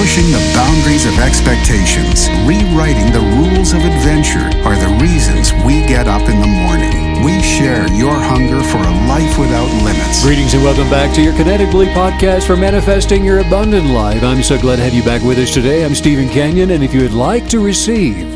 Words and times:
Pushing 0.00 0.32
the 0.32 0.52
boundaries 0.54 1.04
of 1.04 1.18
expectations, 1.18 2.30
rewriting 2.48 3.12
the 3.12 3.20
rules 3.36 3.74
of 3.74 3.84
adventure 3.84 4.48
are 4.64 4.74
the 4.74 4.98
reasons 4.98 5.52
we 5.62 5.84
get 5.84 6.08
up 6.08 6.22
in 6.22 6.40
the 6.40 6.46
morning. 6.46 7.22
We 7.22 7.42
share 7.42 7.86
your 7.92 8.14
hunger 8.14 8.62
for 8.62 8.78
a 8.78 9.06
life 9.06 9.38
without 9.38 9.68
limits. 9.84 10.24
Greetings 10.24 10.54
and 10.54 10.64
welcome 10.64 10.88
back 10.88 11.14
to 11.16 11.22
your 11.22 11.34
Kinetically 11.34 11.92
podcast 11.92 12.46
for 12.46 12.56
manifesting 12.56 13.22
your 13.22 13.40
abundant 13.40 13.88
life. 13.88 14.22
I'm 14.22 14.42
so 14.42 14.58
glad 14.58 14.76
to 14.76 14.82
have 14.84 14.94
you 14.94 15.04
back 15.04 15.22
with 15.22 15.36
us 15.36 15.52
today. 15.52 15.84
I'm 15.84 15.94
Steven 15.94 16.30
Canyon, 16.30 16.70
and 16.70 16.82
if 16.82 16.94
you 16.94 17.02
would 17.02 17.12
like 17.12 17.46
to 17.50 17.62
receive 17.62 18.26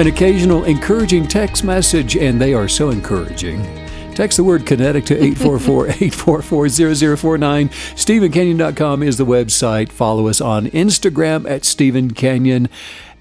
an 0.00 0.06
occasional 0.06 0.64
encouraging 0.64 1.28
text 1.28 1.62
message, 1.62 2.16
and 2.16 2.40
they 2.40 2.54
are 2.54 2.68
so 2.68 2.88
encouraging. 2.88 3.81
Text 4.14 4.36
the 4.36 4.44
word 4.44 4.66
kinetic 4.66 5.06
to 5.06 5.16
844-844-0049. 5.16 7.70
StevenCanyon.com 7.96 9.02
is 9.02 9.16
the 9.16 9.24
website. 9.24 9.90
Follow 9.90 10.28
us 10.28 10.38
on 10.40 10.66
Instagram 10.66 11.48
at 11.48 11.64
Steven 11.64 12.10
Canyon. 12.12 12.68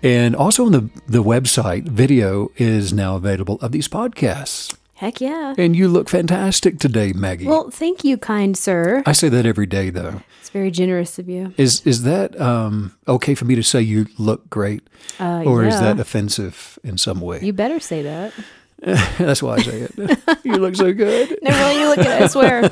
And 0.04 0.36
also 0.36 0.66
on 0.66 0.74
the, 0.74 0.90
the 1.08 1.24
website, 1.24 1.84
video 1.84 2.52
is 2.58 2.92
now 2.92 3.16
available 3.16 3.58
of 3.62 3.72
these 3.72 3.88
podcasts. 3.88 4.76
Heck 4.96 5.22
yeah. 5.22 5.56
And 5.58 5.76
you 5.76 5.88
look 5.88 6.10
fantastic 6.10 6.78
today, 6.78 7.14
Maggie. 7.14 7.48
Well, 7.48 7.72
thank 7.72 8.04
you, 8.04 8.18
kind 8.18 8.56
sir. 8.58 9.02
I 9.06 9.14
say 9.14 9.30
that 9.30 9.46
every 9.46 9.66
day, 9.66 9.90
though. 9.90 10.22
It's 10.42 10.50
very 10.50 10.70
generous 10.72 11.18
of 11.18 11.30
you. 11.30 11.54
Is 11.58 11.82
is 11.88 12.04
that 12.04 12.40
um, 12.40 12.96
okay 13.08 13.34
for 13.34 13.46
me 13.46 13.56
to 13.56 13.64
say 13.64 13.82
you 13.82 14.06
look 14.20 14.48
great, 14.52 14.84
Uh, 15.20 15.42
or 15.44 15.64
is 15.64 15.80
that 15.80 16.00
offensive 16.00 16.78
in 16.84 17.00
some 17.00 17.20
way? 17.22 17.40
You 17.42 17.54
better 17.54 17.80
say 17.80 18.04
that. 18.04 18.34
That's 19.18 19.44
why 19.44 19.56
I 19.56 19.62
say 19.62 19.88
it. 19.90 20.20
you 20.44 20.56
look 20.58 20.76
so 20.76 20.92
good. 20.94 21.38
No, 21.44 21.52
really, 21.52 21.80
you 21.82 21.88
look 21.88 22.00
it. 22.00 22.08
I 22.08 22.28
swear. 22.28 22.72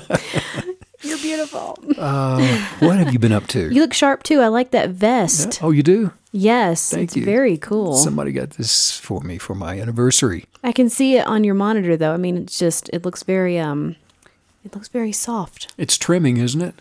You're 1.01 1.17
beautiful. 1.19 1.77
Uh, 1.97 2.39
what 2.79 2.97
have 2.97 3.13
you 3.13 3.19
been 3.19 3.31
up 3.31 3.47
to? 3.47 3.73
You 3.73 3.81
look 3.81 3.93
sharp 3.93 4.23
too. 4.23 4.41
I 4.41 4.47
like 4.47 4.71
that 4.71 4.89
vest. 4.89 5.59
oh, 5.61 5.71
you 5.71 5.83
do. 5.83 6.11
Yes, 6.31 6.91
Thank 6.91 7.03
it's 7.03 7.15
you. 7.15 7.25
very 7.25 7.57
cool. 7.57 7.95
Somebody 7.95 8.31
got 8.31 8.51
this 8.51 8.97
for 8.97 9.21
me 9.21 9.37
for 9.37 9.55
my 9.55 9.79
anniversary. 9.79 10.45
I 10.63 10.71
can 10.71 10.89
see 10.89 11.15
it 11.17 11.25
on 11.25 11.43
your 11.43 11.55
monitor 11.55 11.95
though. 11.95 12.13
I 12.13 12.17
mean, 12.17 12.37
it's 12.37 12.59
just 12.59 12.89
it 12.91 13.05
looks 13.05 13.23
very 13.23 13.57
um 13.57 13.95
it 14.63 14.75
looks 14.75 14.87
very 14.89 15.11
soft. 15.11 15.73
It's 15.77 15.97
trimming, 15.97 16.37
isn't 16.37 16.61
it? 16.61 16.75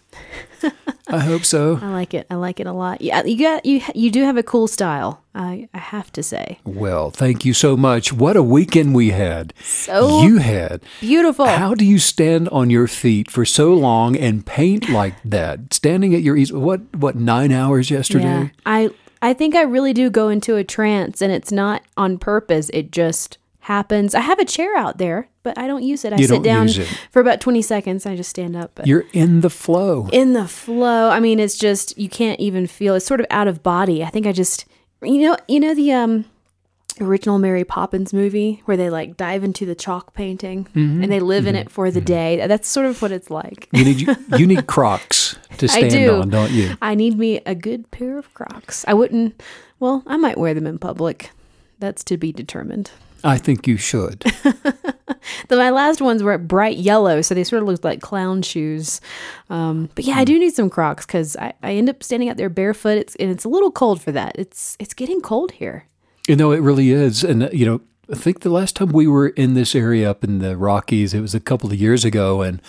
I 1.08 1.20
hope 1.20 1.44
so. 1.44 1.78
I 1.80 1.88
like 1.88 2.12
it. 2.12 2.26
I 2.28 2.34
like 2.34 2.60
it 2.60 2.66
a 2.66 2.72
lot. 2.72 3.00
Yeah, 3.00 3.24
you 3.24 3.38
got 3.38 3.64
you 3.64 3.80
you 3.94 4.10
do 4.10 4.24
have 4.24 4.36
a 4.36 4.42
cool 4.42 4.66
style. 4.66 5.22
I 5.34 5.68
I 5.72 5.78
have 5.78 6.12
to 6.12 6.22
say. 6.22 6.58
Well, 6.64 7.10
thank 7.10 7.44
you 7.44 7.54
so 7.54 7.76
much. 7.76 8.12
What 8.12 8.36
a 8.36 8.42
weekend 8.42 8.94
we 8.94 9.10
had. 9.10 9.54
So 9.62 10.22
you 10.22 10.38
had. 10.38 10.82
beautiful. 11.00 11.46
How 11.46 11.74
do 11.74 11.84
you 11.84 11.98
stand 11.98 12.48
on 12.50 12.68
your 12.68 12.88
feet 12.88 13.30
for 13.30 13.44
so 13.44 13.72
long 13.72 14.16
and 14.16 14.44
paint 14.44 14.88
like 14.90 15.14
that? 15.24 15.72
Standing 15.72 16.14
at 16.14 16.22
your 16.22 16.36
ease. 16.36 16.52
What 16.52 16.94
what 16.96 17.16
nine 17.16 17.52
hours 17.52 17.90
yesterday? 17.90 18.24
Yeah. 18.24 18.48
I 18.66 18.90
I 19.22 19.32
think 19.32 19.54
I 19.54 19.62
really 19.62 19.92
do 19.92 20.10
go 20.10 20.28
into 20.28 20.56
a 20.56 20.64
trance 20.64 21.22
and 21.22 21.32
it's 21.32 21.52
not 21.52 21.82
on 21.96 22.18
purpose. 22.18 22.70
It 22.74 22.90
just 22.92 23.38
happens. 23.68 24.14
I 24.14 24.20
have 24.20 24.38
a 24.38 24.44
chair 24.44 24.76
out 24.76 24.96
there, 24.98 25.28
but 25.42 25.56
I 25.58 25.66
don't 25.66 25.82
use 25.82 26.04
it. 26.04 26.12
I 26.12 26.16
You 26.16 26.26
sit 26.26 26.42
down 26.42 26.68
for 27.12 27.20
about 27.20 27.40
20 27.40 27.60
seconds. 27.62 28.06
I 28.06 28.16
just 28.16 28.30
stand 28.30 28.56
up. 28.56 28.80
You're 28.84 29.04
in 29.12 29.42
the 29.42 29.50
flow. 29.50 30.08
in 30.12 30.32
the 30.32 30.48
flow, 30.48 31.10
I 31.10 31.20
mean, 31.20 31.38
it's 31.38 31.56
just 31.58 31.96
you 31.98 32.08
can't 32.08 32.40
even 32.40 32.66
feel. 32.66 32.94
It's 32.94 33.06
sort 33.06 33.20
of 33.20 33.26
out 33.30 33.46
of 33.48 33.62
body. 33.62 34.02
I 34.02 34.08
think 34.10 34.26
I 34.26 34.32
just 34.32 34.64
you 35.02 35.20
know, 35.22 35.36
you 35.46 35.60
know 35.60 35.74
the 35.74 35.92
um 35.92 36.24
original 37.00 37.38
Mary 37.38 37.62
Poppins 37.64 38.12
movie 38.12 38.60
where 38.64 38.76
they 38.76 38.90
like 38.90 39.16
dive 39.16 39.44
into 39.44 39.64
the 39.64 39.74
chalk 39.76 40.14
painting 40.14 40.64
Mm-hmm. 40.74 41.02
and 41.04 41.12
they 41.12 41.20
live 41.20 41.46
in 41.46 41.54
it 41.54 41.70
for 41.70 41.90
the 41.92 42.00
day. 42.00 42.44
That's 42.48 42.66
sort 42.68 42.86
of 42.86 43.00
what 43.02 43.12
it's 43.12 43.30
like. 43.30 43.68
You 43.72 43.84
need 43.84 44.08
you 44.38 44.46
need 44.46 44.66
Crocs 44.66 45.36
to 45.58 45.66
I 45.66 45.68
stand 45.68 45.90
do. 45.90 46.14
on, 46.22 46.30
don't 46.30 46.50
you? 46.50 46.76
I 46.82 46.94
need 46.94 47.16
me 47.18 47.40
a 47.46 47.54
good 47.54 47.90
pair 47.90 48.18
of 48.18 48.32
Crocs. 48.34 48.84
I 48.88 48.94
wouldn't. 48.94 49.40
Well, 49.78 50.02
I 50.06 50.16
might 50.16 50.38
wear 50.38 50.54
them 50.54 50.66
in 50.66 50.78
public. 50.78 51.30
That's 51.78 52.02
to 52.04 52.16
be 52.16 52.32
determined. 52.32 52.90
I 53.24 53.38
think 53.38 53.66
you 53.66 53.76
should. 53.76 54.24
My 55.50 55.70
last 55.70 56.00
ones 56.00 56.22
were 56.22 56.36
bright 56.38 56.76
yellow, 56.76 57.20
so 57.22 57.34
they 57.34 57.44
sort 57.44 57.62
of 57.62 57.68
looked 57.68 57.84
like 57.84 58.00
clown 58.00 58.42
shoes. 58.42 59.00
Um, 59.50 59.90
but 59.94 60.04
yeah, 60.04 60.16
I 60.16 60.24
do 60.24 60.38
need 60.38 60.54
some 60.54 60.70
Crocs 60.70 61.06
because 61.06 61.36
I, 61.36 61.52
I 61.62 61.72
end 61.72 61.88
up 61.88 62.02
standing 62.02 62.28
out 62.28 62.36
there 62.36 62.48
barefoot. 62.48 62.98
It's 62.98 63.14
and 63.16 63.30
it's 63.30 63.44
a 63.44 63.48
little 63.48 63.70
cold 63.70 64.00
for 64.00 64.12
that. 64.12 64.36
It's 64.38 64.76
it's 64.78 64.94
getting 64.94 65.20
cold 65.20 65.52
here. 65.52 65.86
You 66.28 66.36
know, 66.36 66.52
it 66.52 66.60
really 66.60 66.90
is. 66.90 67.24
And, 67.24 67.44
uh, 67.44 67.48
you 67.52 67.64
know, 67.64 67.80
I 68.12 68.14
think 68.14 68.40
the 68.40 68.50
last 68.50 68.76
time 68.76 68.92
we 68.92 69.06
were 69.06 69.28
in 69.28 69.54
this 69.54 69.74
area 69.74 70.10
up 70.10 70.22
in 70.22 70.38
the 70.40 70.56
Rockies, 70.56 71.14
it 71.14 71.20
was 71.20 71.34
a 71.34 71.40
couple 71.40 71.70
of 71.70 71.76
years 71.76 72.04
ago. 72.04 72.42
And 72.42 72.60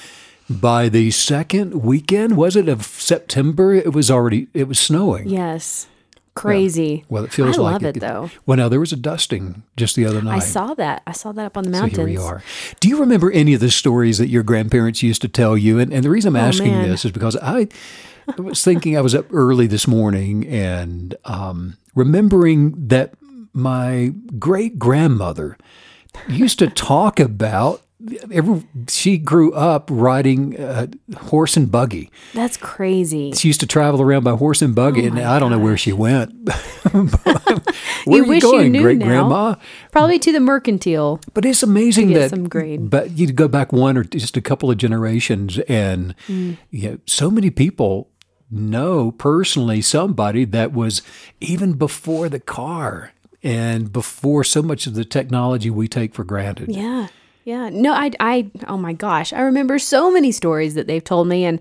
by 0.50 0.88
the 0.88 1.12
second 1.12 1.84
weekend, 1.84 2.38
was 2.38 2.56
it, 2.56 2.70
of 2.70 2.86
September, 2.86 3.74
it 3.74 3.94
was 3.94 4.10
already, 4.10 4.48
it 4.54 4.68
was 4.68 4.80
snowing. 4.80 5.28
Yes, 5.28 5.88
crazy. 6.36 7.06
Well, 7.10 7.24
it 7.24 7.34
feels 7.34 7.58
like 7.58 7.60
I 7.60 7.62
like 7.62 7.74
love 7.82 7.96
it 7.96 8.00
though. 8.00 8.30
Well, 8.46 8.58
now 8.58 8.70
there 8.70 8.80
was 8.80 8.92
a 8.94 8.96
dusting 8.96 9.64
just 9.78 9.96
the 9.96 10.06
other 10.06 10.22
night. 10.22 10.36
I 10.36 10.40
saw 10.40 10.74
that. 10.76 11.04
I 11.06 11.12
saw 11.12 11.32
that 11.34 11.46
up 11.46 11.58
on 11.58 11.64
the 11.64 11.70
mountains. 11.70 11.96
So 11.96 12.06
here 12.06 12.20
we 12.20 12.24
are. 12.24 12.44
Do 12.80 12.88
you 12.88 13.00
remember 13.00 13.32
any 13.32 13.54
of 13.54 13.60
the 13.60 13.72
stories 13.72 14.18
that 14.18 14.30
your 14.30 14.44
grandparents 14.44 15.04
used 15.04 15.22
to 15.24 15.28
tell 15.28 15.58
you? 15.58 15.80
And, 15.80 15.94
and 15.94 16.04
the 16.04 16.10
reason 16.10 16.36
I'm 16.36 16.42
asking 16.48 16.74
Oh, 16.74 16.88
this 16.88 17.06
is 17.06 17.12
because 17.12 17.36
I 17.38 17.68
was 18.38 18.64
thinking 18.64 18.98
I 18.98 19.02
was 19.02 19.16
up 19.16 19.26
early 19.34 19.68
this 19.68 19.88
morning 19.88 20.46
and 20.48 21.16
um, 21.26 21.78
remembering 21.96 22.88
that 22.88 23.14
my 23.54 24.14
great 24.38 24.78
grandmother 24.80 25.58
used 26.28 26.60
to 26.60 26.68
talk 26.68 27.20
about. 27.20 27.82
Every, 28.32 28.64
she 28.88 29.18
grew 29.18 29.52
up 29.54 29.90
riding 29.92 30.58
uh, 30.58 30.88
horse 31.18 31.58
and 31.58 31.70
buggy. 31.70 32.10
That's 32.34 32.56
crazy. 32.56 33.34
She 33.34 33.50
used 33.50 33.60
to 33.60 33.68
travel 33.68 34.02
around 34.02 34.24
by 34.24 34.32
horse 34.38 34.62
and 34.62 34.74
buggy, 34.74 35.06
and 35.06 35.20
I 35.20 35.38
don't 35.38 35.52
know 35.52 35.60
where 35.60 35.76
she 35.76 35.92
went. 35.92 36.32
where 36.94 37.04
You 38.06 38.24
are 38.24 38.28
wish 38.28 38.42
you 38.44 38.52
going, 38.52 38.72
great 38.74 38.98
now. 39.00 39.06
grandma? 39.06 39.56
Probably 39.92 40.18
to 40.20 40.32
the 40.32 40.40
mercantile. 40.40 41.20
But 41.34 41.44
it's 41.46 41.62
amazing 41.62 42.14
that 42.14 42.30
some 42.30 42.48
grade. 42.48 42.90
But 42.90 43.18
you 43.18 43.32
go 43.34 43.48
back 43.50 43.74
one 43.74 43.98
or 43.98 44.04
just 44.06 44.38
a 44.38 44.42
couple 44.42 44.72
of 44.72 44.78
generations, 44.78 45.60
and 45.68 46.16
Mm. 46.28 46.58
you 46.72 46.90
know, 46.92 46.98
so 47.06 47.30
many 47.30 47.50
people 47.50 48.10
know 48.52 49.12
personally 49.12 49.82
somebody 49.82 50.46
that 50.46 50.72
was 50.74 51.02
even 51.42 51.74
before 51.74 52.30
the 52.30 52.40
car 52.40 53.12
and 53.44 53.92
before 53.94 54.44
so 54.44 54.62
much 54.62 54.88
of 54.88 54.96
the 54.96 55.06
technology 55.06 55.70
we 55.70 55.88
take 55.88 56.14
for 56.16 56.24
granted. 56.24 56.70
Yeah. 56.74 57.08
Yeah. 57.44 57.70
No, 57.70 57.94
I, 57.94 58.12
I, 58.20 58.52
oh 58.68 58.78
my 58.78 58.94
gosh. 58.94 59.34
I 59.34 59.42
remember 59.42 59.80
so 59.80 60.12
many 60.12 60.32
stories 60.32 60.76
that 60.76 60.88
they've 60.88 61.04
told 61.04 61.28
me, 61.28 61.46
and 61.46 61.60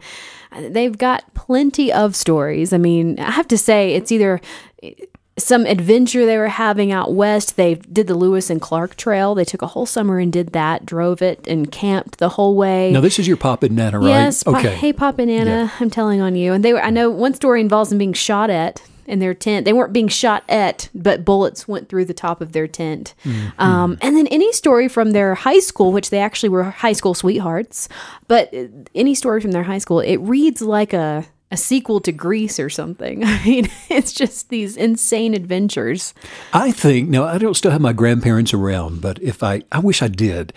uh, 0.53 0.69
they've 0.69 0.97
got 0.97 1.33
plenty 1.34 1.93
of 1.93 2.15
stories. 2.15 2.72
I 2.72 2.78
mean, 2.78 3.19
I 3.19 3.31
have 3.31 3.49
to 3.49 3.59
say, 3.59 3.94
it's 3.94 4.12
either 4.12 4.41
eh, 4.83 4.93
some 5.38 5.67
adventure 5.67 6.27
they 6.27 6.37
were 6.37 6.49
having 6.49 6.91
out 6.91 7.15
west. 7.15 7.56
They 7.56 7.77
did 7.77 8.09
the 8.09 8.15
Lewis 8.15 8.50
and 8.50 8.61
Clark 8.61 8.97
Trail. 8.97 9.34
They 9.34 9.44
took 9.44 9.62
a 9.62 9.69
whole 9.69 9.87
summer 9.87 10.19
and 10.19 10.33
did 10.33 10.49
that, 10.53 10.84
drove 10.84 11.22
it, 11.22 11.47
and 11.47 11.71
camped 11.71 12.19
the 12.19 12.31
whole 12.31 12.56
way. 12.56 12.91
Now 12.91 13.00
this 13.00 13.19
is 13.19 13.28
your 13.28 13.37
Pop 13.37 13.62
and 13.62 13.77
Nana, 13.77 14.00
right? 14.00 14.09
Yes. 14.09 14.43
Pa- 14.43 14.59
okay. 14.59 14.75
hey, 14.75 14.93
Pop 14.93 15.19
and 15.19 15.28
Nana, 15.28 15.72
I'm 15.81 15.91
telling 15.91 16.21
on 16.21 16.34
you. 16.34 16.53
And 16.53 16.65
they 16.65 16.72
were. 16.72 16.83
I 16.83 16.91
know 16.91 17.09
one 17.09 17.34
story 17.34 17.61
involves 17.61 17.91
them 17.91 17.99
being 17.99 18.12
shot 18.12 18.50
at 18.50 18.83
in 19.08 19.19
their 19.19 19.34
tent. 19.34 19.64
They 19.64 19.72
weren't 19.72 19.92
being 19.92 20.08
shot 20.08 20.44
at, 20.48 20.88
but 20.94 21.24
bullets 21.24 21.66
went 21.66 21.88
through 21.88 22.04
the 22.04 22.14
top 22.14 22.41
of 22.41 22.52
their 22.52 22.69
tent. 22.69 23.14
Mm-hmm. 23.24 23.60
Um, 23.60 23.98
and 24.02 24.16
then 24.16 24.26
any 24.28 24.52
story 24.52 24.88
from 24.88 25.12
their 25.12 25.34
high 25.34 25.60
school, 25.60 25.92
which 25.92 26.10
they 26.10 26.20
actually 26.20 26.50
were 26.50 26.64
high 26.64 26.92
school 26.92 27.14
sweethearts, 27.14 27.88
but 28.28 28.52
any 28.94 29.14
story 29.14 29.41
from 29.41 29.52
their 29.52 29.64
high 29.64 29.78
school, 29.78 30.00
it 30.00 30.19
reads 30.19 30.62
like 30.62 30.92
a 30.92 31.26
a 31.50 31.56
sequel 31.56 31.98
to 32.00 32.12
Grease 32.12 32.60
or 32.60 32.69
something. 32.69 33.24
I 33.24 33.42
mean, 33.44 33.70
it's 33.88 34.12
just 34.12 34.50
these 34.50 34.76
insane 34.76 35.34
adventures. 35.34 36.14
I 36.52 36.72
think 36.72 37.08
now 37.08 37.25
I 37.25 37.38
don't 37.38 37.54
still 37.54 37.70
have 37.70 37.80
my 37.80 37.92
grandparents 37.92 38.52
around, 38.52 39.00
but 39.00 39.20
if 39.22 39.42
I 39.42 39.62
I 39.72 39.78
wish 39.80 40.02
I 40.02 40.08
did 40.08 40.52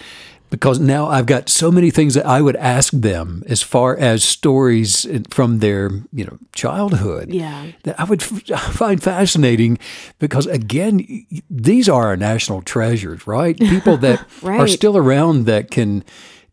because 0.52 0.80
now 0.80 1.08
I've 1.08 1.26
got 1.26 1.50
so 1.50 1.72
many 1.72 1.90
things 1.90 2.14
that 2.14 2.26
I 2.26 2.42
would 2.42 2.58
ask 2.58 2.92
them 2.92 3.42
as 3.48 3.64
far 3.64 3.98
as 3.98 4.22
stories 4.24 5.08
from 5.32 5.60
their, 5.60 5.90
you 6.12 6.26
know, 6.26 6.38
childhood. 6.52 7.30
Yeah. 7.34 7.72
That 7.84 8.00
I 8.00 8.04
would 8.04 8.22
f- 8.22 8.62
find 8.74 9.02
fascinating 9.02 9.80
because 10.20 10.46
again, 10.46 11.26
these 11.50 11.88
are 11.90 12.08
our 12.08 12.18
national 12.18 12.62
treasures, 12.62 13.26
right? 13.26 13.58
People 13.60 13.98
that 13.98 14.24
are 14.44 14.68
still 14.68 14.98
around 14.98 15.46
that 15.46 15.72
can 15.72 16.04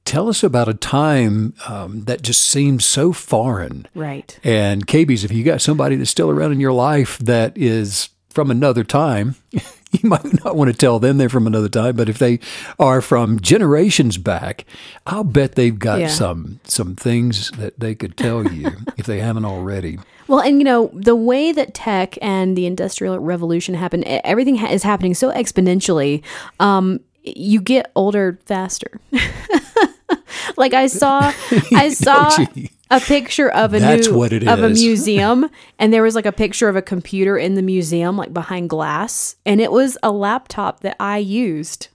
tell 0.05 0.29
us 0.29 0.45
about 0.45 0.69
a 0.69 0.75
time 0.75 1.55
um, 1.67 2.05
that 2.05 2.23
just 2.23 2.43
seems 2.43 2.85
so 2.85 3.13
foreign. 3.13 3.87
Right. 3.97 4.39
And 4.45 4.87
KBs, 4.87 5.25
if 5.25 5.33
you 5.33 5.43
got 5.43 5.61
somebody 5.61 5.97
that's 5.97 6.09
still 6.09 6.31
around 6.31 6.53
in 6.53 6.61
your 6.61 6.73
life 6.73 7.19
that 7.19 7.59
is 7.59 8.11
from 8.39 8.53
another 8.53 8.85
time, 8.85 9.35
you 9.51 10.09
might 10.09 10.45
not 10.45 10.55
want 10.55 10.71
to 10.71 10.77
tell 10.77 11.01
them 11.01 11.19
they're 11.19 11.29
from 11.29 11.49
another 11.49 11.69
time, 11.69 11.97
but 11.97 12.09
if 12.09 12.19
they 12.19 12.39
are 12.79 13.01
from 13.03 13.41
generations 13.41 14.17
back, 14.17 14.65
I'll 15.09 15.25
bet 15.25 15.57
they've 15.57 15.77
got 15.77 15.99
Yeah. 15.99 16.07
some 16.07 16.61
some 16.63 16.95
things 16.95 17.51
that 17.59 17.81
they 17.81 17.97
could 17.97 18.17
tell 18.17 18.47
you 18.47 18.71
if 18.97 19.07
they 19.07 19.19
haven't 19.19 19.45
already. 19.45 19.99
Well, 20.29 20.39
and 20.39 20.59
you 20.59 20.65
know, 20.65 20.93
the 20.95 21.17
way 21.17 21.51
that 21.51 21.75
tech 21.75 22.17
and 22.23 22.57
the 22.57 22.67
industrial 22.67 23.19
revolution 23.19 23.75
happened, 23.75 24.05
everything 24.07 24.55
ha- 24.55 24.71
is 24.71 24.85
happening 24.85 25.15
so 25.15 25.33
exponentially. 25.33 26.23
Um, 26.61 27.01
you 27.25 27.61
get 27.61 27.91
older 27.97 28.39
faster. 28.47 29.01
like 30.57 30.75
I 30.75 30.87
saw, 30.87 31.33
I 31.75 31.89
saw, 31.89 32.37
gee. 32.55 32.71
A 32.91 33.01
picture 33.01 33.49
of 33.51 33.75
a 33.75 33.81
That's 33.81 34.09
new 34.09 34.17
what 34.17 34.33
it 34.33 34.47
of 34.49 34.63
a 34.63 34.67
is. 34.69 34.81
museum 34.83 35.49
and 35.79 35.93
there 35.93 36.03
was 36.03 36.15
like 36.15 36.27
a 36.27 36.33
picture 36.33 36.69
of 36.69 36.77
a 36.77 36.83
computer 36.83 37.37
in 37.37 37.55
the 37.55 37.63
museum 37.63 38.17
like 38.17 38.33
behind 38.33 38.71
glass 38.71 39.37
and 39.45 39.61
it 39.61 39.71
was 39.73 39.99
a 40.03 40.11
laptop 40.11 40.81
that 40.81 40.97
I 41.01 41.19
used 41.19 41.89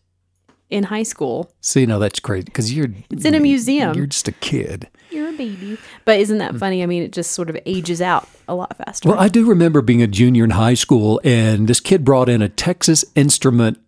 in 0.69 0.83
high 0.85 1.03
school. 1.03 1.51
See, 1.61 1.85
no, 1.85 1.99
that's 1.99 2.19
great 2.19 2.45
because 2.45 2.73
you're 2.73 2.87
It's 3.11 3.25
in 3.25 3.35
a 3.35 3.39
museum. 3.39 3.95
you're 3.95 4.07
just 4.07 4.27
a 4.27 4.31
kid. 4.31 4.87
You're 5.11 5.29
a 5.29 5.33
baby. 5.33 5.77
But 6.05 6.19
isn't 6.19 6.39
that 6.39 6.55
funny? 6.57 6.81
I 6.81 6.87
mean, 6.87 7.03
it 7.03 7.11
just 7.11 7.31
sort 7.31 7.49
of 7.51 7.57
ages 7.67 8.01
out 8.01 8.27
a 8.47 8.55
lot 8.55 8.75
faster. 8.77 9.09
Well, 9.09 9.19
I 9.19 9.27
do 9.27 9.45
remember 9.45 9.83
being 9.83 10.01
a 10.01 10.07
junior 10.07 10.43
in 10.43 10.49
high 10.49 10.73
school, 10.73 11.21
and 11.23 11.67
this 11.67 11.79
kid 11.79 12.03
brought 12.03 12.29
in 12.29 12.41
a 12.41 12.49
Texas 12.49 13.05
Instrument 13.13 13.79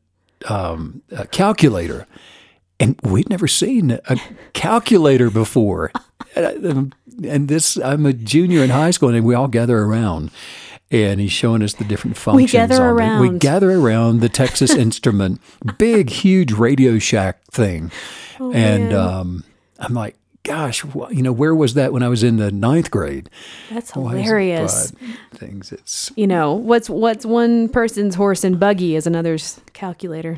um, 0.48 1.02
a 1.12 1.26
calculator, 1.26 2.06
and 2.80 3.00
we'd 3.02 3.28
never 3.30 3.48
seen 3.48 3.90
a 3.92 4.18
calculator 4.54 5.32
before. 5.32 5.92
And, 6.36 6.66
um, 6.66 6.94
and 7.24 7.48
this, 7.48 7.78
I'm 7.78 8.06
a 8.06 8.14
junior 8.14 8.64
in 8.64 8.70
high 8.70 8.92
school, 8.92 9.10
and 9.10 9.26
we 9.26 9.34
all 9.36 9.48
gather 9.48 9.78
around. 9.80 10.32
And 10.92 11.20
he's 11.20 11.32
showing 11.32 11.64
us 11.64 11.74
the 11.74 11.84
different 11.84 12.16
functions. 12.16 12.52
We 12.54 12.58
gather 12.58 12.84
on 13.02 13.26
it. 13.26 13.32
We 13.32 13.40
gather 13.40 13.72
around 13.72 14.22
the 14.22 14.30
Texas 14.30 14.72
Instrument, 14.76 15.42
big, 15.80 16.10
huge 16.12 16.52
Radio 16.54 17.00
Shack 17.00 17.44
thing, 17.52 17.92
Oh, 18.40 18.52
and 18.54 18.94
um, 18.94 19.44
I'm 19.80 19.96
like, 19.96 20.16
"Gosh, 20.44 20.82
wh- 20.82 21.10
you 21.12 21.24
know, 21.24 21.32
where 21.32 21.56
was 21.56 21.74
that 21.74 21.92
when 21.92 22.04
I 22.04 22.08
was 22.08 22.22
in 22.22 22.38
the 22.38 22.52
ninth 22.52 22.92
grade?" 22.92 23.32
That's 23.72 23.90
it- 23.90 23.94
hilarious. 23.94 24.94
things 25.34 25.72
it's 25.72 26.12
You 26.16 26.28
know, 26.28 26.54
what's 26.54 26.88
what's 26.90 27.26
one 27.26 27.68
person's 27.68 28.14
horse 28.14 28.44
and 28.44 28.60
buggy 28.60 28.96
is 28.96 29.08
another's 29.08 29.60
calculator. 29.74 30.38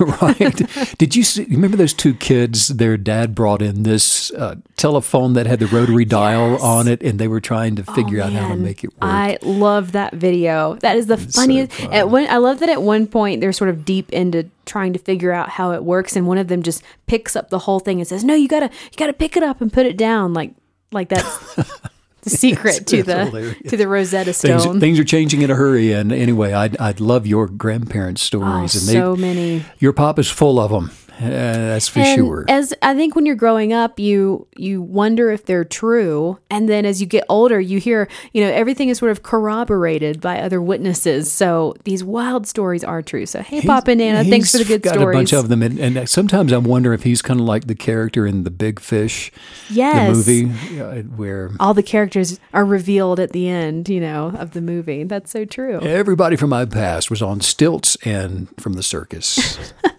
right. 0.20 0.96
Did 0.98 1.16
you 1.16 1.22
see, 1.22 1.44
remember 1.44 1.76
those 1.76 1.92
two 1.94 2.14
kids? 2.14 2.68
Their 2.68 2.96
dad 2.96 3.34
brought 3.34 3.62
in 3.62 3.82
this 3.82 4.30
uh, 4.32 4.56
telephone 4.76 5.32
that 5.34 5.46
had 5.46 5.58
the 5.60 5.66
rotary 5.66 6.04
dial 6.04 6.52
Yes. 6.52 6.62
on 6.62 6.88
it, 6.88 7.02
and 7.02 7.18
they 7.18 7.28
were 7.28 7.40
trying 7.40 7.76
to 7.76 7.82
figure 7.84 8.20
out 8.22 8.32
how 8.32 8.48
to 8.48 8.56
make 8.56 8.84
it 8.84 8.90
work. 8.90 8.98
I 9.02 9.38
love 9.42 9.92
that 9.92 10.14
video. 10.14 10.74
That 10.76 10.96
is 10.96 11.06
the 11.06 11.18
so 11.18 11.40
funniest. 11.40 11.72
fun. 11.72 11.92
at 11.92 12.08
one, 12.10 12.26
I 12.28 12.36
love 12.38 12.58
that 12.60 12.68
at 12.68 12.82
one 12.82 13.06
point 13.06 13.40
they're 13.40 13.52
sort 13.52 13.70
of 13.70 13.84
deep 13.84 14.12
into 14.12 14.48
trying 14.64 14.92
to 14.92 14.98
figure 14.98 15.32
out 15.32 15.50
how 15.50 15.72
it 15.72 15.84
works, 15.84 16.16
and 16.16 16.26
one 16.26 16.38
of 16.38 16.48
them 16.48 16.62
just 16.62 16.82
picks 17.06 17.36
up 17.36 17.50
the 17.50 17.60
whole 17.60 17.78
thing 17.80 17.98
and 18.00 18.06
says, 18.08 18.24
"No, 18.24 18.34
you 18.34 18.48
gotta, 18.48 18.66
you 18.66 18.96
gotta 18.96 19.12
pick 19.12 19.36
it 19.36 19.42
up 19.42 19.60
and 19.60 19.72
put 19.72 19.86
it 19.86 19.96
down." 19.96 20.34
Like, 20.34 20.52
like 20.92 21.08
that's 21.08 21.56
the 22.26 22.36
secret 22.36 22.86
to 22.88 22.98
it's 22.98 23.06
the 23.06 23.24
hilarious. 23.26 23.56
to 23.68 23.76
the 23.76 23.88
Rosetta 23.88 24.32
Stone. 24.32 24.80
things 24.80 24.98
are 24.98 25.04
changing 25.04 25.42
in 25.42 25.50
a 25.50 25.54
hurry, 25.54 25.92
and 25.92 26.12
anyway, 26.12 26.52
I'd, 26.52 26.76
I'd 26.78 27.00
love 27.00 27.26
your 27.26 27.46
grandparents' 27.46 28.22
oh, 28.22 28.38
stories, 28.38 28.74
and 28.74 28.88
they, 28.88 28.92
so 29.00 29.16
many. 29.16 29.64
your 29.78 29.92
pop 29.92 30.18
is 30.18 30.28
full 30.28 30.58
of 30.58 30.70
them. 30.70 30.90
Uh, 31.18 31.30
that's 31.30 31.88
for 31.88 32.00
and 32.00 32.18
sure. 32.18 32.44
as 32.46 32.74
I 32.82 32.94
think 32.94 33.16
when 33.16 33.24
you're 33.24 33.36
growing 33.36 33.72
up, 33.72 33.98
you 33.98 34.46
you 34.56 34.82
wonder 34.82 35.30
if 35.30 35.46
they're 35.46 35.64
true, 35.64 36.38
and 36.50 36.68
then 36.68 36.84
as 36.84 37.00
you 37.00 37.06
get 37.06 37.24
older, 37.30 37.58
you 37.58 37.78
hear 37.78 38.06
you 38.34 38.44
know 38.44 38.50
everything 38.50 38.90
is 38.90 38.98
sort 38.98 39.10
of 39.10 39.22
corroborated 39.22 40.20
by 40.20 40.40
other 40.40 40.60
witnesses. 40.60 41.32
So 41.32 41.74
these 41.84 42.04
wild 42.04 42.46
stories 42.46 42.84
are 42.84 43.00
true. 43.00 43.24
So 43.24 43.40
hey, 43.40 43.62
Papa 43.62 43.92
and 43.92 43.98
Nana, 43.98 44.24
thanks 44.24 44.52
for 44.52 44.58
the 44.58 44.64
good 44.64 44.82
got 44.82 44.94
stories. 44.94 45.16
a 45.16 45.18
bunch 45.18 45.32
of 45.32 45.48
them, 45.48 45.62
and, 45.62 45.78
and 45.78 46.08
sometimes 46.08 46.52
I 46.52 46.58
wonder 46.58 46.92
if 46.92 47.04
he's 47.04 47.22
kind 47.22 47.40
of 47.40 47.46
like 47.46 47.66
the 47.66 47.74
character 47.74 48.26
in 48.26 48.44
the 48.44 48.50
Big 48.50 48.78
Fish, 48.78 49.32
yes, 49.70 50.26
the 50.26 50.44
movie, 50.44 50.80
uh, 50.80 51.02
where 51.16 51.50
all 51.58 51.72
the 51.72 51.82
characters 51.82 52.38
are 52.52 52.66
revealed 52.66 53.20
at 53.20 53.32
the 53.32 53.48
end, 53.48 53.88
you 53.88 54.00
know, 54.00 54.34
of 54.36 54.50
the 54.50 54.60
movie. 54.60 55.04
That's 55.04 55.30
so 55.30 55.46
true. 55.46 55.80
everybody 55.80 56.36
from 56.36 56.50
my 56.50 56.66
past 56.66 57.10
was 57.10 57.22
on 57.22 57.40
stilts 57.40 57.96
and 58.04 58.48
from 58.60 58.74
the 58.74 58.82
circus. 58.82 59.58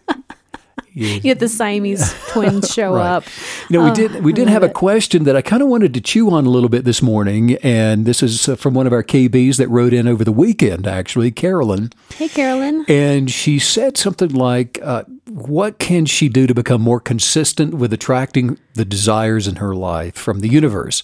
You- 0.98 1.20
get 1.30 1.40
the 1.40 1.48
Siamese 1.48 2.14
twins 2.32 2.74
show 2.74 2.96
Right. 2.96 3.06
up. 3.18 3.24
You 3.70 3.78
know, 3.78 3.84
we 3.86 3.92
Oh, 3.92 3.96
did 3.96 4.24
we 4.24 4.34
did 4.34 4.48
have 4.50 4.64
a 4.64 4.70
question 4.70 5.24
that 5.26 5.36
I 5.36 5.42
kind 5.42 5.62
of 5.62 5.68
wanted 5.68 5.94
to 5.94 6.02
chew 6.02 6.30
on 6.32 6.46
a 6.46 6.50
little 6.50 6.70
bit 6.70 6.84
this 6.86 7.02
morning, 7.02 7.56
and 7.64 8.06
this 8.06 8.24
is 8.24 8.50
uh, 8.50 8.56
from 8.56 8.74
one 8.74 8.88
of 8.88 8.94
our 8.94 9.04
KBs 9.04 9.58
that 9.58 9.68
wrote 9.70 9.94
in 9.94 10.08
over 10.08 10.24
the 10.24 10.32
weekend, 10.32 10.88
actually, 10.88 11.32
Carolyn, 11.32 11.92
Hey, 12.16 12.28
Carolyn. 12.30 12.86
and 12.88 13.30
she 13.30 13.60
said 13.60 13.98
something 13.98 14.30
like, 14.34 14.80
uh, 14.82 15.04
"What 15.30 15.78
can 15.80 16.06
she 16.06 16.30
do 16.30 16.48
to 16.48 16.54
become 16.56 16.82
more 16.82 17.00
consistent 17.00 17.74
with 17.76 17.94
attracting 17.94 18.58
the 18.74 18.86
desires 18.86 19.48
in 19.48 19.58
her 19.58 19.76
life 19.76 20.16
from 20.16 20.40
the 20.40 20.50
universe?" 20.50 21.04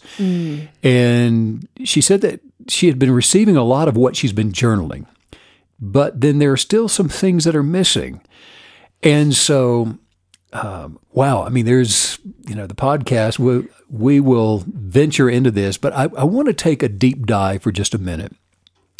And 0.83 1.67
she 1.83 2.01
said 2.01 2.21
that 2.21 2.41
she 2.67 2.87
had 2.87 2.97
been 2.99 3.11
receiving 3.11 3.57
a 3.57 3.63
lot 3.63 3.87
of 3.87 3.95
what 3.97 4.15
she's 4.15 4.33
been 4.33 4.51
journaling, 4.51 5.05
but 5.79 6.21
then 6.21 6.39
there 6.39 6.51
are 6.51 6.57
still 6.57 6.87
some 6.87 7.09
things 7.09 7.43
that 7.43 7.55
are 7.55 7.63
missing. 7.63 8.21
And 9.03 9.35
so, 9.35 9.97
um, 10.53 10.99
wow, 11.11 11.43
I 11.43 11.49
mean, 11.49 11.65
there's, 11.65 12.19
you 12.47 12.55
know, 12.55 12.67
the 12.67 12.75
podcast, 12.75 13.37
we, 13.39 13.67
we 13.89 14.19
will 14.19 14.63
venture 14.67 15.29
into 15.29 15.51
this, 15.51 15.77
but 15.77 15.93
I, 15.93 16.03
I 16.17 16.23
want 16.23 16.47
to 16.47 16.53
take 16.53 16.81
a 16.83 16.89
deep 16.89 17.25
dive 17.25 17.63
for 17.63 17.71
just 17.71 17.93
a 17.93 17.97
minute. 17.97 18.33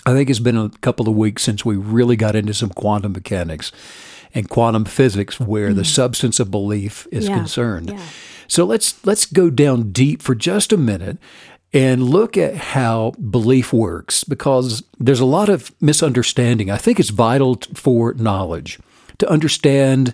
I 0.06 0.12
think 0.12 0.30
it's 0.30 0.40
been 0.40 0.58
a 0.58 0.70
couple 0.82 1.08
of 1.08 1.16
weeks 1.16 1.44
since 1.44 1.64
we 1.64 1.76
really 1.78 2.16
got 2.18 2.36
into 2.36 2.54
some 2.54 2.70
quantum 2.70 3.14
mechanics 3.14 3.72
and 4.34 4.50
quantum 4.50 4.84
physics 4.84 5.40
where 5.40 5.74
the 5.74 5.86
substance 5.86 6.40
of 6.40 6.52
belief 6.52 7.08
is 7.12 7.26
Mm. 7.26 7.30
Yeah, 7.30 7.36
concerned. 7.38 7.90
yeah. 7.92 8.06
So 8.48 8.66
let's 8.66 9.04
let's 9.06 9.26
go 9.26 9.50
down 9.50 9.92
deep 9.92 10.22
for 10.22 10.36
just 10.36 10.74
a 10.74 10.78
minute 10.78 11.18
and 11.72 12.04
look 12.04 12.36
at 12.38 12.56
how 12.56 13.12
belief 13.12 13.72
works 13.72 14.24
because 14.26 14.84
there's 15.00 15.22
a 15.22 15.26
lot 15.26 15.48
of 15.50 15.72
misunderstanding. 15.80 16.70
I 16.70 16.78
think 16.78 17.00
it's 17.00 17.10
vital 17.10 17.58
for 17.74 18.14
knowledge 18.16 18.80
to 19.20 19.30
understand 19.30 20.14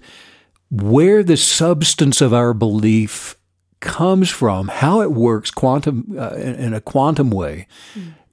where 0.70 1.24
the 1.24 1.38
substance 1.38 2.22
of 2.22 2.34
our 2.34 2.54
belief 2.54 3.36
comes 3.80 4.30
from, 4.30 4.68
how 4.68 5.02
it 5.02 5.12
works 5.12 5.52
quantum 5.52 6.16
uh, 6.18 6.36
in 6.36 6.74
a 6.74 6.82
quantum 6.82 7.32
way, 7.32 7.68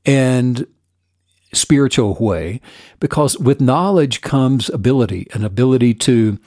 and 0.04 0.66
spiritual 1.52 2.14
way. 2.14 2.60
Because 3.00 3.38
with 3.38 3.60
knowledge 3.60 4.20
comes 4.20 4.68
ability, 4.68 5.28
an 5.32 5.44
ability 5.44 5.94
to 5.94 6.38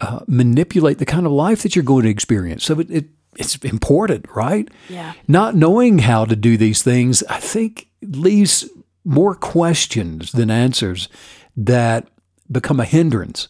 uh, 0.00 0.20
manipulate 0.26 0.98
the 0.98 1.06
kind 1.06 1.26
of 1.26 1.32
life 1.32 1.62
that 1.62 1.74
you're 1.74 1.84
going 1.84 2.04
to 2.04 2.10
experience. 2.10 2.64
So 2.64 2.80
it, 2.80 2.90
it 2.90 3.06
it's 3.36 3.56
important, 3.56 4.26
right? 4.34 4.68
Yeah. 4.88 5.12
Not 5.28 5.54
knowing 5.54 6.00
how 6.00 6.24
to 6.24 6.34
do 6.34 6.56
these 6.56 6.82
things, 6.82 7.22
I 7.24 7.38
think, 7.38 7.88
leaves 8.02 8.68
more 9.04 9.34
questions 9.34 10.32
than 10.32 10.50
answers 10.50 11.08
that 11.56 12.08
become 12.50 12.80
a 12.80 12.84
hindrance. 12.84 13.48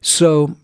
So 0.00 0.56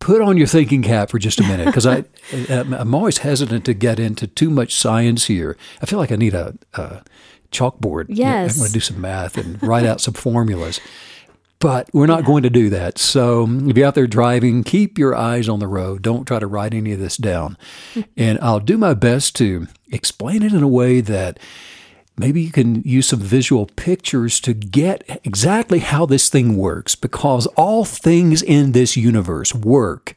put 0.00 0.20
on 0.20 0.36
your 0.36 0.46
thinking 0.46 0.82
cap 0.82 1.10
for 1.10 1.18
just 1.18 1.40
a 1.40 1.42
minute 1.42 1.66
because 1.66 1.86
I 1.86 2.04
I'm 2.50 2.94
always 2.94 3.18
hesitant 3.18 3.64
to 3.64 3.74
get 3.74 3.98
into 3.98 4.26
too 4.26 4.50
much 4.50 4.74
science 4.74 5.26
here. 5.26 5.56
I 5.80 5.86
feel 5.86 5.98
like 5.98 6.12
I 6.12 6.16
need 6.16 6.34
a, 6.34 6.54
a 6.74 7.02
chalkboard. 7.50 8.06
Yes. 8.08 8.54
I'm 8.54 8.58
going 8.58 8.68
to 8.68 8.74
do 8.74 8.80
some 8.80 9.00
math 9.00 9.38
and 9.38 9.62
write 9.62 9.86
out 9.86 10.00
some 10.00 10.14
formulas. 10.14 10.80
But 11.60 11.88
we're 11.94 12.06
not 12.06 12.26
going 12.26 12.42
to 12.42 12.50
do 12.50 12.68
that. 12.70 12.98
So 12.98 13.48
if 13.48 13.76
you're 13.78 13.86
out 13.86 13.94
there 13.94 14.06
driving, 14.06 14.64
keep 14.64 14.98
your 14.98 15.14
eyes 15.14 15.48
on 15.48 15.60
the 15.60 15.66
road. 15.66 16.02
Don't 16.02 16.26
try 16.26 16.38
to 16.38 16.46
write 16.46 16.74
any 16.74 16.92
of 16.92 16.98
this 16.98 17.16
down. 17.16 17.56
Hmm. 17.94 18.00
and 18.18 18.38
I'll 18.42 18.60
do 18.60 18.76
my 18.76 18.92
best 18.92 19.34
to 19.36 19.68
explain 19.90 20.42
it 20.42 20.52
in 20.52 20.62
a 20.62 20.68
way 20.68 21.00
that 21.00 21.38
maybe 22.16 22.42
you 22.42 22.50
can 22.50 22.82
use 22.82 23.08
some 23.08 23.20
visual 23.20 23.66
pictures 23.76 24.40
to 24.40 24.54
get 24.54 25.20
exactly 25.24 25.80
how 25.80 26.06
this 26.06 26.28
thing 26.28 26.56
works 26.56 26.94
because 26.94 27.46
all 27.56 27.84
things 27.84 28.42
in 28.42 28.72
this 28.72 28.96
universe 28.96 29.54
work 29.54 30.14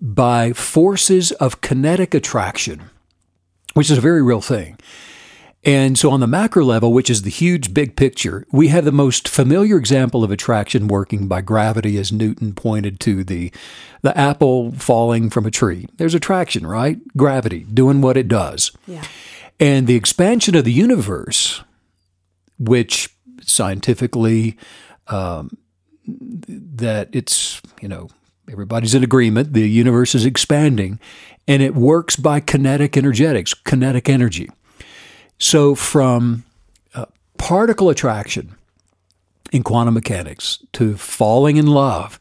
by 0.00 0.52
forces 0.52 1.32
of 1.32 1.60
kinetic 1.60 2.14
attraction, 2.14 2.82
which 3.74 3.90
is 3.90 3.98
a 3.98 4.02
very 4.02 4.22
real 4.22 4.40
thing. 4.40 4.78
And 5.64 5.98
so, 5.98 6.12
on 6.12 6.20
the 6.20 6.28
macro 6.28 6.64
level, 6.64 6.92
which 6.92 7.10
is 7.10 7.22
the 7.22 7.30
huge 7.30 7.74
big 7.74 7.96
picture, 7.96 8.46
we 8.52 8.68
have 8.68 8.84
the 8.84 8.92
most 8.92 9.26
familiar 9.26 9.76
example 9.76 10.22
of 10.22 10.30
attraction 10.30 10.86
working 10.86 11.26
by 11.26 11.40
gravity, 11.40 11.98
as 11.98 12.12
Newton 12.12 12.54
pointed 12.54 13.00
to 13.00 13.24
the, 13.24 13.52
the 14.02 14.16
apple 14.16 14.70
falling 14.72 15.28
from 15.28 15.44
a 15.44 15.50
tree. 15.50 15.88
There's 15.96 16.14
attraction, 16.14 16.68
right? 16.68 17.00
Gravity 17.16 17.64
doing 17.64 18.00
what 18.00 18.16
it 18.16 18.28
does. 18.28 18.70
Yeah. 18.86 19.02
And 19.58 19.86
the 19.86 19.94
expansion 19.94 20.54
of 20.54 20.64
the 20.64 20.72
universe, 20.72 21.62
which 22.58 23.08
scientifically, 23.42 24.56
um, 25.08 25.56
that 26.06 27.08
it's, 27.12 27.60
you 27.80 27.88
know, 27.88 28.08
everybody's 28.50 28.94
in 28.94 29.02
agreement, 29.02 29.52
the 29.52 29.68
universe 29.68 30.14
is 30.14 30.24
expanding, 30.24 31.00
and 31.48 31.62
it 31.62 31.74
works 31.74 32.16
by 32.16 32.40
kinetic 32.40 32.96
energetics, 32.96 33.54
kinetic 33.54 34.08
energy. 34.08 34.50
So, 35.38 35.74
from 35.74 36.44
uh, 36.94 37.06
particle 37.38 37.90
attraction 37.90 38.54
in 39.52 39.62
quantum 39.62 39.94
mechanics 39.94 40.58
to 40.72 40.96
falling 40.96 41.56
in 41.56 41.66
love 41.66 42.20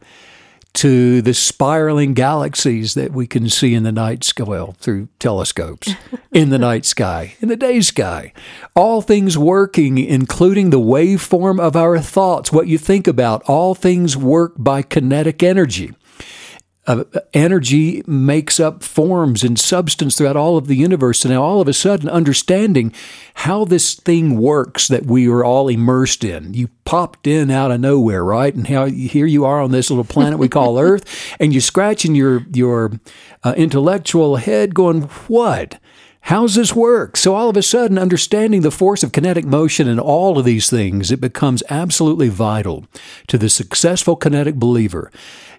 to 0.75 1.21
the 1.21 1.33
spiraling 1.33 2.13
galaxies 2.13 2.93
that 2.93 3.11
we 3.11 3.27
can 3.27 3.49
see 3.49 3.73
in 3.73 3.83
the 3.83 3.91
night 3.91 4.23
sky, 4.23 4.43
well, 4.43 4.73
through 4.79 5.07
telescopes, 5.19 5.93
in 6.31 6.49
the 6.49 6.59
night 6.59 6.85
sky, 6.85 7.35
in 7.39 7.47
the 7.47 7.55
day 7.55 7.81
sky, 7.81 8.33
all 8.75 9.01
things 9.01 9.37
working, 9.37 9.97
including 9.97 10.69
the 10.69 10.79
waveform 10.79 11.59
of 11.59 11.75
our 11.75 11.99
thoughts, 11.99 12.51
what 12.51 12.67
you 12.67 12.77
think 12.77 13.07
about, 13.07 13.41
all 13.43 13.73
things 13.73 14.17
work 14.17 14.53
by 14.57 14.81
kinetic 14.81 15.41
energy. 15.41 15.93
Uh, 16.87 17.03
energy 17.33 18.03
makes 18.05 18.59
up 18.59 18.83
forms 18.83 19.43
and 19.43 19.59
substance 19.59 20.17
throughout 20.17 20.37
all 20.37 20.57
of 20.57 20.67
the 20.67 20.75
universe. 20.75 21.25
And 21.25 21.33
now, 21.33 21.43
all 21.43 21.61
of 21.61 21.67
a 21.67 21.73
sudden, 21.73 22.09
understanding 22.09 22.93
how 23.35 23.65
this 23.65 23.95
thing 23.95 24.37
works 24.37 24.87
that 24.87 25.05
we 25.05 25.27
are 25.27 25.43
all 25.43 25.67
immersed 25.67 26.23
in. 26.23 26.53
You 26.53 26.69
popped 26.83 27.25
in 27.27 27.49
out 27.49 27.71
of 27.71 27.79
nowhere, 27.79 28.23
right? 28.23 28.53
And 28.53 28.67
how 28.67 28.85
here 28.85 29.25
you 29.25 29.45
are 29.45 29.61
on 29.61 29.71
this 29.71 29.89
little 29.89 30.03
planet 30.03 30.39
we 30.39 30.47
call 30.47 30.79
Earth, 30.79 31.35
and 31.39 31.53
you're 31.53 31.61
scratching 31.61 32.15
your 32.15 32.45
your 32.53 32.91
uh, 33.43 33.53
intellectual 33.57 34.37
head, 34.37 34.75
going, 34.75 35.03
"What?" 35.27 35.79
How's 36.21 36.55
this 36.55 36.75
work? 36.75 37.17
So 37.17 37.35
all 37.35 37.51
of 37.51 37.57
a 37.57 37.61
sudden, 37.61 37.99
understanding 37.99 38.61
the 38.61 38.71
force 38.71 39.03
of 39.03 39.11
kinetic 39.11 39.45
motion 39.45 39.87
and 39.87 39.99
all 39.99 40.39
of 40.39 40.45
these 40.45 40.71
things, 40.71 41.11
it 41.11 41.21
becomes 41.21 41.61
absolutely 41.69 42.29
vital 42.29 42.85
to 43.27 43.37
the 43.37 43.47
successful 43.47 44.15
kinetic 44.15 44.55
believer 44.55 45.11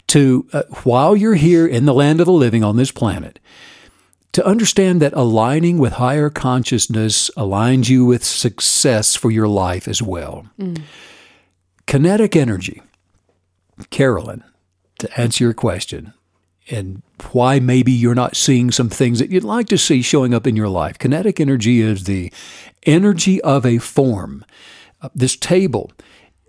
to, 0.08 0.46
uh, 0.52 0.62
while 0.84 1.16
you're 1.16 1.34
here 1.34 1.66
in 1.66 1.84
the 1.84 1.94
land 1.94 2.20
of 2.20 2.26
the 2.26 2.32
living 2.32 2.62
on 2.62 2.76
this 2.76 2.92
planet, 2.92 3.38
to 4.32 4.46
understand 4.46 5.00
that 5.00 5.14
aligning 5.14 5.78
with 5.78 5.94
higher 5.94 6.28
consciousness 6.28 7.30
aligns 7.36 7.88
you 7.88 8.04
with 8.04 8.22
success 8.22 9.14
for 9.14 9.30
your 9.30 9.48
life 9.48 9.88
as 9.88 10.02
well. 10.02 10.46
Mm. 10.60 10.82
Kinetic 11.86 12.36
energy, 12.36 12.82
Carolyn, 13.90 14.44
to 14.98 15.20
answer 15.20 15.44
your 15.44 15.54
question, 15.54 16.12
and 16.70 17.02
why 17.32 17.60
maybe 17.60 17.92
you're 17.92 18.14
not 18.14 18.36
seeing 18.36 18.70
some 18.70 18.90
things 18.90 19.20
that 19.20 19.30
you'd 19.30 19.44
like 19.44 19.68
to 19.68 19.78
see 19.78 20.02
showing 20.02 20.34
up 20.34 20.46
in 20.46 20.56
your 20.56 20.68
life. 20.68 20.98
Kinetic 20.98 21.40
energy 21.40 21.80
is 21.80 22.04
the 22.04 22.32
energy 22.84 23.40
of 23.42 23.64
a 23.64 23.78
form. 23.78 24.44
Uh, 25.00 25.08
this 25.14 25.36
table 25.36 25.92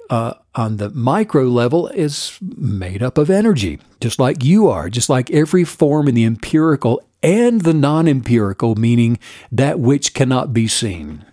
uh, 0.09 0.33
on 0.55 0.77
the 0.77 0.89
micro 0.89 1.43
level 1.43 1.87
is 1.89 2.37
made 2.41 3.03
up 3.03 3.17
of 3.17 3.29
energy, 3.29 3.79
just 3.99 4.19
like 4.19 4.43
you 4.43 4.67
are, 4.67 4.89
just 4.89 5.09
like 5.09 5.31
every 5.31 5.63
form 5.63 6.07
in 6.07 6.15
the 6.15 6.25
empirical 6.25 7.01
and 7.23 7.61
the 7.61 7.73
non 7.73 8.07
empirical, 8.07 8.75
meaning 8.75 9.19
that 9.51 9.79
which 9.79 10.13
cannot 10.13 10.53
be 10.53 10.67
seen. 10.67 11.25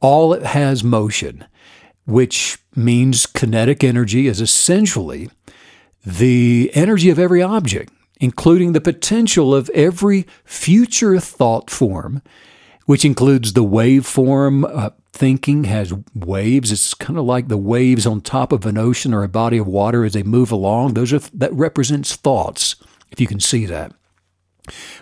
All 0.00 0.32
it 0.32 0.44
has 0.44 0.84
motion, 0.84 1.44
which 2.06 2.58
means 2.76 3.26
kinetic 3.26 3.82
energy 3.82 4.26
is 4.26 4.40
essentially 4.40 5.28
the 6.06 6.70
energy 6.74 7.10
of 7.10 7.18
every 7.18 7.42
object, 7.42 7.92
including 8.20 8.72
the 8.72 8.80
potential 8.80 9.54
of 9.54 9.68
every 9.70 10.26
future 10.44 11.18
thought 11.18 11.68
form, 11.70 12.22
which 12.86 13.04
includes 13.04 13.52
the 13.52 13.64
waveform 13.64 14.64
uh, 14.64 14.90
thinking 15.18 15.64
has 15.64 15.92
waves. 16.14 16.70
It's 16.70 16.94
kind 16.94 17.18
of 17.18 17.24
like 17.24 17.48
the 17.48 17.58
waves 17.58 18.06
on 18.06 18.20
top 18.20 18.52
of 18.52 18.64
an 18.64 18.78
ocean 18.78 19.12
or 19.12 19.24
a 19.24 19.28
body 19.28 19.58
of 19.58 19.66
water 19.66 20.04
as 20.04 20.12
they 20.12 20.22
move 20.22 20.52
along. 20.52 20.94
Those 20.94 21.12
are 21.12 21.18
that 21.18 21.52
represents 21.52 22.14
thoughts, 22.14 22.76
if 23.10 23.20
you 23.20 23.26
can 23.26 23.40
see 23.40 23.66
that. 23.66 23.92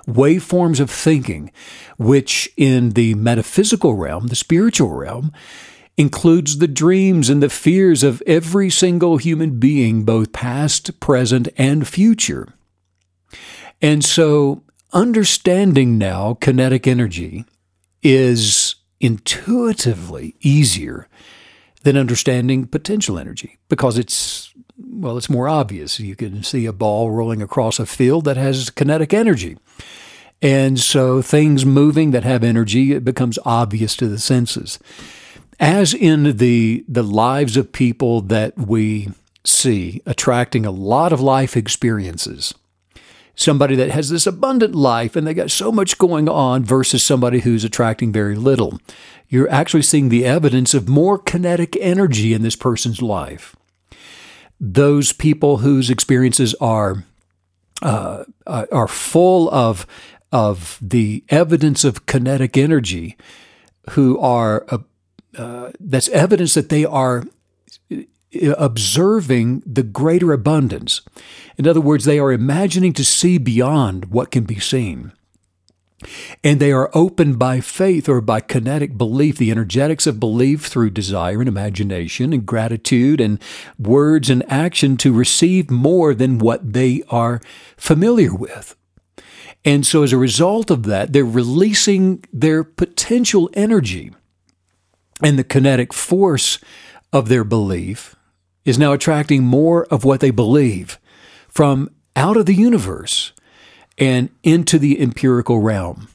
Waveforms 0.07 0.81
of 0.81 0.91
thinking, 0.91 1.53
which 1.99 2.49
in 2.57 2.91
the 2.91 3.15
metaphysical 3.15 3.95
realm, 3.95 4.29
the 4.29 4.37
spiritual 4.37 4.91
realm, 4.91 5.33
includes 5.99 6.59
the 6.59 6.69
dreams 6.69 7.29
and 7.29 7.43
the 7.43 7.51
fears 7.51 8.03
of 8.03 8.23
every 8.27 8.71
single 8.71 9.19
human 9.19 9.59
being, 9.59 10.05
both 10.05 10.33
past, 10.33 10.99
present, 10.99 11.49
and 11.59 11.87
future. 11.87 12.55
And 13.83 14.03
so, 14.03 14.63
understanding 14.93 15.99
now 15.99 16.35
kinetic 16.35 16.87
energy 16.87 17.45
is 18.03 18.77
intuitively 19.01 20.35
easier 20.41 21.09
than 21.83 21.97
understanding 21.97 22.67
potential 22.67 23.19
energy 23.19 23.59
because 23.69 23.97
it's 23.97 24.53
well 24.79 25.17
it's 25.17 25.31
more 25.31 25.49
obvious. 25.49 26.01
You 26.01 26.17
can 26.17 26.43
see 26.43 26.67
a 26.67 26.73
ball 26.73 27.11
rolling 27.11 27.43
across 27.43 27.79
a 27.79 27.87
field 27.87 28.25
that 28.25 28.37
has 28.37 28.71
kinetic 28.71 29.15
energy. 29.15 29.57
And 30.43 30.79
so 30.79 31.23
things 31.23 31.65
moving 31.65 32.11
that 32.11 32.25
have 32.25 32.45
energy 32.45 32.93
it 32.93 33.05
becomes 33.05 33.39
obvious 33.45 33.97
to 33.97 34.09
the 34.09 34.19
senses. 34.19 34.79
As 35.59 35.95
in 35.95 36.37
the 36.37 36.85
the 36.89 37.05
lives 37.05 37.57
of 37.57 37.73
people 37.73 38.21
that 38.23 38.57
we 38.59 39.11
see 39.45 40.03
attracting 40.07 40.67
a 40.67 40.71
lot 40.71 41.13
of 41.13 41.21
life 41.21 41.57
experiences 41.57 42.53
somebody 43.37 43.77
that 43.77 43.91
has 43.91 44.09
this 44.09 44.27
abundant 44.27 44.75
life 44.75 45.15
and 45.15 45.27
they 45.27 45.35
got 45.35 45.51
so 45.51 45.71
much 45.71 45.99
going 45.99 46.29
on 46.29 46.65
versus 46.65 47.03
somebody 47.03 47.41
who's 47.41 47.63
attracting 47.63 48.11
very 48.11 48.35
little. 48.35 48.81
You're 49.29 49.51
actually 49.51 49.83
seeing 49.83 50.09
the 50.09 50.25
evidence 50.25 50.73
of 50.75 50.89
more 50.89 51.19
kinetic 51.19 51.77
energy 51.81 52.33
in 52.33 52.43
this 52.43 52.57
person's 52.57 53.03
life. 53.03 53.55
Those 54.59 55.13
people 55.13 55.59
whose 55.59 55.91
experiences 55.91 56.55
are 56.61 57.05
uh, 57.83 58.25
uh 58.47 58.65
are 58.73 58.89
full 58.89 59.51
of 59.51 59.87
of 60.33 60.79
the 60.81 61.23
evidence 61.29 61.85
of 61.85 62.07
kinetic 62.07 62.57
energy, 62.57 63.19
who 63.91 64.19
are 64.19 64.65
uh, 64.71 64.79
uh, 65.37 65.73
that's 65.79 66.09
evidence 66.09 66.55
that 66.55 66.71
they 66.71 66.87
are 66.87 67.25
observing 68.57 69.63
the 69.67 69.83
greater 69.83 70.33
abundance. 70.33 71.03
In 71.59 71.67
other 71.67 71.81
words, 71.81 72.05
they 72.05 72.19
are 72.19 72.33
imagining 72.33 72.93
to 72.95 73.05
see 73.05 73.39
beyond 73.39 74.07
what 74.07 74.31
can 74.31 74.45
be 74.45 74.59
seen. 74.59 75.13
And 76.45 76.61
they 76.61 76.73
are 76.73 76.91
open 76.93 77.37
by 77.37 77.61
faith 77.61 78.09
or 78.09 78.21
by 78.21 78.41
kinetic 78.41 78.99
belief, 78.99 79.39
the 79.39 79.51
energetics 79.51 80.07
of 80.07 80.21
belief 80.21 80.67
through 80.67 80.91
desire 80.91 81.41
and 81.41 81.49
imagination 81.49 82.35
and 82.35 82.45
gratitude 82.45 83.21
and 83.21 83.41
words 83.79 84.29
and 84.29 84.45
action 84.51 84.99
to 84.99 85.13
receive 85.13 85.71
more 85.71 86.15
than 86.15 86.39
what 86.39 86.75
they 86.75 87.03
are 87.09 87.41
familiar 87.77 88.35
with. 88.35 88.77
And 89.65 89.87
so, 89.87 90.03
as 90.03 90.13
a 90.13 90.19
result 90.19 90.71
of 90.71 90.85
that, 90.85 91.13
they're 91.13 91.25
releasing 91.25 92.23
their 92.33 92.63
potential 92.63 93.51
energy 93.55 94.13
and 95.23 95.39
the 95.39 95.45
kinetic 95.45 95.93
force 95.93 96.59
of 97.13 97.29
their 97.29 97.45
belief 97.45 98.15
is 98.65 98.79
now 98.79 98.93
attracting 98.93 99.45
more 99.45 99.85
of 99.87 100.05
what 100.05 100.21
they 100.21 100.31
believe 100.31 100.99
from 101.57 101.89
out 102.15 102.37
of 102.37 102.45
the 102.45 102.55
universe 102.55 103.33
and 103.97 104.29
into 104.43 104.79
the 104.79 105.01
empirical 105.01 105.59
realm. 105.59 106.09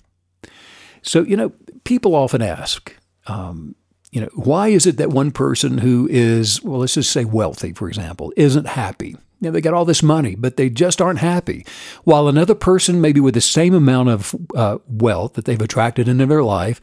So, 1.02 1.24
you 1.24 1.36
know, 1.36 1.52
people 1.84 2.14
often 2.14 2.44
ask, 2.44 2.96
um, 3.26 3.74
you 4.12 4.22
know, 4.22 4.30
why 4.36 4.68
is 4.68 4.86
it 4.86 4.98
that 4.98 5.10
one 5.10 5.32
person 5.32 5.80
who 5.80 6.08
is, 6.12 6.62
well, 6.62 6.82
let's 6.82 6.94
just 6.94 7.10
say 7.10 7.26
wealthy, 7.26 7.74
for 7.74 7.88
example, 7.88 8.32
isn't 8.38 8.68
happy? 8.68 9.08
You 9.08 9.18
know, 9.48 9.52
they 9.52 9.62
got 9.62 9.74
all 9.74 9.84
this 9.84 10.04
money, 10.04 10.36
but 10.36 10.58
they 10.58 10.70
just 10.70 11.02
aren't 11.02 11.18
happy. 11.18 11.66
While 12.04 12.28
another 12.28 12.54
person, 12.54 13.02
maybe 13.02 13.20
with 13.20 13.34
the 13.34 13.42
same 13.42 13.74
amount 13.74 14.10
of 14.10 14.36
uh, 14.56 14.78
wealth 14.88 15.34
that 15.34 15.46
they've 15.46 15.60
attracted 15.60 16.08
into 16.08 16.28
their 16.28 16.44
life, 16.44 16.80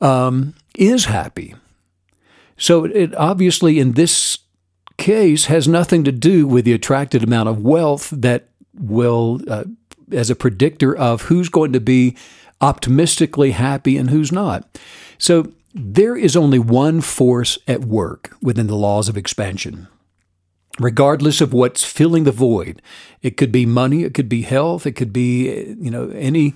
um, 0.00 0.54
is 0.74 1.04
happy. 1.04 1.54
So, 2.56 2.86
it 2.86 3.14
obviously, 3.16 3.78
in 3.78 3.92
this 3.92 4.38
case 4.98 5.46
has 5.46 5.68
nothing 5.68 6.04
to 6.04 6.12
do 6.12 6.46
with 6.46 6.64
the 6.64 6.72
attracted 6.72 7.22
amount 7.22 7.48
of 7.48 7.62
wealth 7.62 8.10
that 8.10 8.48
will, 8.74 9.40
uh, 9.48 9.64
as 10.12 10.30
a 10.30 10.36
predictor 10.36 10.96
of 10.96 11.22
who's 11.22 11.48
going 11.48 11.72
to 11.72 11.80
be 11.80 12.16
optimistically 12.60 13.52
happy 13.52 13.96
and 13.96 14.10
who's 14.10 14.32
not. 14.32 14.78
So 15.18 15.52
there 15.74 16.16
is 16.16 16.36
only 16.36 16.58
one 16.58 17.00
force 17.00 17.58
at 17.68 17.84
work 17.84 18.34
within 18.40 18.66
the 18.66 18.76
laws 18.76 19.08
of 19.08 19.16
expansion. 19.16 19.88
Regardless 20.78 21.40
of 21.40 21.52
what's 21.52 21.84
filling 21.84 22.24
the 22.24 22.32
void, 22.32 22.82
it 23.22 23.36
could 23.36 23.52
be 23.52 23.66
money, 23.66 24.02
it 24.02 24.14
could 24.14 24.28
be 24.28 24.42
health, 24.42 24.86
it 24.86 24.92
could 24.92 25.12
be 25.12 25.74
you 25.80 25.90
know 25.90 26.10
any 26.10 26.54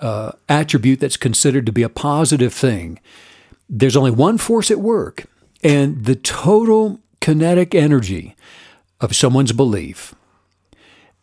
uh, 0.00 0.32
attribute 0.48 1.00
that's 1.00 1.16
considered 1.16 1.66
to 1.66 1.72
be 1.72 1.82
a 1.82 1.88
positive 1.88 2.52
thing. 2.52 3.00
There's 3.68 3.96
only 3.96 4.12
one 4.12 4.38
force 4.38 4.70
at 4.70 4.78
work, 4.78 5.26
and 5.64 6.04
the 6.04 6.14
total 6.14 7.00
kinetic 7.26 7.74
energy 7.74 8.36
of 9.00 9.16
someone's 9.16 9.50
belief, 9.50 10.14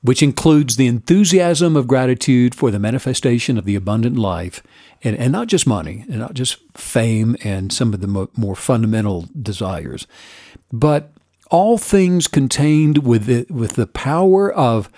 which 0.02 0.22
includes 0.22 0.76
the 0.76 0.86
enthusiasm 0.86 1.78
of 1.78 1.88
gratitude 1.88 2.54
for 2.54 2.70
the 2.70 2.78
manifestation 2.78 3.58
of 3.58 3.64
the 3.64 3.76
abundant 3.76 4.18
life, 4.18 4.62
and, 5.02 5.16
and 5.16 5.32
not 5.32 5.48
just 5.48 5.66
money, 5.66 6.04
and 6.10 6.20
not 6.20 6.34
just 6.34 6.58
fame 6.76 7.38
and 7.42 7.72
some 7.72 7.94
of 7.94 8.02
the 8.02 8.08
mo- 8.08 8.30
more 8.36 8.54
fundamental 8.54 9.30
desires, 9.42 10.06
but 10.74 11.14
all 11.50 11.78
things 11.78 12.28
contained 12.28 12.98
with 12.98 13.24
the, 13.24 13.46
with 13.50 13.76
the 13.76 13.88
power 13.88 14.52
of 14.52 14.90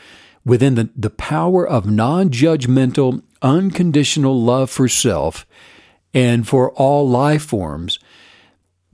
within 0.44 0.74
the, 0.74 0.90
the 0.96 1.12
power 1.12 1.68
of 1.68 1.86
non-judgmental 1.86 3.22
unconditional 3.44 4.42
love 4.42 4.72
for 4.72 4.88
self 4.88 5.46
and 6.16 6.48
for 6.48 6.72
all 6.72 7.08
life 7.08 7.44
forms 7.44 8.00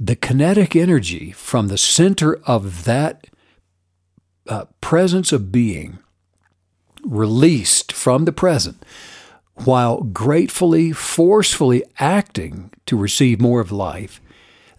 the 0.03 0.15
kinetic 0.15 0.75
energy 0.75 1.31
from 1.31 1.67
the 1.67 1.77
center 1.77 2.33
of 2.47 2.85
that 2.85 3.27
uh, 4.47 4.65
presence 4.81 5.31
of 5.31 5.51
being 5.51 5.99
released 7.03 7.91
from 7.91 8.25
the 8.25 8.31
present 8.31 8.83
while 9.63 10.01
gratefully, 10.01 10.91
forcefully 10.91 11.83
acting 11.99 12.71
to 12.87 12.97
receive 12.97 13.39
more 13.39 13.61
of 13.61 13.71
life. 13.71 14.19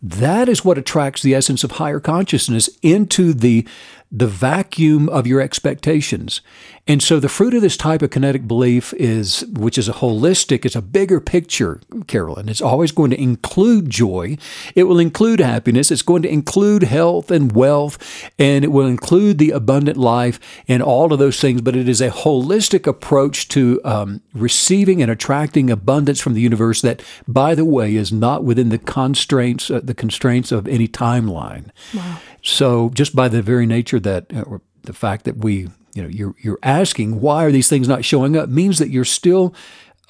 That 0.02 0.48
is 0.48 0.64
what 0.64 0.76
attracts 0.76 1.22
the 1.22 1.36
essence 1.36 1.62
of 1.62 1.72
higher 1.72 2.00
consciousness 2.00 2.68
into 2.82 3.32
the, 3.32 3.64
the 4.12 4.26
vacuum 4.26 5.08
of 5.08 5.26
your 5.26 5.40
expectations. 5.40 6.42
And 6.86 7.00
so 7.00 7.20
the 7.20 7.28
fruit 7.28 7.54
of 7.54 7.62
this 7.62 7.76
type 7.76 8.02
of 8.02 8.10
kinetic 8.10 8.48
belief 8.48 8.92
is, 8.94 9.46
which 9.52 9.78
is 9.78 9.88
a 9.88 9.92
holistic, 9.92 10.64
it's 10.64 10.74
a 10.74 10.82
bigger 10.82 11.20
picture, 11.20 11.80
Carolyn. 12.08 12.48
It's 12.48 12.60
always 12.60 12.90
going 12.90 13.10
to 13.12 13.20
include 13.20 13.88
joy. 13.88 14.36
It 14.74 14.84
will 14.84 14.98
include 14.98 15.38
happiness. 15.38 15.92
It's 15.92 16.02
going 16.02 16.22
to 16.22 16.28
include 16.28 16.82
health 16.82 17.30
and 17.30 17.52
wealth, 17.52 18.28
and 18.36 18.64
it 18.64 18.72
will 18.72 18.86
include 18.86 19.38
the 19.38 19.52
abundant 19.52 19.96
life 19.96 20.40
and 20.66 20.82
all 20.82 21.12
of 21.12 21.20
those 21.20 21.40
things. 21.40 21.60
But 21.60 21.76
it 21.76 21.88
is 21.88 22.00
a 22.00 22.10
holistic 22.10 22.88
approach 22.88 23.46
to 23.48 23.80
um, 23.84 24.20
receiving 24.34 25.00
and 25.00 25.10
attracting 25.10 25.70
abundance 25.70 26.20
from 26.20 26.34
the 26.34 26.40
universe 26.40 26.82
that, 26.82 27.00
by 27.28 27.54
the 27.54 27.64
way, 27.64 27.94
is 27.94 28.10
not 28.12 28.42
within 28.42 28.70
the 28.70 28.78
constraints, 28.78 29.70
uh, 29.70 29.80
the 29.82 29.94
constraints 29.94 30.50
of 30.50 30.66
any 30.66 30.88
timeline. 30.88 31.70
Wow. 31.94 32.18
So 32.42 32.90
just 32.90 33.14
by 33.14 33.28
the 33.28 33.42
very 33.42 33.66
nature 33.66 34.00
that, 34.00 34.26
uh, 34.34 34.42
or 34.42 34.60
the 34.82 34.92
fact 34.92 35.24
that 35.24 35.38
we 35.38 35.68
you 35.94 36.02
know 36.02 36.08
you're 36.08 36.34
you're 36.38 36.58
asking 36.62 37.20
why 37.20 37.44
are 37.44 37.52
these 37.52 37.68
things 37.68 37.86
not 37.86 38.04
showing 38.04 38.36
up 38.36 38.48
means 38.48 38.78
that 38.78 38.90
you're 38.90 39.04
still 39.04 39.54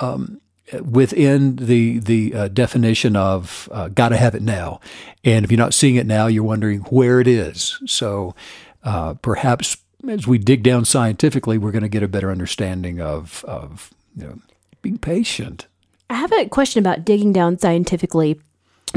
um, 0.01 0.41
within 0.81 1.57
the 1.57 1.99
the 1.99 2.35
uh, 2.35 2.49
definition 2.49 3.17
of 3.17 3.69
uh, 3.73 3.89
got 3.89 4.11
to 4.11 4.17
have 4.17 4.35
it 4.35 4.43
now, 4.43 4.81
and 5.25 5.45
if 5.45 5.51
you're 5.51 5.59
not 5.59 5.75
seeing 5.75 5.97
it 5.97 6.07
now, 6.07 6.27
you're 6.27 6.45
wondering 6.45 6.81
where 6.83 7.21
it 7.21 7.27
is. 7.27 7.79
So 7.87 8.35
uh, 8.83 9.15
perhaps 9.15 9.77
as 10.09 10.27
we 10.27 10.39
dig 10.39 10.63
down 10.63 10.85
scientifically, 10.85 11.59
we're 11.59 11.73
going 11.73 11.83
to 11.83 11.89
get 11.89 12.03
a 12.03 12.09
better 12.09 12.31
understanding 12.31 13.01
of 13.01 13.45
of 13.47 13.91
you 14.17 14.25
know 14.25 14.39
being 14.81 14.99
patient. 14.99 15.67
I 16.11 16.15
have 16.15 16.33
a 16.33 16.49
question 16.49 16.81
about 16.81 17.05
digging 17.05 17.33
down 17.33 17.59
scientifically 17.59 18.41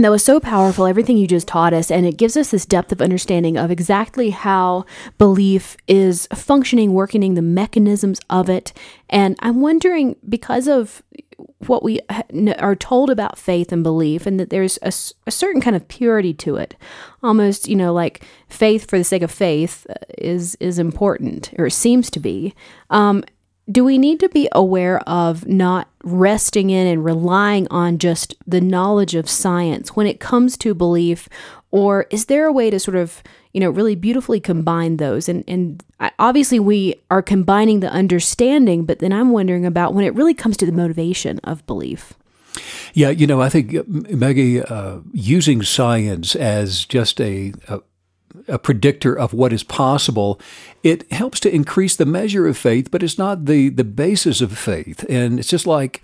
that 0.03 0.11
was 0.11 0.23
so 0.23 0.39
powerful, 0.39 0.85
everything 0.85 1.17
you 1.17 1.27
just 1.27 1.47
taught 1.47 1.73
us, 1.73 1.89
and 1.89 2.05
it 2.05 2.17
gives 2.17 2.35
us 2.35 2.51
this 2.51 2.65
depth 2.65 2.91
of 2.91 3.01
understanding 3.01 3.57
of 3.57 3.71
exactly 3.71 4.31
how 4.31 4.85
belief 5.17 5.77
is 5.87 6.27
functioning, 6.33 6.93
working 6.93 7.33
the 7.33 7.41
mechanisms 7.41 8.19
of 8.29 8.49
it. 8.49 8.73
And 9.09 9.37
I'm 9.39 9.61
wondering, 9.61 10.17
because 10.27 10.67
of 10.67 11.01
what 11.67 11.83
we 11.83 11.99
are 12.59 12.75
told 12.75 13.09
about 13.09 13.37
faith 13.37 13.71
and 13.71 13.83
belief, 13.83 14.25
and 14.25 14.39
that 14.39 14.49
there's 14.49 14.77
a, 14.81 14.91
a 15.27 15.31
certain 15.31 15.61
kind 15.61 15.75
of 15.75 15.87
purity 15.87 16.33
to 16.33 16.57
it, 16.57 16.75
almost, 17.23 17.67
you 17.67 17.75
know, 17.75 17.93
like 17.93 18.23
faith 18.49 18.89
for 18.89 18.97
the 18.97 19.03
sake 19.03 19.21
of 19.21 19.31
faith 19.31 19.85
uh, 19.89 19.93
is 20.17 20.55
is 20.59 20.77
important, 20.77 21.53
or 21.57 21.69
seems 21.69 22.09
to 22.11 22.19
be. 22.19 22.53
Um, 22.89 23.23
do 23.69 23.84
we 23.84 23.98
need 23.98 24.19
to 24.19 24.29
be 24.29 24.48
aware 24.51 25.00
of 25.10 25.48
not 25.48 25.88
resting 26.03 26.69
in 26.69 26.86
and 26.86 27.03
relying 27.03 27.67
on 27.69 27.98
just 27.98 28.36
the 28.45 28.62
knowledge 28.62 29.15
of 29.15 29.29
science 29.29 29.95
when 29.95 30.05
it 30.05 30.19
comes 30.19 30.55
to 30.57 30.74
belief? 30.74 31.27
Or 31.72 32.05
is 32.12 32.25
there 32.25 32.45
a 32.45 32.53
way 32.53 32.69
to 32.69 32.79
sort 32.79 32.95
of 32.95 33.24
you 33.53 33.60
know 33.60 33.69
really 33.69 33.95
beautifully 33.95 34.39
combine 34.39 34.98
those? 34.98 35.27
And 35.27 35.43
and 35.48 35.84
obviously 36.19 36.60
we 36.60 36.95
are 37.10 37.22
combining 37.22 37.79
the 37.79 37.89
understanding 37.89 38.86
but 38.86 39.00
then 39.00 39.13
i'm 39.13 39.31
wondering 39.31 39.65
about 39.65 39.93
when 39.93 40.05
it 40.05 40.13
really 40.13 40.34
comes 40.34 40.57
to 40.57 40.65
the 40.65 40.72
motivation 40.72 41.39
of 41.43 41.65
belief. 41.65 42.13
Yeah 42.93 43.10
you 43.10 43.27
know 43.27 43.41
i 43.41 43.50
think 43.50 43.75
uh, 43.75 43.84
maggie 43.88 44.62
uh, 44.62 45.00
using 45.13 45.62
science 45.62 46.36
as 46.36 46.86
just 46.86 47.19
a, 47.19 47.53
a 47.67 47.81
a 48.47 48.59
predictor 48.59 49.17
of 49.17 49.33
what 49.33 49.53
is 49.53 49.63
possible, 49.63 50.39
it 50.83 51.11
helps 51.11 51.39
to 51.41 51.53
increase 51.53 51.95
the 51.95 52.05
measure 52.05 52.47
of 52.47 52.57
faith, 52.57 52.91
but 52.91 53.03
it's 53.03 53.17
not 53.17 53.45
the, 53.45 53.69
the 53.69 53.83
basis 53.83 54.41
of 54.41 54.57
faith. 54.57 55.05
And 55.09 55.39
it's 55.39 55.49
just 55.49 55.67
like 55.67 56.03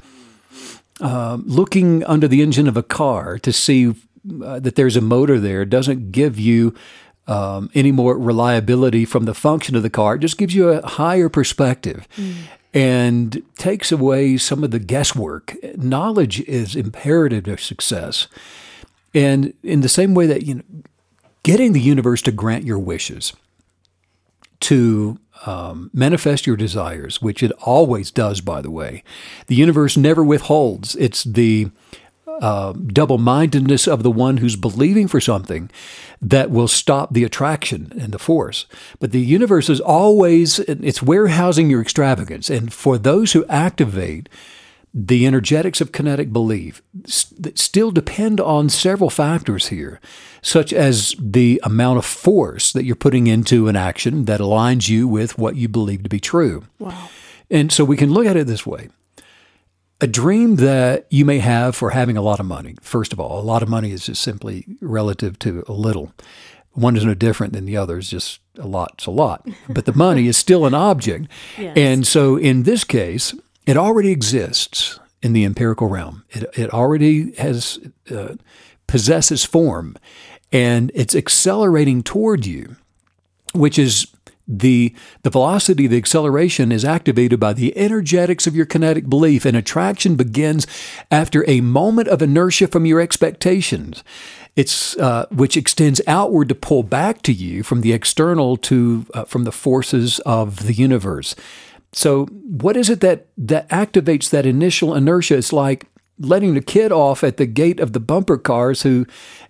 uh, 1.00 1.38
looking 1.44 2.04
under 2.06 2.28
the 2.28 2.42
engine 2.42 2.68
of 2.68 2.78
a 2.78 2.84
car 2.84 3.40
to 3.40 3.52
see 3.52 3.96
uh, 4.44 4.60
that 4.60 4.76
there's 4.76 4.96
a 4.96 5.02
motor 5.02 5.40
there 5.40 5.66
doesn't 5.66 6.12
give 6.12 6.40
you 6.40 6.76
um, 7.28 7.70
any 7.74 7.92
more 7.92 8.18
reliability 8.18 9.06
from 9.06 9.26
the 9.26 9.34
function 9.34 9.76
of 9.76 9.84
the 9.84 9.90
car. 9.90 10.16
It 10.16 10.20
just 10.20 10.38
gives 10.38 10.54
you 10.54 10.70
a 10.70 10.86
higher 10.86 11.30
perspective. 11.30 12.08
Mm. 12.16 12.36
And 12.74 13.44
takes 13.58 13.92
away 13.92 14.38
some 14.38 14.64
of 14.64 14.72
the 14.72 14.80
guesswork. 14.80 15.58
Knowledge 15.76 16.40
is 16.48 16.74
imperative 16.74 17.44
to 17.44 17.58
success. 17.58 18.28
And 19.14 19.54
in 19.62 19.82
the 19.82 19.90
same 19.90 20.14
way 20.14 20.26
that 20.28 20.44
you 20.44 20.56
know, 20.56 20.64
getting 21.44 21.74
the 21.74 21.82
universe 21.82 22.22
to 22.24 22.32
grant 22.32 22.66
your 22.66 22.80
wishes, 22.80 23.34
to 24.62 25.20
um, 25.46 25.90
manifest 25.94 26.46
your 26.46 26.56
desires, 26.56 27.22
which 27.22 27.42
it 27.42 27.52
always 27.64 28.12
does, 28.12 28.42
by 28.42 28.62
the 28.62 28.72
way. 28.72 29.04
The 29.48 29.56
universe 29.56 29.98
never 29.98 30.24
withholds. 30.24 30.96
It's 30.96 31.24
the 31.24 31.72
uh, 32.42 32.74
double 32.74 33.18
mindedness 33.18 33.88
of 33.88 34.04
the 34.04 34.12
one 34.12 34.38
who's 34.38 34.56
believing 34.56 35.08
for 35.08 35.22
something 35.22 35.70
that 36.22 36.50
will 36.50 36.68
stop 36.68 37.14
the 37.14 37.24
attraction 37.24 37.92
and 38.00 38.12
the 38.12 38.20
force. 38.20 38.66
But 39.00 39.12
the 39.12 39.22
universe 39.22 39.70
is 39.70 39.80
always, 39.80 40.60
it's 40.60 41.04
warehousing 41.04 41.70
your 41.70 41.82
extravagance. 41.82 42.50
And 42.50 42.74
for 42.74 42.98
those 42.98 43.34
who 43.34 43.46
activate 43.46 44.30
the 44.94 45.26
energetics 45.26 45.82
of 45.82 45.92
kinetic 45.92 46.34
belief 46.34 46.82
that 47.40 47.58
still 47.58 47.92
depend 47.92 48.40
on 48.40 48.70
several 48.70 49.10
factors 49.10 49.68
here, 49.68 50.00
such 50.42 50.74
as 50.74 51.16
the 51.20 51.62
amount 51.64 52.00
of 52.00 52.06
force 52.06 52.74
that 52.74 52.84
you're 52.84 52.96
putting 52.96 53.28
into 53.28 53.68
an 53.68 53.76
action 53.76 54.26
that 54.26 54.40
aligns 54.40 54.90
you 54.90 55.08
with 55.08 55.38
what 55.38 55.56
you 55.56 55.68
believe 55.68 56.04
to 56.04 56.10
be 56.10 56.20
true. 56.20 56.64
Wow. 56.80 57.10
And 57.50 57.72
so 57.72 57.84
we 57.84 57.98
can 57.98 58.12
look 58.12 58.26
at 58.26 58.38
it 58.38 58.48
this 58.48 58.66
way. 58.66 58.90
A 60.00 60.08
dream 60.08 60.56
that 60.56 61.06
you 61.12 61.26
may 61.26 61.40
have 61.40 61.76
for 61.76 61.92
having 61.92 62.18
a 62.18 62.24
lot 62.24 62.40
of 62.40 62.46
money. 62.48 62.76
First 62.82 63.14
of 63.14 63.20
all, 63.20 63.40
a 63.40 63.44
lot 63.44 63.62
of 63.62 63.70
money 63.70 63.92
is 63.92 64.08
just 64.08 64.22
simply 64.24 64.66
relative 64.82 65.38
to 65.40 65.64
a 65.68 65.74
little. 65.74 66.12
One 66.72 66.98
is 66.98 67.06
no 67.06 67.14
different 67.14 67.54
than 67.54 67.66
the 67.66 67.78
other. 67.78 68.00
It's 68.00 68.10
just 68.10 68.40
a 68.58 68.66
lot's 68.66 69.06
a 69.06 69.12
lot. 69.12 69.48
But 69.70 69.86
the 69.86 69.94
money 69.94 70.28
is 70.28 70.38
still 70.38 70.66
an 70.66 70.74
object. 70.74 71.28
Yes. 71.58 71.78
And 71.78 72.08
so 72.08 72.36
in 72.38 72.64
this 72.64 72.84
case, 72.84 73.36
it 73.68 73.78
already 73.78 74.12
exists 74.12 75.00
in 75.22 75.34
the 75.34 75.46
empirical 75.46 75.88
realm. 75.88 76.24
It, 76.32 76.46
it 76.58 76.74
already 76.74 77.34
has 77.34 77.78
uh, 78.10 78.36
possesses 78.88 79.46
form, 79.46 79.96
and 80.52 80.92
it's 80.94 81.16
accelerating 81.16 82.04
toward 82.04 82.46
you, 82.46 82.76
which 83.54 83.80
is 83.80 84.08
the 84.48 84.94
the 85.24 85.30
velocity 85.30 85.88
the 85.88 85.98
acceleration 85.98 86.72
is 86.72 86.84
activated 86.84 87.40
by 87.40 87.54
the 87.54 87.78
energetics 87.78 88.48
of 88.48 88.56
your 88.56 88.66
kinetic 88.66 89.10
belief 89.10 89.46
and 89.46 89.56
attraction 89.56 90.16
begins 90.16 90.68
after 91.10 91.48
a 91.50 91.62
moment 91.62 92.08
of 92.10 92.22
inertia 92.22 92.68
from 92.68 92.86
your 92.86 93.00
expectations 93.00 94.04
it's 94.58 94.98
uh, 94.98 95.26
which 95.32 95.56
extends 95.56 96.02
outward 96.06 96.50
to 96.50 96.56
pull 96.56 96.84
back 96.84 97.22
to 97.22 97.32
you 97.32 97.64
from 97.64 97.80
the 97.80 97.94
external 97.94 98.58
to 98.58 99.06
uh, 99.14 99.24
from 99.24 99.46
the 99.46 99.54
forces 99.54 100.20
of 100.22 100.66
the 100.66 100.74
universe 100.74 101.34
so, 101.94 102.26
what 102.26 102.78
is 102.78 102.90
it 102.90 103.02
that 103.02 103.28
that 103.38 103.68
activates 103.70 104.30
that 104.30 104.46
initial 104.46 104.96
inertia? 104.96 105.38
It's 105.38 105.52
like 105.52 105.88
letting 106.22 106.54
the 106.54 106.62
kid 106.62 106.92
off 106.92 107.24
at 107.24 107.38
the 107.38 107.46
gate 107.46 107.80
of 107.80 107.94
the 107.94 108.00
bumper 108.00 108.38
cars 108.38 108.84
who 108.84 109.06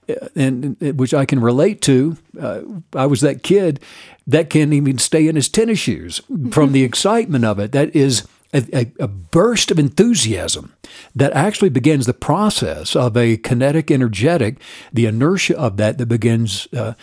uh, 0.10 0.28
and, 0.36 0.80
which 0.98 1.14
I 1.14 1.26
can 1.26 1.40
relate 1.40 1.82
to. 1.84 2.18
Uh, 2.40 2.62
I 2.96 3.06
was 3.06 3.22
that 3.22 3.44
kid 3.44 3.80
that 4.28 4.50
can't 4.50 4.74
even 4.74 4.98
stay 4.98 5.28
in 5.28 5.36
his 5.36 5.50
tennis 5.50 5.80
shoes 5.80 6.22
from 6.52 6.72
the 6.72 6.84
excitement 6.92 7.46
of 7.46 7.60
it. 7.60 7.72
That 7.72 7.96
is 7.96 8.28
a, 8.54 8.64
a, 8.74 8.92
a, 9.04 9.08
burst 9.08 9.72
of 9.72 9.80
enthusiasm 9.80 10.74
that 11.16 11.32
actually 11.34 11.70
begins 11.70 12.06
the 12.06 12.14
process 12.14 12.96
of 12.96 13.16
a 13.16 13.38
kinetic 13.38 13.90
energetic, 13.90 14.60
the 14.92 15.06
inertia 15.06 15.58
of 15.58 15.78
that 15.78 15.98
that 15.98 16.08
begins 16.08 16.68
uh, 16.74 16.94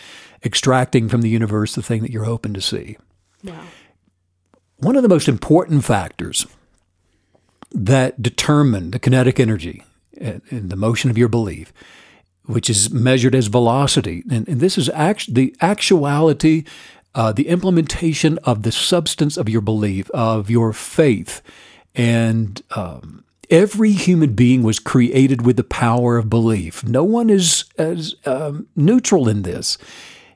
extracting 0.43 1.09
from 1.09 1.21
the 1.21 1.29
universe 1.29 1.75
the 1.75 1.81
thing 1.81 2.01
that 2.01 2.11
you're 2.11 2.25
hoping 2.25 2.53
to 2.53 2.61
see. 2.61 2.97
Wow. 3.43 3.63
One 4.77 4.95
of 4.95 5.03
the 5.03 5.09
most 5.09 5.27
important 5.27 5.83
factors 5.83 6.45
that 7.71 8.21
determine 8.21 8.91
the 8.91 8.99
kinetic 8.99 9.39
energy 9.39 9.83
and 10.17 10.41
the 10.49 10.75
motion 10.75 11.09
of 11.09 11.17
your 11.17 11.29
belief, 11.29 11.71
which 12.45 12.69
is 12.69 12.89
measured 12.89 13.35
as 13.35 13.47
velocity, 13.47 14.23
and, 14.29 14.47
and 14.47 14.59
this 14.59 14.77
is 14.77 14.89
act- 14.89 15.33
the 15.33 15.55
actuality, 15.61 16.63
uh, 17.15 17.31
the 17.31 17.47
implementation 17.47 18.37
of 18.39 18.63
the 18.63 18.71
substance 18.71 19.37
of 19.37 19.47
your 19.47 19.61
belief, 19.61 20.09
of 20.11 20.49
your 20.49 20.73
faith, 20.73 21.41
and 21.95 22.61
um, 22.75 23.23
every 23.49 23.91
human 23.91 24.33
being 24.33 24.63
was 24.63 24.79
created 24.79 25.45
with 25.45 25.57
the 25.57 25.63
power 25.63 26.17
of 26.17 26.29
belief. 26.29 26.83
No 26.83 27.03
one 27.03 27.29
is 27.29 27.65
as 27.77 28.15
um, 28.25 28.67
neutral 28.75 29.27
in 29.27 29.43
this. 29.43 29.77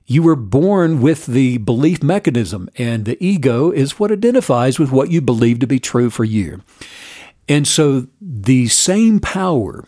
You 0.06 0.24
were 0.24 0.36
born 0.36 1.02
with 1.02 1.26
the 1.26 1.58
belief 1.60 2.04
mechanism, 2.04 2.70
and 2.78 3.06
the 3.06 3.24
ego 3.24 3.72
is 3.72 4.00
what 4.00 4.12
identifies 4.12 4.78
with 4.78 4.92
what 4.92 5.12
you 5.12 5.22
believe 5.22 5.60
to 5.60 5.68
be 5.68 5.80
true 5.80 6.10
for 6.10 6.26
you. 6.26 6.62
And 7.48 7.68
so 7.68 8.08
the 8.22 8.68
same 8.68 9.20
power 9.20 9.86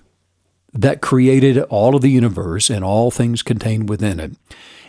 that 0.73 1.01
created 1.01 1.57
all 1.63 1.95
of 1.95 2.01
the 2.01 2.11
universe 2.11 2.69
and 2.69 2.83
all 2.83 3.11
things 3.11 3.41
contained 3.41 3.89
within 3.89 4.19
it 4.19 4.33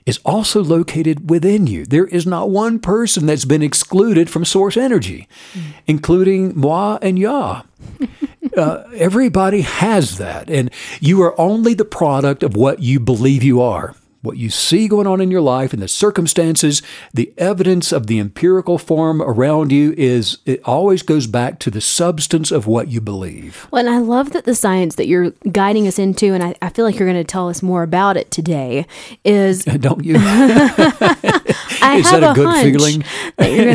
is 0.04 0.20
also 0.24 0.62
located 0.62 1.30
within 1.30 1.66
you. 1.66 1.84
There 1.84 2.06
is 2.06 2.26
not 2.26 2.50
one 2.50 2.78
person 2.78 3.26
that's 3.26 3.44
been 3.44 3.62
excluded 3.62 4.30
from 4.30 4.44
source 4.44 4.76
energy, 4.76 5.28
mm. 5.52 5.62
including 5.86 6.58
moi 6.58 6.98
and 7.02 7.18
Yah. 7.18 7.62
uh, 8.56 8.84
everybody 8.94 9.62
has 9.62 10.18
that, 10.18 10.48
and 10.48 10.70
you 11.00 11.22
are 11.22 11.38
only 11.40 11.74
the 11.74 11.84
product 11.84 12.44
of 12.44 12.56
what 12.56 12.80
you 12.80 13.00
believe 13.00 13.42
you 13.42 13.60
are 13.60 13.96
what 14.26 14.36
you 14.36 14.50
see 14.50 14.88
going 14.88 15.06
on 15.06 15.20
in 15.20 15.30
your 15.30 15.40
life 15.40 15.72
and 15.72 15.80
the 15.80 15.88
circumstances, 15.88 16.82
the 17.14 17.32
evidence 17.38 17.92
of 17.92 18.08
the 18.08 18.18
empirical 18.18 18.76
form 18.76 19.22
around 19.22 19.72
you 19.72 19.94
is 19.96 20.38
it 20.44 20.60
always 20.64 21.02
goes 21.02 21.26
back 21.26 21.58
to 21.60 21.70
the 21.70 21.80
substance 21.80 22.50
of 22.50 22.66
what 22.66 22.88
you 22.88 23.00
believe. 23.00 23.66
Well, 23.70 23.86
and 23.86 23.94
I 23.94 23.98
love 23.98 24.32
that 24.32 24.44
the 24.44 24.54
science 24.54 24.96
that 24.96 25.06
you're 25.06 25.30
guiding 25.52 25.86
us 25.86 25.98
into, 25.98 26.34
and 26.34 26.42
I, 26.42 26.54
I 26.60 26.68
feel 26.68 26.84
like 26.84 26.98
you're 26.98 27.08
going 27.08 27.22
to 27.22 27.24
tell 27.24 27.48
us 27.48 27.62
more 27.62 27.82
about 27.82 28.16
it 28.16 28.30
today, 28.30 28.86
is 29.24 29.64
Don't 29.80 30.04
you? 30.04 30.14
I 31.82 31.96
Is 31.96 32.10
have 32.10 32.20
that 32.20 32.30
a 32.32 32.34
good 32.34 32.46
hunch 32.46 32.64
feeling? 32.64 33.04
that 33.36 33.52
you're 33.52 33.72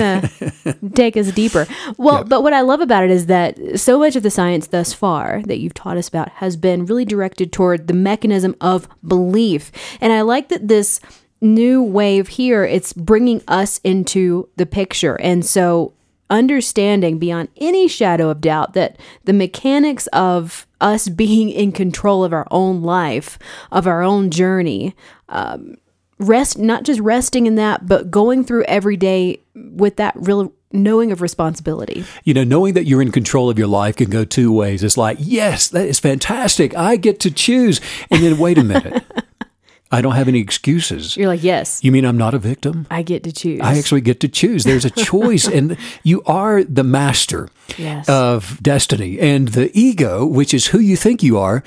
gonna 0.72 0.90
take 0.96 1.18
us 1.18 1.32
deeper. 1.32 1.68
Well, 1.98 2.24
but 2.24 2.44
what 2.44 2.54
I 2.54 2.62
love 2.62 2.82
about 2.82 3.04
it 3.04 3.12
is 3.12 3.28
that 3.28 3.80
so 3.80 4.00
much 4.00 4.16
of 4.16 4.24
the 4.24 4.32
science 4.32 4.68
thus 4.68 4.94
far 4.94 5.42
that 5.46 5.60
you've 5.60 5.74
taught 5.74 5.98
us 5.98 6.08
about 6.08 6.30
has 6.30 6.56
been 6.56 6.86
really 6.86 7.06
directed 7.06 7.52
toward 7.52 7.88
the 7.88 7.94
mechanism 7.94 8.56
of 8.62 8.88
belief, 9.06 9.72
and 10.00 10.12
I 10.14 10.22
like 10.22 10.50
that 10.50 10.68
this 10.68 11.00
new 11.42 11.82
wave 11.82 12.28
here 12.28 12.64
it's 12.64 12.94
bringing 12.94 13.42
us 13.48 13.80
into 13.84 14.48
the 14.58 14.66
picture, 14.66 15.16
and 15.22 15.46
so 15.46 15.94
understanding 16.30 17.20
beyond 17.20 17.50
any 17.58 17.88
shadow 17.90 18.30
of 18.30 18.40
doubt 18.40 18.72
that 18.74 18.98
the 19.26 19.34
mechanics 19.34 20.08
of 20.08 20.66
us 20.80 21.10
being 21.24 21.50
in 21.50 21.72
control 21.72 22.24
of 22.24 22.34
our 22.34 22.48
own 22.52 22.82
life, 22.82 23.38
of 23.72 23.86
our 23.86 24.02
own 24.02 24.30
journey, 24.32 24.96
um, 25.30 25.76
rest 26.22 26.58
not 26.58 26.84
just 26.84 27.00
resting 27.00 27.46
in 27.48 27.56
that 27.56 27.88
but 27.88 28.10
going 28.12 28.44
through 28.44 28.64
every 28.64 28.98
day 28.98 29.40
with 29.56 29.96
that 29.98 30.14
real 30.16 30.54
knowing 30.74 31.12
of 31.12 31.22
responsibility 31.22 32.06
You 32.24 32.34
know, 32.34 32.44
knowing 32.46 32.74
that 32.76 32.86
you're 32.86 33.02
in 33.02 33.12
control 33.12 33.50
of 33.50 33.58
your 33.60 33.68
life 33.68 33.98
can 33.98 34.10
go 34.10 34.24
two 34.24 34.54
ways. 34.54 34.84
It's 34.84 34.96
like, 34.96 35.18
yes, 35.20 35.68
that 35.70 35.86
is 35.86 36.00
fantastic. 36.00 36.74
I 36.78 36.96
get 36.96 37.20
to 37.22 37.32
choose. 37.32 37.82
And 38.10 38.24
then 38.24 38.38
wait 38.38 38.58
a 38.58 38.64
minute. 38.64 39.04
I 39.94 40.00
don't 40.00 40.14
have 40.16 40.30
any 40.30 40.40
excuses. 40.40 41.18
you're 41.18 41.28
like 41.28 41.44
yes 41.44 41.84
You 41.84 41.92
mean 41.92 42.06
I'm 42.06 42.16
not 42.18 42.34
a 42.34 42.40
victim? 42.40 42.88
i 42.90 43.02
get 43.02 43.24
to 43.26 43.34
choose 43.34 43.60
I 43.60 43.78
actually 43.78 44.00
get 44.00 44.22
to 44.22 44.30
choose. 44.30 44.64
There's 44.64 44.86
a 44.86 44.90
choice, 45.12 45.46
and 45.46 45.76
you 46.04 46.22
are 46.26 46.64
the 46.64 46.86
master 46.86 47.50
Yes. 47.78 48.08
of 48.08 48.58
destiny. 48.64 49.20
And 49.20 49.50
the 49.50 49.70
ego, 49.78 50.26
which 50.26 50.54
is 50.54 50.68
who 50.68 50.80
you 50.80 50.96
think 50.96 51.22
you 51.22 51.38
are, 51.38 51.64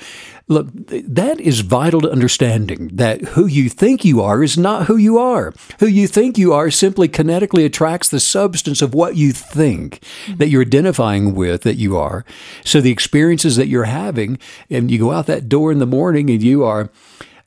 look, 0.47 0.67
that 0.73 1.39
is 1.39 1.61
vital 1.61 2.01
to 2.01 2.11
understanding 2.11 2.89
that 2.93 3.21
who 3.29 3.47
you 3.47 3.69
think 3.69 4.05
you 4.05 4.21
are 4.21 4.43
is 4.43 4.57
not 4.57 4.85
who 4.85 4.95
you 4.95 5.17
are. 5.17 5.53
Who 5.79 5.87
you 5.87 6.07
think 6.07 6.37
you 6.37 6.53
are 6.53 6.69
simply 6.69 7.07
kinetically 7.07 7.65
attracts 7.65 8.09
the 8.09 8.19
substance 8.19 8.81
of 8.81 8.93
what 8.93 9.15
you 9.15 9.31
think 9.31 10.03
that 10.37 10.49
you're 10.49 10.61
identifying 10.61 11.33
with 11.33 11.63
that 11.63 11.75
you 11.75 11.97
are. 11.97 12.25
So 12.63 12.79
the 12.79 12.91
experiences 12.91 13.55
that 13.55 13.67
you're 13.67 13.85
having, 13.85 14.37
and 14.69 14.91
you 14.91 14.99
go 14.99 15.11
out 15.11 15.25
that 15.27 15.49
door 15.49 15.71
in 15.71 15.79
the 15.79 15.87
morning 15.87 16.29
and 16.29 16.43
you 16.43 16.63
are 16.63 16.91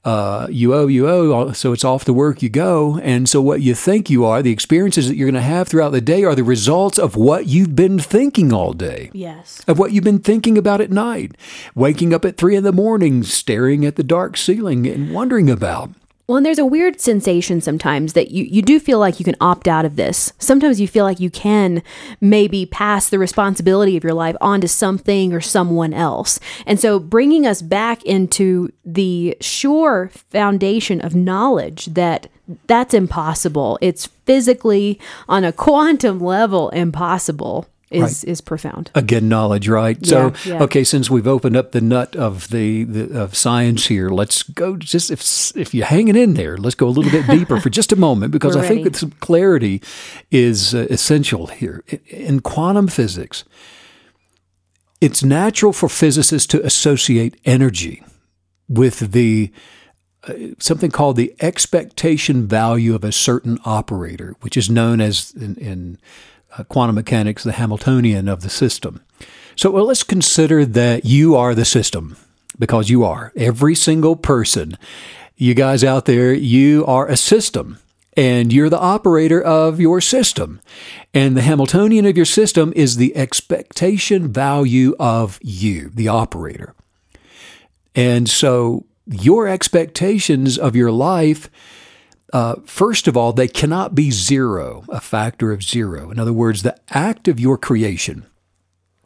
uh, 0.04 0.46
you 0.50 0.74
owe, 0.74 0.86
you 0.86 1.08
owe, 1.08 1.52
so 1.52 1.72
it's 1.72 1.84
off 1.84 2.04
to 2.04 2.12
work 2.12 2.40
you 2.42 2.48
go. 2.48 2.98
And 2.98 3.28
so 3.28 3.42
what 3.42 3.60
you 3.60 3.74
think 3.74 4.08
you 4.08 4.24
are, 4.24 4.42
the 4.42 4.52
experiences 4.52 5.08
that 5.08 5.16
you're 5.16 5.26
going 5.26 5.34
to 5.34 5.40
have 5.40 5.68
throughout 5.68 5.90
the 5.90 6.00
day 6.00 6.24
are 6.24 6.34
the 6.34 6.44
results 6.44 6.98
of 6.98 7.16
what 7.16 7.46
you've 7.46 7.76
been 7.76 7.98
thinking 7.98 8.52
all 8.52 8.72
day. 8.72 9.10
yes 9.12 9.62
Of 9.66 9.78
what 9.78 9.92
you've 9.92 10.04
been 10.04 10.20
thinking 10.20 10.56
about 10.56 10.80
at 10.80 10.90
night, 10.90 11.36
waking 11.74 12.14
up 12.14 12.24
at 12.24 12.36
three 12.36 12.56
in 12.56 12.64
the 12.64 12.72
morning, 12.72 13.22
staring 13.22 13.84
at 13.84 13.96
the 13.96 14.04
dark 14.04 14.36
ceiling 14.36 14.86
and 14.86 15.12
wondering 15.12 15.50
about. 15.50 15.90
Well 16.28 16.36
and 16.36 16.46
there's 16.46 16.58
a 16.58 16.64
weird 16.64 17.00
sensation 17.00 17.60
sometimes 17.60 18.12
that 18.12 18.30
you, 18.30 18.44
you 18.44 18.60
do 18.60 18.78
feel 18.78 18.98
like 18.98 19.18
you 19.18 19.24
can 19.24 19.34
opt 19.40 19.66
out 19.66 19.86
of 19.86 19.96
this. 19.96 20.32
Sometimes 20.38 20.78
you 20.78 20.86
feel 20.86 21.04
like 21.04 21.18
you 21.18 21.30
can 21.30 21.82
maybe 22.20 22.66
pass 22.66 23.08
the 23.08 23.18
responsibility 23.18 23.96
of 23.96 24.04
your 24.04 24.12
life 24.12 24.36
onto 24.40 24.66
something 24.66 25.32
or 25.32 25.40
someone 25.40 25.94
else. 25.94 26.38
And 26.66 26.78
so 26.78 26.98
bringing 26.98 27.46
us 27.46 27.62
back 27.62 28.04
into 28.04 28.70
the 28.84 29.38
sure 29.40 30.10
foundation 30.12 31.00
of 31.00 31.14
knowledge 31.14 31.86
that 31.86 32.28
that's 32.66 32.92
impossible. 32.92 33.78
It's 33.80 34.06
physically 34.06 35.00
on 35.28 35.44
a 35.44 35.52
quantum 35.68 36.20
level 36.20 36.68
impossible 36.70 37.66
is 37.90 38.24
is 38.24 38.40
profound 38.40 38.90
Again, 38.94 39.28
knowledge, 39.28 39.68
right? 39.68 40.04
so, 40.04 40.32
Yeah, 40.44 40.54
yeah. 40.54 40.62
okay, 40.64 40.84
since 40.84 41.10
we've 41.10 41.26
opened 41.26 41.56
up 41.56 41.72
the 41.72 41.80
nut 41.80 42.14
of 42.16 42.48
the, 42.48 42.84
the 42.84 43.20
of 43.20 43.34
science 43.34 43.86
here, 43.86 44.10
let's 44.10 44.42
go. 44.42 44.76
Just 44.76 45.10
if 45.10 45.56
if 45.56 45.74
you're 45.74 45.86
hanging 45.86 46.16
in 46.16 46.34
there, 46.34 46.56
let's 46.56 46.74
go 46.74 46.86
a 46.86 46.90
little 46.90 47.10
bit 47.10 47.26
deeper 47.26 47.60
for 47.60 47.70
just 47.70 47.92
a 47.92 47.96
moment 47.96 48.32
because 48.32 48.56
I 48.56 48.60
think 48.60 48.78
ready. 48.78 48.82
that 48.84 48.96
some 48.96 49.12
clarity 49.20 49.82
is 50.30 50.74
uh, 50.74 50.86
essential 50.90 51.46
here 51.46 51.82
in, 51.88 52.00
in 52.06 52.40
quantum 52.40 52.88
physics. 52.88 53.44
It's 55.00 55.22
natural 55.22 55.72
for 55.72 55.88
physicists 55.88 56.46
to 56.48 56.64
associate 56.64 57.36
energy 57.44 58.02
with 58.68 59.12
the 59.12 59.52
uh, 60.26 60.32
something 60.58 60.90
called 60.90 61.16
the 61.16 61.34
expectation 61.40 62.46
value 62.46 62.94
of 62.94 63.04
a 63.04 63.12
certain 63.12 63.58
operator, 63.64 64.34
which 64.40 64.56
is 64.56 64.68
known 64.68 65.00
as 65.00 65.32
in, 65.32 65.54
in 65.56 65.98
uh, 66.56 66.64
quantum 66.64 66.94
mechanics 66.94 67.44
the 67.44 67.52
Hamiltonian 67.52 68.28
of 68.28 68.42
the 68.42 68.50
system. 68.50 69.02
So 69.56 69.70
well, 69.70 69.86
let's 69.86 70.02
consider 70.02 70.64
that 70.64 71.04
you 71.04 71.34
are 71.34 71.54
the 71.54 71.64
system 71.64 72.16
because 72.58 72.90
you 72.90 73.04
are 73.04 73.32
every 73.36 73.74
single 73.74 74.16
person. 74.16 74.78
You 75.36 75.54
guys 75.54 75.84
out 75.84 76.04
there, 76.04 76.32
you 76.32 76.84
are 76.86 77.08
a 77.08 77.16
system. 77.16 77.78
And 78.16 78.52
you're 78.52 78.68
the 78.68 78.80
operator 78.80 79.40
of 79.40 79.78
your 79.78 80.00
system. 80.00 80.60
And 81.14 81.36
the 81.36 81.42
Hamiltonian 81.42 82.04
of 82.04 82.16
your 82.16 82.26
system 82.26 82.72
is 82.74 82.96
the 82.96 83.16
expectation 83.16 84.32
value 84.32 84.96
of 84.98 85.38
you, 85.40 85.90
the 85.94 86.08
operator. 86.08 86.74
And 87.94 88.28
so 88.28 88.86
your 89.06 89.46
expectations 89.46 90.58
of 90.58 90.74
your 90.74 90.90
life, 90.90 91.48
uh, 92.32 92.56
first 92.64 93.08
of 93.08 93.16
all, 93.16 93.32
they 93.32 93.48
cannot 93.48 93.94
be 93.94 94.10
zero, 94.10 94.84
a 94.88 95.00
factor 95.00 95.52
of 95.52 95.62
zero. 95.62 96.10
In 96.10 96.18
other 96.18 96.32
words, 96.32 96.62
the 96.62 96.78
act 96.90 97.28
of 97.28 97.40
your 97.40 97.56
creation, 97.56 98.26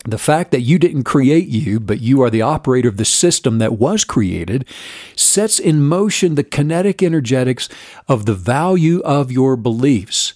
the 0.04 0.18
fact 0.18 0.50
that 0.50 0.62
you 0.62 0.78
didn't 0.78 1.04
create 1.04 1.46
you, 1.46 1.78
but 1.78 2.00
you 2.00 2.20
are 2.22 2.30
the 2.30 2.42
operator 2.42 2.88
of 2.88 2.96
the 2.96 3.04
system 3.04 3.58
that 3.58 3.74
was 3.74 4.04
created, 4.04 4.66
sets 5.14 5.61
in 5.61 5.85
motion 5.85 6.35
the 6.35 6.42
kinetic 6.42 7.02
energetics 7.02 7.68
of 8.08 8.26
the 8.26 8.35
value 8.35 9.00
of 9.02 9.30
your 9.30 9.56
beliefs 9.56 10.35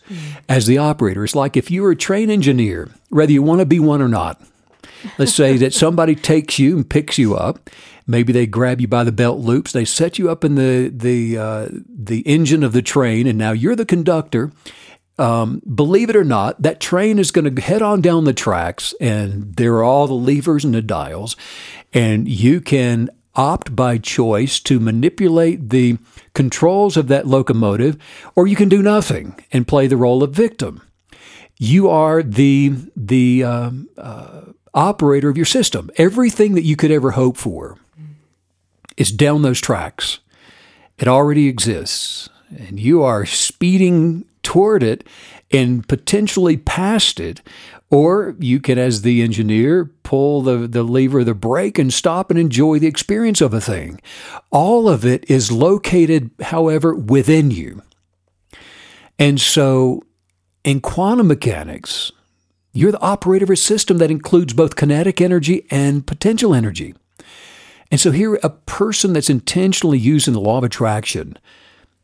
as 0.48 0.66
the 0.66 0.78
operator. 0.78 1.24
It's 1.24 1.34
like 1.34 1.56
if 1.56 1.70
you 1.70 1.82
were 1.82 1.90
a 1.90 1.96
train 1.96 2.30
engineer, 2.30 2.90
whether 3.08 3.32
you 3.32 3.42
want 3.42 3.58
to 3.60 3.66
be 3.66 3.80
one 3.80 4.00
or 4.00 4.08
not, 4.08 4.40
Let's 5.18 5.34
say 5.34 5.56
that 5.58 5.74
somebody 5.74 6.14
takes 6.14 6.58
you 6.58 6.76
and 6.76 6.88
picks 6.88 7.18
you 7.18 7.36
up. 7.36 7.70
Maybe 8.06 8.32
they 8.32 8.46
grab 8.46 8.80
you 8.80 8.88
by 8.88 9.04
the 9.04 9.12
belt 9.12 9.38
loops. 9.40 9.72
They 9.72 9.84
set 9.84 10.18
you 10.18 10.30
up 10.30 10.44
in 10.44 10.54
the 10.54 10.90
the 10.94 11.38
uh, 11.38 11.68
the 11.88 12.20
engine 12.20 12.62
of 12.62 12.72
the 12.72 12.82
train, 12.82 13.26
and 13.26 13.38
now 13.38 13.52
you're 13.52 13.76
the 13.76 13.84
conductor. 13.84 14.52
Um, 15.18 15.62
believe 15.74 16.10
it 16.10 16.16
or 16.16 16.24
not, 16.24 16.60
that 16.60 16.78
train 16.78 17.18
is 17.18 17.30
going 17.30 17.54
to 17.54 17.62
head 17.62 17.80
on 17.80 18.02
down 18.02 18.24
the 18.24 18.34
tracks, 18.34 18.94
and 19.00 19.56
there 19.56 19.74
are 19.76 19.84
all 19.84 20.06
the 20.06 20.14
levers 20.14 20.64
and 20.64 20.74
the 20.74 20.82
dials, 20.82 21.36
and 21.92 22.28
you 22.28 22.60
can 22.60 23.08
opt 23.34 23.74
by 23.74 23.98
choice 23.98 24.60
to 24.60 24.78
manipulate 24.78 25.70
the 25.70 25.98
controls 26.34 26.96
of 26.96 27.08
that 27.08 27.26
locomotive, 27.26 27.96
or 28.34 28.46
you 28.46 28.56
can 28.56 28.68
do 28.68 28.82
nothing 28.82 29.38
and 29.52 29.66
play 29.66 29.86
the 29.86 29.96
role 29.96 30.22
of 30.22 30.32
victim 30.32 30.82
you 31.58 31.88
are 31.88 32.22
the 32.22 32.74
the 32.94 33.44
um, 33.44 33.88
uh, 33.96 34.42
operator 34.74 35.28
of 35.28 35.36
your 35.36 35.46
system. 35.46 35.90
Everything 35.96 36.54
that 36.54 36.64
you 36.64 36.76
could 36.76 36.90
ever 36.90 37.12
hope 37.12 37.36
for 37.36 37.78
is 38.96 39.12
down 39.12 39.42
those 39.42 39.60
tracks. 39.60 40.20
It 40.98 41.08
already 41.08 41.48
exists, 41.48 42.28
and 42.56 42.80
you 42.80 43.02
are 43.02 43.26
speeding 43.26 44.24
toward 44.42 44.82
it 44.82 45.06
and 45.50 45.86
potentially 45.86 46.56
past 46.56 47.20
it. 47.20 47.42
Or 47.90 48.34
you 48.40 48.58
can, 48.58 48.78
as 48.78 49.02
the 49.02 49.22
engineer, 49.22 49.84
pull 50.02 50.42
the, 50.42 50.66
the 50.66 50.82
lever 50.82 51.22
the 51.22 51.34
brake 51.34 51.78
and 51.78 51.92
stop 51.92 52.30
and 52.30 52.38
enjoy 52.38 52.78
the 52.78 52.88
experience 52.88 53.40
of 53.40 53.54
a 53.54 53.60
thing. 53.60 54.00
All 54.50 54.88
of 54.88 55.04
it 55.04 55.28
is 55.30 55.52
located, 55.52 56.30
however, 56.40 56.94
within 56.94 57.50
you. 57.50 57.82
And 59.18 59.40
so 59.40 60.02
in 60.64 60.80
quantum 60.80 61.28
mechanics, 61.28 62.10
you're 62.72 62.92
the 62.92 63.00
operator 63.00 63.44
of 63.44 63.50
a 63.50 63.56
system 63.56 63.98
that 63.98 64.10
includes 64.10 64.52
both 64.52 64.76
kinetic 64.76 65.20
energy 65.20 65.66
and 65.70 66.06
potential 66.06 66.54
energy. 66.54 66.94
And 67.90 68.00
so 68.00 68.10
here, 68.10 68.38
a 68.42 68.50
person 68.50 69.12
that's 69.12 69.30
intentionally 69.30 69.98
using 69.98 70.34
the 70.34 70.40
law 70.40 70.58
of 70.58 70.64
attraction, 70.64 71.38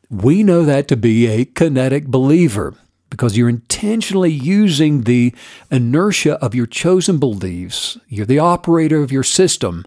we 0.09 0.43
know 0.43 0.65
that 0.65 0.89
to 0.89 0.97
be 0.97 1.27
a 1.27 1.45
kinetic 1.45 2.07
believer 2.07 2.75
because 3.11 3.37
you're 3.37 3.49
intentionally 3.49 4.31
using 4.31 5.03
the 5.03 5.35
inertia 5.71 6.35
of 6.43 6.55
your 6.55 6.67
chosen 6.67 7.19
beliefs. 7.19 7.99
You're 8.09 8.25
the 8.25 8.39
operator 8.39 9.03
of 9.03 9.13
your 9.13 9.23
system, 9.23 9.85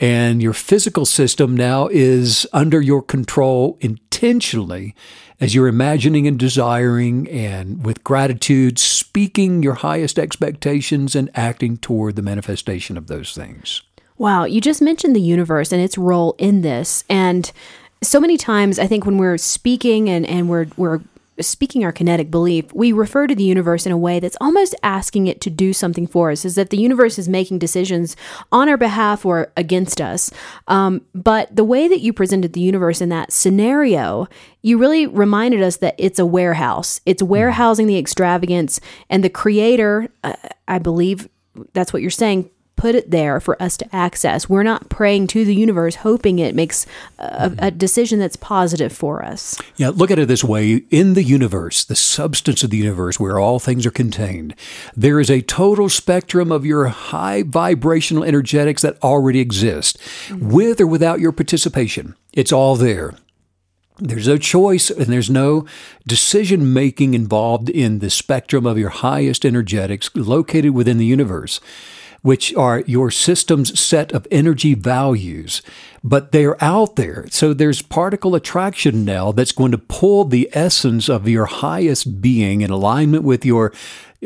and 0.00 0.42
your 0.42 0.54
physical 0.54 1.04
system 1.04 1.54
now 1.54 1.88
is 1.88 2.46
under 2.52 2.80
your 2.80 3.02
control 3.02 3.76
intentionally 3.80 4.94
as 5.38 5.54
you're 5.54 5.68
imagining 5.68 6.26
and 6.26 6.38
desiring 6.38 7.28
and 7.28 7.84
with 7.84 8.02
gratitude, 8.02 8.78
speaking 8.78 9.62
your 9.62 9.74
highest 9.74 10.18
expectations 10.18 11.14
and 11.14 11.30
acting 11.34 11.76
toward 11.76 12.16
the 12.16 12.22
manifestation 12.22 12.96
of 12.96 13.06
those 13.06 13.34
things. 13.34 13.82
Wow, 14.22 14.44
you 14.44 14.60
just 14.60 14.80
mentioned 14.80 15.16
the 15.16 15.20
universe 15.20 15.72
and 15.72 15.82
its 15.82 15.98
role 15.98 16.36
in 16.38 16.60
this. 16.60 17.02
And 17.08 17.50
so 18.04 18.20
many 18.20 18.36
times 18.36 18.78
I 18.78 18.86
think 18.86 19.04
when 19.04 19.18
we're 19.18 19.36
speaking 19.36 20.08
and, 20.08 20.24
and 20.24 20.48
we're 20.48 20.68
we're 20.76 21.00
speaking 21.40 21.82
our 21.82 21.90
kinetic 21.90 22.30
belief, 22.30 22.72
we 22.72 22.92
refer 22.92 23.26
to 23.26 23.34
the 23.34 23.42
universe 23.42 23.84
in 23.84 23.90
a 23.90 23.96
way 23.98 24.20
that's 24.20 24.36
almost 24.40 24.76
asking 24.84 25.26
it 25.26 25.40
to 25.40 25.50
do 25.50 25.72
something 25.72 26.06
for 26.06 26.30
us, 26.30 26.44
as 26.44 26.56
if 26.56 26.68
the 26.68 26.76
universe 26.76 27.18
is 27.18 27.28
making 27.28 27.58
decisions 27.58 28.14
on 28.52 28.68
our 28.68 28.76
behalf 28.76 29.26
or 29.26 29.50
against 29.56 30.00
us. 30.00 30.30
Um, 30.68 31.00
but 31.16 31.56
the 31.56 31.64
way 31.64 31.88
that 31.88 31.98
you 31.98 32.12
presented 32.12 32.52
the 32.52 32.60
universe 32.60 33.00
in 33.00 33.08
that 33.08 33.32
scenario, 33.32 34.28
you 34.62 34.78
really 34.78 35.04
reminded 35.04 35.62
us 35.62 35.78
that 35.78 35.96
it's 35.98 36.20
a 36.20 36.26
warehouse. 36.26 37.00
It's 37.06 37.24
warehousing 37.24 37.88
the 37.88 37.98
extravagance, 37.98 38.78
and 39.10 39.24
the 39.24 39.30
creator, 39.30 40.06
uh, 40.22 40.36
I 40.68 40.78
believe 40.78 41.28
that's 41.72 41.92
what 41.92 42.02
you're 42.02 42.10
saying, 42.12 42.50
put 42.82 42.96
it 42.96 43.12
there 43.12 43.38
for 43.38 43.62
us 43.62 43.76
to 43.76 43.94
access. 43.94 44.48
We're 44.48 44.64
not 44.64 44.88
praying 44.88 45.28
to 45.28 45.44
the 45.44 45.54
universe, 45.54 45.94
hoping 45.94 46.40
it 46.40 46.52
makes 46.52 46.84
a, 47.16 47.54
a, 47.58 47.70
decision 47.70 48.18
that's 48.18 48.34
positive 48.34 48.92
for 48.92 49.24
us. 49.24 49.56
Yeah, 49.76 49.90
look 49.90 50.10
at 50.10 50.18
it 50.18 50.26
this 50.26 50.42
way 50.42 50.82
in 50.90 51.14
the 51.14 51.22
universe, 51.22 51.84
the 51.84 51.94
substance 51.94 52.64
of 52.64 52.70
the 52.70 52.78
universe 52.78 53.20
where 53.20 53.38
all 53.38 53.60
things 53.60 53.86
are 53.86 53.92
contained, 53.92 54.56
there 54.96 55.20
is 55.20 55.30
a 55.30 55.42
total 55.42 55.88
spectrum 55.88 56.50
of 56.50 56.66
your 56.66 56.88
high 56.88 57.44
vibrational 57.44 58.24
energetics 58.24 58.82
that 58.82 59.00
already 59.00 59.38
exist, 59.38 59.96
mm-hmm. 60.26 60.50
with 60.50 60.80
or 60.80 60.86
without 60.88 61.20
your 61.20 61.30
participation. 61.30 62.16
It's 62.32 62.50
all 62.50 62.74
there. 62.74 63.14
There's 63.98 64.26
no 64.26 64.38
choice 64.38 64.90
and 64.90 65.06
there's 65.06 65.30
no 65.30 65.66
decision 66.04 66.72
making 66.72 67.14
involved 67.14 67.70
in 67.70 68.00
the 68.00 68.10
spectrum 68.10 68.66
of 68.66 68.76
your 68.76 68.88
highest 68.88 69.44
energetics 69.44 70.10
located 70.16 70.72
within 70.72 70.98
the 70.98 71.06
universe 71.06 71.60
which 72.22 72.54
are 72.54 72.80
your 72.86 73.10
system's 73.10 73.78
set 73.78 74.12
of 74.12 74.26
energy 74.30 74.74
values, 74.74 75.60
but 76.02 76.32
they're 76.32 76.62
out 76.62 76.96
there. 76.96 77.26
So 77.30 77.52
there's 77.52 77.82
particle 77.82 78.34
attraction 78.34 79.04
now 79.04 79.32
that's 79.32 79.52
going 79.52 79.72
to 79.72 79.78
pull 79.78 80.24
the 80.24 80.48
essence 80.52 81.08
of 81.08 81.28
your 81.28 81.46
highest 81.46 82.20
being 82.20 82.60
in 82.60 82.70
alignment 82.70 83.24
with 83.24 83.44
your 83.44 83.72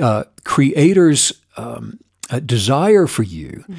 uh, 0.00 0.24
creator's 0.44 1.32
um, 1.56 1.98
uh, 2.30 2.40
desire 2.40 3.06
for 3.06 3.22
you. 3.22 3.64
Mm-hmm. 3.68 3.74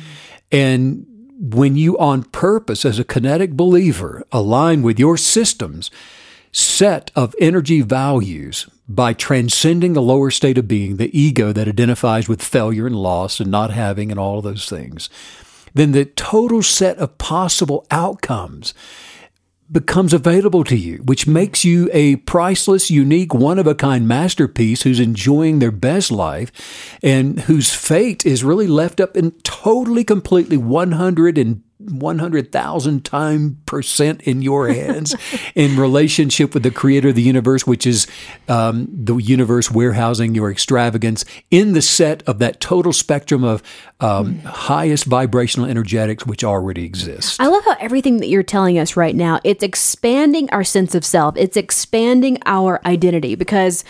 And 0.52 1.06
when 1.40 1.76
you, 1.76 1.98
on 2.00 2.24
purpose, 2.24 2.86
as 2.86 2.98
a 2.98 3.04
kinetic 3.04 3.52
believer, 3.52 4.24
align 4.32 4.82
with 4.82 4.98
your 4.98 5.18
system's 5.18 5.92
set 6.52 7.12
of 7.16 7.36
energy 7.40 7.82
values, 7.82 8.68
by 8.88 9.14
transcending 9.14 9.94
the 9.94 10.02
lower 10.02 10.32
state 10.32 10.58
of 10.58 10.68
being, 10.68 10.98
the 10.98 11.18
ego 11.18 11.52
that 11.52 11.68
identifies 11.68 12.30
with 12.30 12.42
failure 12.42 12.88
and 12.88 12.96
loss 12.96 13.40
and 13.40 13.52
not 13.52 13.72
having 13.72 14.12
and 14.12 14.20
all 14.20 14.38
of 14.38 14.44
those 14.44 14.70
things, 14.70 15.10
then 15.74 15.92
the 15.92 16.06
total 16.06 16.64
set 16.64 16.98
of 16.98 17.18
possible 17.18 17.86
outcomes 17.92 18.74
becomes 19.70 20.14
available 20.14 20.64
to 20.64 20.78
you, 20.78 20.98
which 21.00 21.28
makes 21.28 21.66
you 21.66 21.90
a 21.92 22.16
priceless, 22.18 22.90
unique, 22.90 23.34
one 23.34 23.60
of 23.60 23.68
a 23.68 23.76
kind 23.76 24.08
masterpiece 24.08 24.84
who's 24.84 25.00
enjoying 25.00 25.60
their 25.60 25.72
best 25.72 26.10
life 26.10 26.98
and 27.04 27.42
whose 27.42 27.74
fate 27.74 28.26
is 28.26 28.46
really 28.46 28.68
left 28.68 29.02
up 29.02 29.18
in 29.18 29.32
totally, 29.44 30.06
completely 30.06 30.56
100 30.56 31.38
and 31.38 31.64
100,000 31.88 33.06
time 33.06 33.58
percent 33.66 34.22
in 34.22 34.42
your 34.42 34.68
hands 34.68 35.16
in 35.56 35.78
relationship 35.78 36.54
with 36.54 36.64
the 36.64 36.72
creator 36.72 37.10
of 37.10 37.16
the 37.16 37.22
universe, 37.22 37.66
which 37.66 37.88
is 37.88 38.08
um, 38.48 38.88
the 38.92 39.16
universe 39.16 39.72
warehousing 39.72 40.36
your 40.36 40.52
extravagance 40.52 41.26
in 41.52 41.74
the 41.74 41.82
set 41.82 42.24
of 42.24 42.40
that 42.40 42.60
total 42.60 42.94
spectrum 42.94 43.44
of 43.44 43.64
um, 44.00 44.40
highest 44.40 45.06
vibrational 45.06 45.68
energetics 45.70 46.26
which 46.26 46.44
already 46.44 46.86
exists. 46.86 47.40
I 47.40 47.48
love 47.48 47.64
how 47.66 47.76
everything 47.80 48.18
that 48.18 48.28
you're 48.28 48.44
telling 48.44 48.78
us 48.78 48.96
right 48.96 49.16
now, 49.16 49.40
it's 49.44 49.64
expanding 49.64 50.50
our 50.52 50.64
sense 50.64 50.96
of 50.96 51.06
self. 51.06 51.36
It's 51.38 51.58
expanding 51.58 52.38
our 52.46 52.82
identity 52.86 53.36
because 53.36 53.84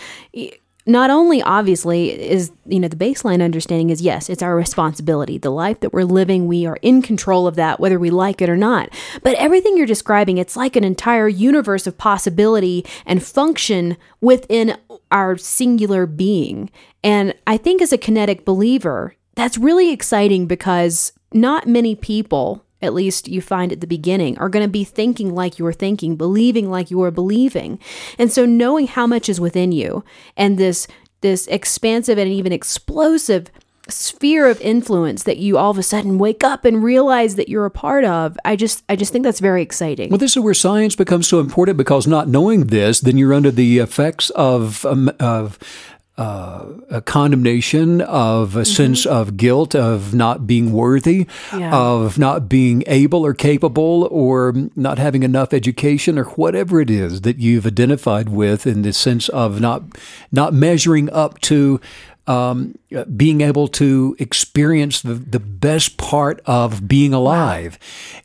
not 0.88 1.10
only 1.10 1.42
obviously 1.42 2.10
is 2.10 2.50
you 2.66 2.80
know 2.80 2.88
the 2.88 2.96
baseline 2.96 3.42
understanding 3.42 3.90
is 3.90 4.00
yes 4.00 4.30
it's 4.30 4.42
our 4.42 4.56
responsibility. 4.56 5.38
The 5.38 5.50
life 5.50 5.80
that 5.80 5.92
we're 5.92 6.04
living 6.04 6.48
we 6.48 6.66
are 6.66 6.78
in 6.82 7.02
control 7.02 7.46
of 7.46 7.56
that 7.56 7.78
whether 7.78 7.98
we 7.98 8.10
like 8.10 8.40
it 8.40 8.48
or 8.48 8.56
not. 8.56 8.88
But 9.22 9.36
everything 9.36 9.76
you're 9.76 9.86
describing 9.86 10.38
it's 10.38 10.56
like 10.56 10.74
an 10.74 10.84
entire 10.84 11.28
universe 11.28 11.86
of 11.86 11.98
possibility 11.98 12.84
and 13.04 13.22
function 13.22 13.96
within 14.20 14.78
our 15.12 15.36
singular 15.36 16.06
being. 16.06 16.70
And 17.04 17.34
i 17.46 17.56
think 17.56 17.82
as 17.82 17.92
a 17.92 17.98
kinetic 17.98 18.44
believer 18.44 19.14
that's 19.34 19.58
really 19.58 19.92
exciting 19.92 20.46
because 20.46 21.12
not 21.32 21.68
many 21.68 21.94
people 21.94 22.64
at 22.80 22.94
least 22.94 23.28
you 23.28 23.40
find 23.40 23.72
at 23.72 23.80
the 23.80 23.86
beginning, 23.86 24.38
are 24.38 24.48
going 24.48 24.64
to 24.64 24.70
be 24.70 24.84
thinking 24.84 25.34
like 25.34 25.58
you're 25.58 25.72
thinking, 25.72 26.16
believing 26.16 26.70
like 26.70 26.90
you're 26.90 27.10
believing. 27.10 27.78
And 28.18 28.32
so 28.32 28.44
knowing 28.44 28.86
how 28.86 29.06
much 29.06 29.28
is 29.28 29.40
within 29.40 29.72
you 29.72 30.04
and 30.36 30.58
this 30.58 30.86
this 31.20 31.48
expansive 31.48 32.16
and 32.16 32.30
even 32.30 32.52
explosive 32.52 33.50
sphere 33.88 34.46
of 34.46 34.60
influence 34.60 35.22
that 35.22 35.38
you 35.38 35.56
all 35.56 35.70
of 35.70 35.78
a 35.78 35.82
sudden 35.82 36.18
wake 36.18 36.44
up 36.44 36.64
and 36.64 36.84
realize 36.84 37.36
that 37.36 37.48
you're 37.48 37.64
a 37.64 37.70
part 37.70 38.04
of 38.04 38.36
i 38.44 38.54
just 38.54 38.84
i 38.90 38.94
just 38.94 39.12
think 39.12 39.24
that's 39.24 39.40
very 39.40 39.62
exciting 39.62 40.10
well 40.10 40.18
this 40.18 40.36
is 40.36 40.42
where 40.42 40.52
science 40.52 40.94
becomes 40.94 41.26
so 41.26 41.40
important 41.40 41.78
because 41.78 42.06
not 42.06 42.28
knowing 42.28 42.66
this 42.66 43.00
then 43.00 43.16
you're 43.16 43.32
under 43.32 43.50
the 43.50 43.78
effects 43.78 44.28
of 44.30 44.84
um, 44.84 45.10
of 45.18 45.58
uh, 46.18 46.66
a 46.90 47.00
condemnation, 47.00 48.00
of 48.00 48.56
a 48.56 48.60
mm-hmm. 48.60 48.72
sense 48.72 49.06
of 49.06 49.36
guilt, 49.36 49.74
of 49.74 50.12
not 50.12 50.48
being 50.48 50.72
worthy, 50.72 51.28
yeah. 51.54 51.72
of 51.74 52.18
not 52.18 52.48
being 52.48 52.82
able 52.88 53.24
or 53.24 53.32
capable, 53.32 54.08
or 54.10 54.52
not 54.74 54.98
having 54.98 55.22
enough 55.22 55.54
education, 55.54 56.18
or 56.18 56.24
whatever 56.24 56.80
it 56.80 56.90
is 56.90 57.20
that 57.20 57.38
you've 57.38 57.66
identified 57.66 58.28
with 58.28 58.66
in 58.66 58.82
the 58.82 58.92
sense 58.92 59.28
of 59.28 59.60
not 59.60 59.82
not 60.32 60.52
measuring 60.52 61.08
up 61.10 61.40
to 61.40 61.80
um, 62.28 62.78
being 63.16 63.40
able 63.40 63.68
to 63.68 64.14
experience 64.18 65.00
the, 65.00 65.14
the 65.14 65.40
best 65.40 65.96
part 65.96 66.42
of 66.44 66.86
being 66.86 67.14
alive. 67.14 67.78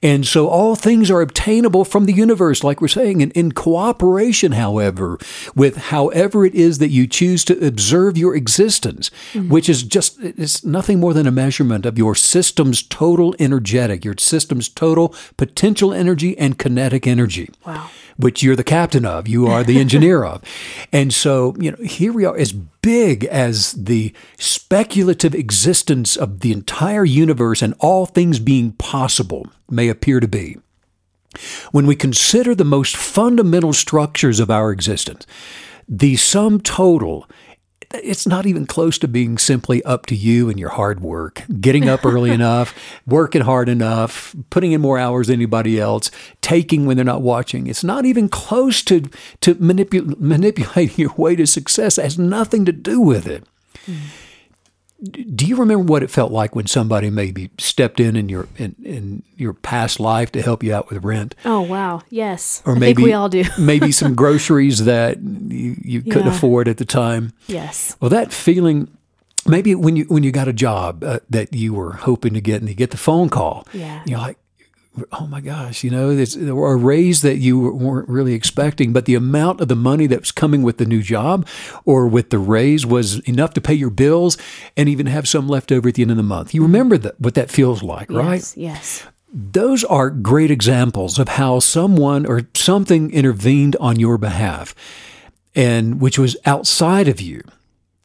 And 0.03 0.27
so 0.27 0.49
all 0.49 0.75
things 0.75 1.09
are 1.09 1.21
obtainable 1.21 1.85
from 1.85 2.05
the 2.05 2.11
universe, 2.11 2.65
like 2.65 2.81
we're 2.81 2.89
saying, 2.89 3.21
and 3.21 3.31
in 3.31 3.53
cooperation, 3.53 4.51
however, 4.51 5.17
with 5.55 5.77
however 5.77 6.45
it 6.45 6.53
is 6.53 6.79
that 6.79 6.89
you 6.89 7.07
choose 7.07 7.45
to 7.45 7.65
observe 7.65 8.17
your 8.17 8.35
existence, 8.35 9.09
mm-hmm. 9.31 9.49
which 9.49 9.69
is 9.69 9.83
just, 9.83 10.19
it's 10.21 10.65
nothing 10.65 10.99
more 10.99 11.13
than 11.13 11.25
a 11.25 11.31
measurement 11.31 11.85
of 11.85 11.97
your 11.97 12.13
system's 12.13 12.83
total 12.83 13.33
energetic, 13.39 14.03
your 14.03 14.15
system's 14.17 14.67
total 14.67 15.15
potential 15.37 15.93
energy 15.93 16.37
and 16.37 16.59
kinetic 16.59 17.07
energy. 17.07 17.49
Wow 17.65 17.89
which 18.15 18.43
you're 18.43 18.55
the 18.55 18.63
captain 18.63 19.05
of, 19.05 19.27
you 19.27 19.47
are 19.47 19.63
the 19.63 19.79
engineer 19.79 20.23
of. 20.23 20.43
And 20.91 21.11
so, 21.11 21.55
you 21.59 21.71
know, 21.71 21.83
here 21.83 22.13
we 22.13 22.23
are, 22.25 22.37
as 22.37 22.53
big 22.83 23.23
as 23.25 23.71
the 23.71 24.13
speculative 24.37 25.33
existence 25.33 26.15
of 26.15 26.41
the 26.41 26.51
entire 26.51 27.05
universe 27.05 27.63
and 27.63 27.73
all 27.79 28.05
things 28.05 28.37
being 28.37 28.73
possible 28.73 29.47
may 29.71 29.89
appear 29.89 30.19
to 30.19 30.27
be. 30.27 30.57
When 31.71 31.87
we 31.87 31.95
consider 31.95 32.53
the 32.53 32.63
most 32.63 32.95
fundamental 32.95 33.73
structures 33.73 34.39
of 34.39 34.51
our 34.51 34.71
existence, 34.71 35.25
the 35.87 36.15
sum 36.17 36.61
total 36.61 37.27
it's 37.93 38.25
not 38.25 38.45
even 38.45 38.65
close 38.65 38.97
to 38.99 39.07
being 39.07 39.37
simply 39.37 39.83
up 39.83 40.05
to 40.07 40.15
you 40.15 40.49
and 40.49 40.59
your 40.59 40.69
hard 40.69 41.01
work. 41.01 41.43
Getting 41.59 41.87
up 41.87 42.05
early 42.05 42.31
enough, 42.39 42.77
working 43.05 43.41
hard 43.41 43.69
enough, 43.69 44.35
putting 44.49 44.71
in 44.71 44.81
more 44.81 44.97
hours 44.97 45.27
than 45.27 45.35
anybody 45.35 45.79
else, 45.79 46.09
taking 46.41 46.85
when 46.85 46.97
they're 46.97 47.05
not 47.05 47.21
watching. 47.21 47.67
It's 47.67 47.83
not 47.83 48.05
even 48.05 48.29
close 48.29 48.81
to 48.83 49.09
to 49.41 49.55
manipu- 49.55 50.19
manipulating 50.19 50.97
your 50.97 51.13
way 51.15 51.35
to 51.35 51.45
success. 51.45 51.97
It 51.97 52.03
has 52.03 52.17
nothing 52.17 52.65
to 52.65 52.71
do 52.71 52.99
with 52.99 53.27
it. 53.27 53.43
Mm 53.85 53.97
do 55.03 55.45
you 55.45 55.57
remember 55.57 55.83
what 55.83 56.01
it 56.01 56.09
felt 56.09 56.31
like 56.31 56.55
when 56.55 56.65
somebody 56.65 57.09
maybe 57.09 57.49
stepped 57.57 57.99
in 57.99 58.15
in 58.15 58.29
your 58.29 58.47
in, 58.57 58.75
in 58.83 59.23
your 59.35 59.53
past 59.53 59.99
life 59.99 60.31
to 60.31 60.41
help 60.41 60.63
you 60.63 60.73
out 60.73 60.89
with 60.89 61.03
rent? 61.03 61.35
Oh 61.43 61.61
wow, 61.61 62.03
yes. 62.09 62.63
Or 62.65 62.75
I 62.75 62.79
maybe 62.79 63.03
we 63.03 63.13
all 63.13 63.27
do. 63.27 63.43
maybe 63.59 63.91
some 63.91 64.15
groceries 64.15 64.85
that 64.85 65.21
you, 65.21 65.75
you 65.81 66.01
couldn't 66.01 66.27
yeah. 66.27 66.35
afford 66.35 66.67
at 66.67 66.77
the 66.77 66.85
time. 66.85 67.33
Yes. 67.47 67.97
Well, 67.99 68.09
that 68.09 68.31
feeling. 68.31 68.97
Maybe 69.45 69.75
when 69.75 69.97
you 69.97 70.05
when 70.05 70.23
you 70.23 70.31
got 70.31 70.47
a 70.47 70.53
job 70.53 71.03
uh, 71.03 71.19
that 71.29 71.53
you 71.53 71.73
were 71.73 71.91
hoping 71.91 72.33
to 72.33 72.39
get, 72.39 72.61
and 72.61 72.69
you 72.69 72.75
get 72.75 72.91
the 72.91 72.97
phone 72.97 73.27
call, 73.27 73.67
yeah, 73.73 74.01
you're 74.05 74.19
like, 74.19 74.37
oh 75.11 75.27
my 75.27 75.41
gosh, 75.41 75.83
you 75.83 75.89
know, 75.89 76.15
there's 76.15 76.35
a 76.35 76.53
raise 76.53 77.21
that 77.21 77.37
you 77.37 77.59
weren't 77.59 78.07
really 78.07 78.33
expecting, 78.33 78.93
but 78.93 79.05
the 79.05 79.15
amount 79.15 79.61
of 79.61 79.67
the 79.67 79.75
money 79.75 80.07
that 80.07 80.19
was 80.19 80.31
coming 80.31 80.61
with 80.61 80.77
the 80.77 80.85
new 80.85 81.01
job 81.01 81.47
or 81.85 82.07
with 82.07 82.29
the 82.29 82.37
raise 82.37 82.85
was 82.85 83.19
enough 83.21 83.53
to 83.53 83.61
pay 83.61 83.73
your 83.73 83.89
bills 83.89 84.37
and 84.77 84.87
even 84.87 85.07
have 85.07 85.27
some 85.27 85.47
left 85.47 85.71
over 85.71 85.89
at 85.89 85.95
the 85.95 86.03
end 86.03 86.11
of 86.11 86.17
the 86.17 86.23
month. 86.23 86.53
You 86.53 86.61
remember 86.61 86.97
that, 86.99 87.19
what 87.19 87.33
that 87.33 87.49
feels 87.49 87.81
like, 87.81 88.09
yes, 88.09 88.17
right? 88.17 88.53
Yes. 88.55 89.03
Those 89.33 89.83
are 89.83 90.11
great 90.11 90.51
examples 90.51 91.17
of 91.17 91.27
how 91.27 91.59
someone 91.59 92.25
or 92.25 92.43
something 92.53 93.11
intervened 93.11 93.75
on 93.77 93.99
your 93.99 94.19
behalf 94.19 94.75
and 95.55 95.99
which 95.99 96.19
was 96.19 96.37
outside 96.45 97.07
of 97.07 97.19
you. 97.19 97.41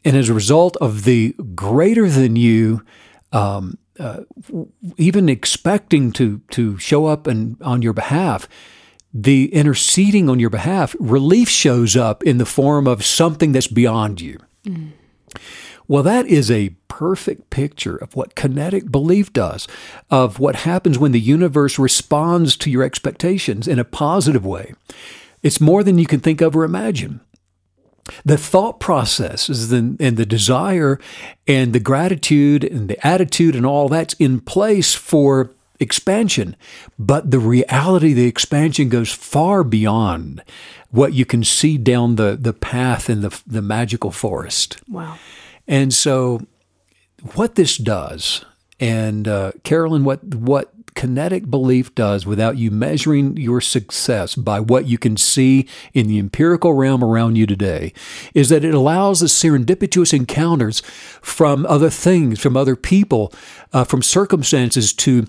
And 0.04 0.16
as 0.16 0.30
a 0.30 0.34
result 0.34 0.76
of 0.76 1.04
the 1.04 1.34
greater 1.54 2.08
than 2.08 2.36
you 2.36 2.82
um, 3.32 3.76
uh, 3.98 4.20
even 4.96 5.28
expecting 5.28 6.12
to 6.12 6.40
to 6.50 6.78
show 6.78 7.06
up 7.06 7.26
and 7.26 7.60
on 7.62 7.82
your 7.82 7.92
behalf, 7.92 8.48
the 9.12 9.52
interceding 9.54 10.28
on 10.28 10.38
your 10.38 10.50
behalf, 10.50 10.94
relief 11.00 11.48
shows 11.48 11.96
up 11.96 12.22
in 12.22 12.38
the 12.38 12.46
form 12.46 12.86
of 12.86 13.04
something 13.04 13.52
that's 13.52 13.66
beyond 13.66 14.20
you. 14.20 14.38
Well, 15.86 16.02
that 16.02 16.26
is 16.26 16.50
a 16.50 16.76
perfect 16.88 17.48
picture 17.48 17.96
of 17.96 18.14
what 18.14 18.34
kinetic 18.34 18.90
belief 18.90 19.32
does, 19.32 19.66
of 20.10 20.38
what 20.38 20.56
happens 20.56 20.98
when 20.98 21.12
the 21.12 21.20
universe 21.20 21.78
responds 21.78 22.56
to 22.58 22.70
your 22.70 22.82
expectations 22.82 23.66
in 23.66 23.78
a 23.78 23.84
positive 23.84 24.44
way. 24.44 24.74
It's 25.42 25.60
more 25.60 25.82
than 25.82 25.98
you 25.98 26.06
can 26.06 26.20
think 26.20 26.40
of 26.42 26.54
or 26.54 26.64
imagine. 26.64 27.20
The 28.24 28.38
thought 28.38 28.80
process 28.80 29.48
is 29.48 29.68
the, 29.68 29.96
and 30.00 30.16
the 30.16 30.26
desire 30.26 30.98
and 31.46 31.72
the 31.72 31.80
gratitude 31.80 32.64
and 32.64 32.88
the 32.88 33.06
attitude 33.06 33.54
and 33.54 33.66
all 33.66 33.88
that's 33.88 34.14
in 34.14 34.40
place 34.40 34.94
for 34.94 35.50
expansion. 35.80 36.56
But 36.98 37.30
the 37.30 37.38
reality, 37.38 38.12
the 38.12 38.26
expansion 38.26 38.88
goes 38.88 39.12
far 39.12 39.64
beyond 39.64 40.42
what 40.90 41.12
you 41.12 41.24
can 41.24 41.44
see 41.44 41.78
down 41.78 42.16
the, 42.16 42.36
the 42.40 42.52
path 42.52 43.10
in 43.10 43.20
the, 43.20 43.40
the 43.46 43.62
magical 43.62 44.10
forest. 44.10 44.78
Wow. 44.88 45.18
And 45.66 45.92
so, 45.92 46.46
what 47.34 47.56
this 47.56 47.76
does, 47.76 48.44
and 48.80 49.28
uh, 49.28 49.52
Carolyn, 49.64 50.04
what 50.04 50.24
what 50.24 50.72
kinetic 50.98 51.48
belief 51.48 51.94
does 51.94 52.26
without 52.26 52.58
you 52.58 52.72
measuring 52.72 53.36
your 53.36 53.60
success 53.60 54.34
by 54.34 54.58
what 54.58 54.88
you 54.88 54.98
can 54.98 55.16
see 55.16 55.64
in 55.94 56.08
the 56.08 56.18
empirical 56.18 56.72
realm 56.72 57.04
around 57.04 57.36
you 57.36 57.46
today, 57.46 57.92
is 58.34 58.48
that 58.48 58.64
it 58.64 58.74
allows 58.74 59.20
the 59.20 59.26
serendipitous 59.26 60.12
encounters 60.12 60.80
from 61.22 61.64
other 61.66 61.88
things, 61.88 62.40
from 62.40 62.56
other 62.56 62.74
people, 62.74 63.32
uh, 63.72 63.84
from 63.84 64.02
circumstances 64.02 64.92
to 64.92 65.28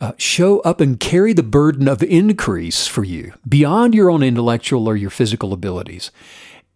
uh, 0.00 0.12
show 0.16 0.60
up 0.60 0.80
and 0.80 0.98
carry 0.98 1.34
the 1.34 1.42
burden 1.42 1.88
of 1.88 2.02
increase 2.02 2.86
for 2.86 3.04
you 3.04 3.34
beyond 3.46 3.94
your 3.94 4.10
own 4.10 4.22
intellectual 4.22 4.88
or 4.88 4.96
your 4.96 5.10
physical 5.10 5.52
abilities. 5.52 6.10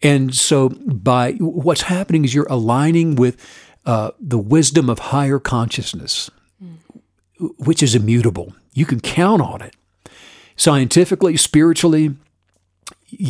And 0.03 0.35
so, 0.35 0.68
by 0.68 1.33
what's 1.40 1.83
happening 1.83 2.27
is 2.27 2.35
you're 2.35 2.46
aligning 2.51 3.16
with 3.16 3.38
uh, 3.87 4.11
the 4.20 4.37
wisdom 4.37 4.90
of 4.90 4.99
higher 4.99 5.38
consciousness, 5.38 6.31
which 7.38 7.83
is 7.83 7.94
immutable. 7.94 8.55
You 8.72 8.87
can 8.87 9.01
count 9.01 9.42
on 9.42 9.62
it. 9.62 9.75
Scientifically, 10.57 11.37
spiritually, 11.37 12.16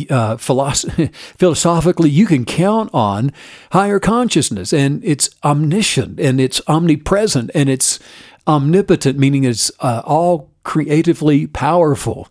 uh, 0.09 0.37
philosoph- 0.37 1.13
philosophically, 1.37 2.09
you 2.09 2.25
can 2.25 2.45
count 2.45 2.89
on 2.93 3.31
higher 3.71 3.99
consciousness, 3.99 4.71
and 4.71 5.03
it's 5.03 5.29
omniscient, 5.43 6.19
and 6.19 6.39
it's 6.39 6.61
omnipresent, 6.67 7.51
and 7.53 7.69
it's 7.69 7.99
omnipotent, 8.47 9.19
meaning 9.19 9.43
it's 9.43 9.71
uh, 9.79 10.01
all 10.05 10.49
creatively 10.63 11.47
powerful 11.47 12.27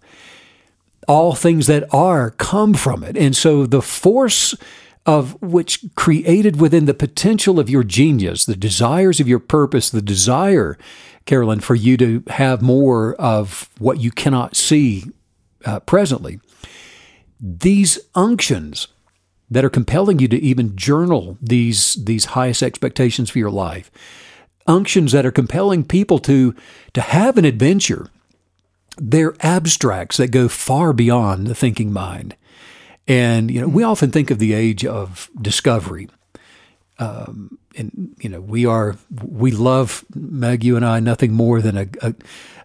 all 1.09 1.35
things 1.35 1.67
that 1.67 1.85
are 1.95 2.31
come 2.33 2.75
from 2.75 3.03
it. 3.03 3.17
And 3.17 3.37
so 3.37 3.67
the 3.67 3.83
force 3.83 4.55
of 5.07 5.41
which 5.41 5.81
created 5.95 6.61
within 6.61 6.85
the 6.85 6.95
potential 6.95 7.59
of 7.59 7.71
your 7.71 7.85
genius, 7.85 8.45
the 8.45 8.57
desires 8.57 9.21
of 9.21 9.29
your 9.29 9.39
purpose, 9.39 9.89
the 9.89 10.03
desire, 10.03 10.77
Carolyn, 11.25 11.61
for 11.61 11.75
you 11.75 11.97
to 11.97 12.23
have 12.29 12.61
more 12.61 13.15
of 13.15 13.71
what 13.79 14.01
you 14.01 14.11
cannot 14.11 14.57
see 14.57 15.05
uh, 15.65 15.81
presently, 15.81 16.41
these 17.41 17.99
unctions 18.15 18.89
that 19.49 19.65
are 19.65 19.71
compelling 19.71 20.19
you 20.19 20.27
to 20.27 20.43
even 20.43 20.77
journal 20.77 21.39
these 21.41 21.95
these 21.95 22.27
highest 22.27 22.63
expectations 22.63 23.31
for 23.31 23.39
your 23.39 23.51
life, 23.51 23.91
unctions 24.67 25.13
that 25.13 25.25
are 25.25 25.33
compelling 25.33 25.85
people 25.85 26.19
to 26.19 26.55
to 26.93 27.01
have 27.01 27.39
an 27.39 27.45
adventure 27.45 28.11
they're 28.97 29.35
abstracts 29.41 30.17
that 30.17 30.29
go 30.29 30.49
far 30.49 30.93
beyond 30.93 31.47
the 31.47 31.55
thinking 31.55 31.93
mind. 31.93 32.35
And 33.09 33.51
you 33.51 33.61
know, 33.61 33.69
we 33.69 33.83
often 33.83 34.11
think 34.11 34.31
of 34.31 34.39
the 34.39 34.53
age 34.53 34.85
of 34.85 35.31
discovery. 35.41 36.09
Um, 36.99 37.59
and 37.77 38.17
you 38.21 38.31
know, 38.31 38.41
we 38.41 38.65
are 38.65 38.97
we 39.23 39.51
love 39.51 40.05
Meg, 40.15 40.65
you 40.65 40.77
and 40.77 40.85
I, 40.85 40.99
nothing 41.01 41.33
more 41.33 41.61
than 41.61 41.77
a, 41.77 41.87
a 42.01 42.15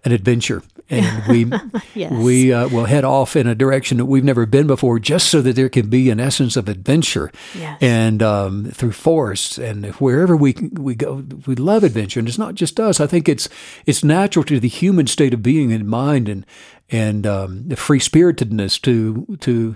an 0.06 0.14
adventure, 0.14 0.64
and 0.90 1.28
we 1.28 1.46
Yes. 1.94 2.14
we 2.14 2.54
uh, 2.54 2.70
will 2.70 2.86
head 2.86 3.04
off 3.04 3.36
in 3.36 3.46
a 3.46 3.54
direction 3.54 3.98
that 3.98 4.06
we've 4.06 4.24
never 4.24 4.46
been 4.46 4.68
before, 4.68 5.00
just 5.00 5.28
so 5.28 5.42
that 5.42 5.58
there 5.58 5.68
can 5.68 5.90
be 5.90 6.10
an 6.10 6.22
essence 6.22 6.56
of 6.56 6.70
adventure. 6.70 7.30
Yes. 7.54 7.78
And 7.82 8.24
um, 8.24 8.66
through 8.72 8.94
forests 8.94 9.58
and 9.58 9.88
wherever 9.96 10.38
we 10.38 10.56
we 10.72 10.96
go, 10.96 11.26
we 11.46 11.56
love 11.56 11.84
adventure, 11.84 12.20
and 12.22 12.28
it's 12.30 12.38
not 12.38 12.56
just 12.56 12.80
us. 12.80 13.02
I 13.02 13.08
think 13.08 13.28
it's 13.28 13.50
it's 13.86 14.02
natural 14.02 14.46
to 14.46 14.62
the 14.62 14.70
human 14.70 15.08
state 15.08 15.34
of 15.34 15.44
being 15.44 15.74
and 15.74 15.86
mind, 15.86 16.30
and 16.30 16.46
and 16.90 17.28
um, 17.28 17.68
the 17.68 17.76
free 17.76 18.00
spiritedness 18.00 18.80
to 18.84 19.38
to 19.42 19.76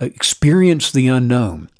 experience 0.00 0.90
the 0.90 1.08
unknown. 1.08 1.70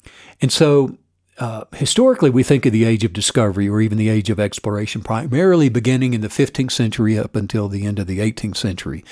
And 0.41 0.51
so 0.51 0.97
uh, 1.39 1.65
historically, 1.75 2.31
we 2.31 2.41
think 2.41 2.65
of 2.65 2.71
the 2.71 2.83
age 2.83 3.03
of 3.03 3.13
discovery 3.13 3.69
or 3.69 3.79
even 3.79 3.97
the 3.97 4.09
age 4.09 4.31
of 4.31 4.39
exploration 4.39 5.03
primarily 5.03 5.69
beginning 5.69 6.15
in 6.15 6.21
the 6.21 6.27
15th 6.27 6.71
century 6.71 7.17
up 7.17 7.35
until 7.35 7.67
the 7.69 7.85
end 7.85 7.99
of 7.99 8.07
the 8.07 8.19
18th 8.19 8.57
century. 8.57 9.03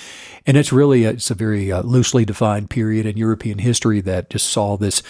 And 0.48 0.58
it's 0.58 0.74
really 0.74 1.06
a, 1.06 1.12
it's 1.12 1.30
a 1.30 1.36
very 1.36 1.72
uh, 1.72 1.84
loosely 1.84 2.26
defined 2.26 2.72
period 2.72 3.06
in 3.06 3.16
European 3.16 3.60
history 3.60 4.02
that 4.02 4.32
just 4.32 4.48
saw 4.48 4.76
this 4.76 5.04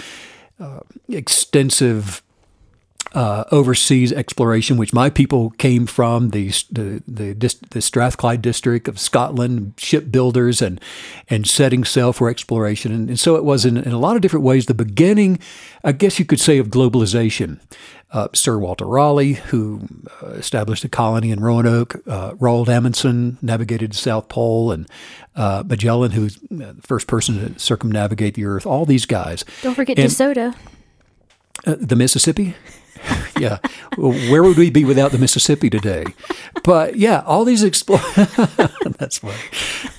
uh, 0.59 0.81
extensive 1.07 2.21
uh, 3.13 3.45
overseas 3.51 4.11
exploration, 4.11 4.77
which 4.77 4.93
my 4.93 5.09
people 5.09 5.51
came 5.51 5.85
from 5.85 6.29
the 6.31 6.49
the 6.71 7.01
the, 7.07 7.33
the 7.69 7.81
Strathclyde 7.81 8.41
district 8.41 8.87
of 8.87 8.99
Scotland, 8.99 9.73
shipbuilders 9.77 10.61
and 10.61 10.81
and 11.29 11.47
setting 11.47 11.83
sail 11.85 12.11
for 12.13 12.29
exploration, 12.29 12.91
and, 12.91 13.09
and 13.09 13.19
so 13.19 13.35
it 13.35 13.43
was 13.45 13.65
in, 13.65 13.77
in 13.77 13.91
a 13.91 13.99
lot 13.99 14.15
of 14.15 14.21
different 14.21 14.43
ways 14.45 14.65
the 14.65 14.73
beginning, 14.73 15.39
I 15.83 15.91
guess 15.93 16.19
you 16.19 16.25
could 16.25 16.39
say, 16.39 16.57
of 16.57 16.67
globalization. 16.67 17.59
Uh, 18.11 18.27
Sir 18.33 18.57
Walter 18.57 18.85
Raleigh, 18.85 19.33
who 19.33 19.81
uh, 20.23 20.27
established 20.27 20.85
a 20.85 20.87
colony 20.87 21.31
in 21.31 21.41
Roanoke, 21.41 21.95
uh, 22.07 22.31
Roald 22.35 22.69
Amundsen 22.69 23.37
navigated 23.41 23.91
the 23.91 23.97
South 23.97 24.29
Pole, 24.29 24.71
and 24.71 24.87
uh, 25.35 25.63
Magellan, 25.65 26.11
who's 26.11 26.37
the 26.49 26.75
first 26.81 27.07
person 27.07 27.53
to 27.53 27.59
circumnavigate 27.59 28.35
the 28.35 28.45
Earth. 28.45 28.65
All 28.65 28.85
these 28.85 29.05
guys. 29.05 29.43
Don't 29.63 29.75
forget 29.75 29.99
And- 29.99 30.09
DeSoto. 30.09 30.55
Uh, 31.65 31.75
the 31.79 31.95
Mississippi? 31.95 32.55
yeah. 33.39 33.57
Where 33.97 34.43
would 34.43 34.57
we 34.57 34.69
be 34.69 34.85
without 34.85 35.11
the 35.11 35.17
Mississippi 35.17 35.69
today? 35.69 36.05
But 36.63 36.95
yeah, 36.95 37.21
all 37.25 37.45
these 37.45 37.63
explorers, 37.63 38.03
that's. 38.97 39.21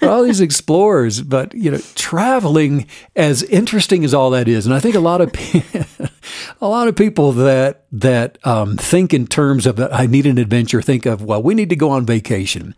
All 0.02 0.22
these 0.22 0.40
explorers, 0.40 1.22
but 1.22 1.54
you 1.54 1.70
know, 1.70 1.78
traveling 1.94 2.86
as 3.14 3.42
interesting 3.44 4.04
as 4.04 4.14
all 4.14 4.30
that 4.30 4.48
is. 4.48 4.66
And 4.66 4.74
I 4.74 4.80
think 4.80 4.94
a 4.94 5.00
lot 5.00 5.20
of 5.20 5.32
a 6.60 6.68
lot 6.68 6.88
of 6.88 6.96
people 6.96 7.32
that 7.32 7.84
that 7.92 8.38
um, 8.46 8.76
think 8.76 9.14
in 9.14 9.26
terms 9.26 9.66
of 9.66 9.80
I 9.80 10.06
need 10.06 10.26
an 10.26 10.38
adventure 10.38 10.82
think 10.82 11.06
of, 11.06 11.22
well, 11.22 11.42
we 11.42 11.54
need 11.54 11.70
to 11.70 11.76
go 11.76 11.90
on 11.90 12.06
vacation 12.06 12.74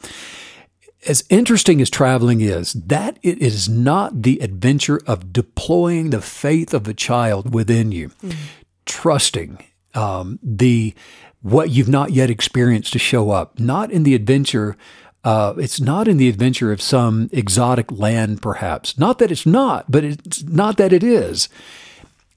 as 1.07 1.25
interesting 1.31 1.81
as 1.81 1.89
traveling 1.91 2.41
is, 2.41 2.73
that 2.73 3.19
it 3.23 3.39
is 3.39 3.69
not 3.69 4.23
the 4.23 4.39
adventure 4.41 5.01
of 5.07 5.33
deploying 5.33 6.11
the 6.11 6.21
faith 6.21 6.75
of 6.75 6.85
the 6.85 6.95
child 6.95 7.55
within 7.55 7.93
you, 7.93 8.11
trusting 8.89 9.65
um, 9.95 10.39
the 10.43 10.95
what 11.43 11.71
you've 11.71 11.89
not 11.89 12.11
yet 12.11 12.31
experienced 12.31 12.93
to 12.93 12.99
show 12.99 13.31
up. 13.31 13.59
Not 13.61 13.93
in 13.93 14.03
the 14.03 14.15
adventure. 14.15 14.77
Uh, 15.23 15.55
it's 15.59 15.81
not 15.81 16.09
in 16.09 16.17
the 16.17 16.29
adventure 16.29 16.73
of 16.73 16.81
some 16.81 17.29
exotic 17.33 17.93
land, 17.93 18.43
perhaps. 18.43 18.99
Not 18.99 19.19
that 19.19 19.31
it's 19.31 19.47
not, 19.47 19.91
but 19.91 20.05
it's 20.05 20.43
not 20.43 20.77
that 20.79 20.93
it 20.93 21.05
is. 21.05 21.49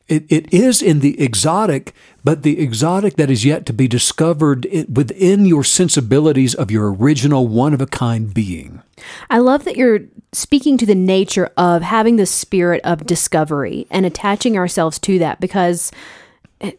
It, 0.08 0.26
it 0.30 0.54
is 0.54 0.82
in 0.82 1.00
the 1.00 1.20
exotic, 1.22 1.94
but 2.24 2.44
the 2.44 2.60
exotic 2.60 3.16
that 3.16 3.32
is 3.32 3.46
yet 3.46 3.66
to 3.68 3.74
be 3.74 3.88
discovered 3.88 4.68
within 4.94 5.46
your 5.46 5.64
sensibilities 5.64 6.54
of 6.54 6.70
your 6.70 6.94
original 6.94 7.48
one 7.48 7.74
of 7.74 7.82
a 7.82 7.88
kind 7.88 8.34
being. 8.34 8.82
I 9.30 9.38
love 9.38 9.64
that 9.64 9.78
you're 9.78 10.02
speaking 10.34 10.78
to 10.80 10.86
the 10.86 10.96
nature 10.96 11.50
of 11.56 11.82
having 11.82 12.18
the 12.18 12.26
spirit 12.26 12.82
of 12.84 13.06
discovery 13.06 13.88
and 13.90 14.06
attaching 14.06 14.58
ourselves 14.58 15.00
to 15.00 15.18
that 15.20 15.40
because, 15.40 15.92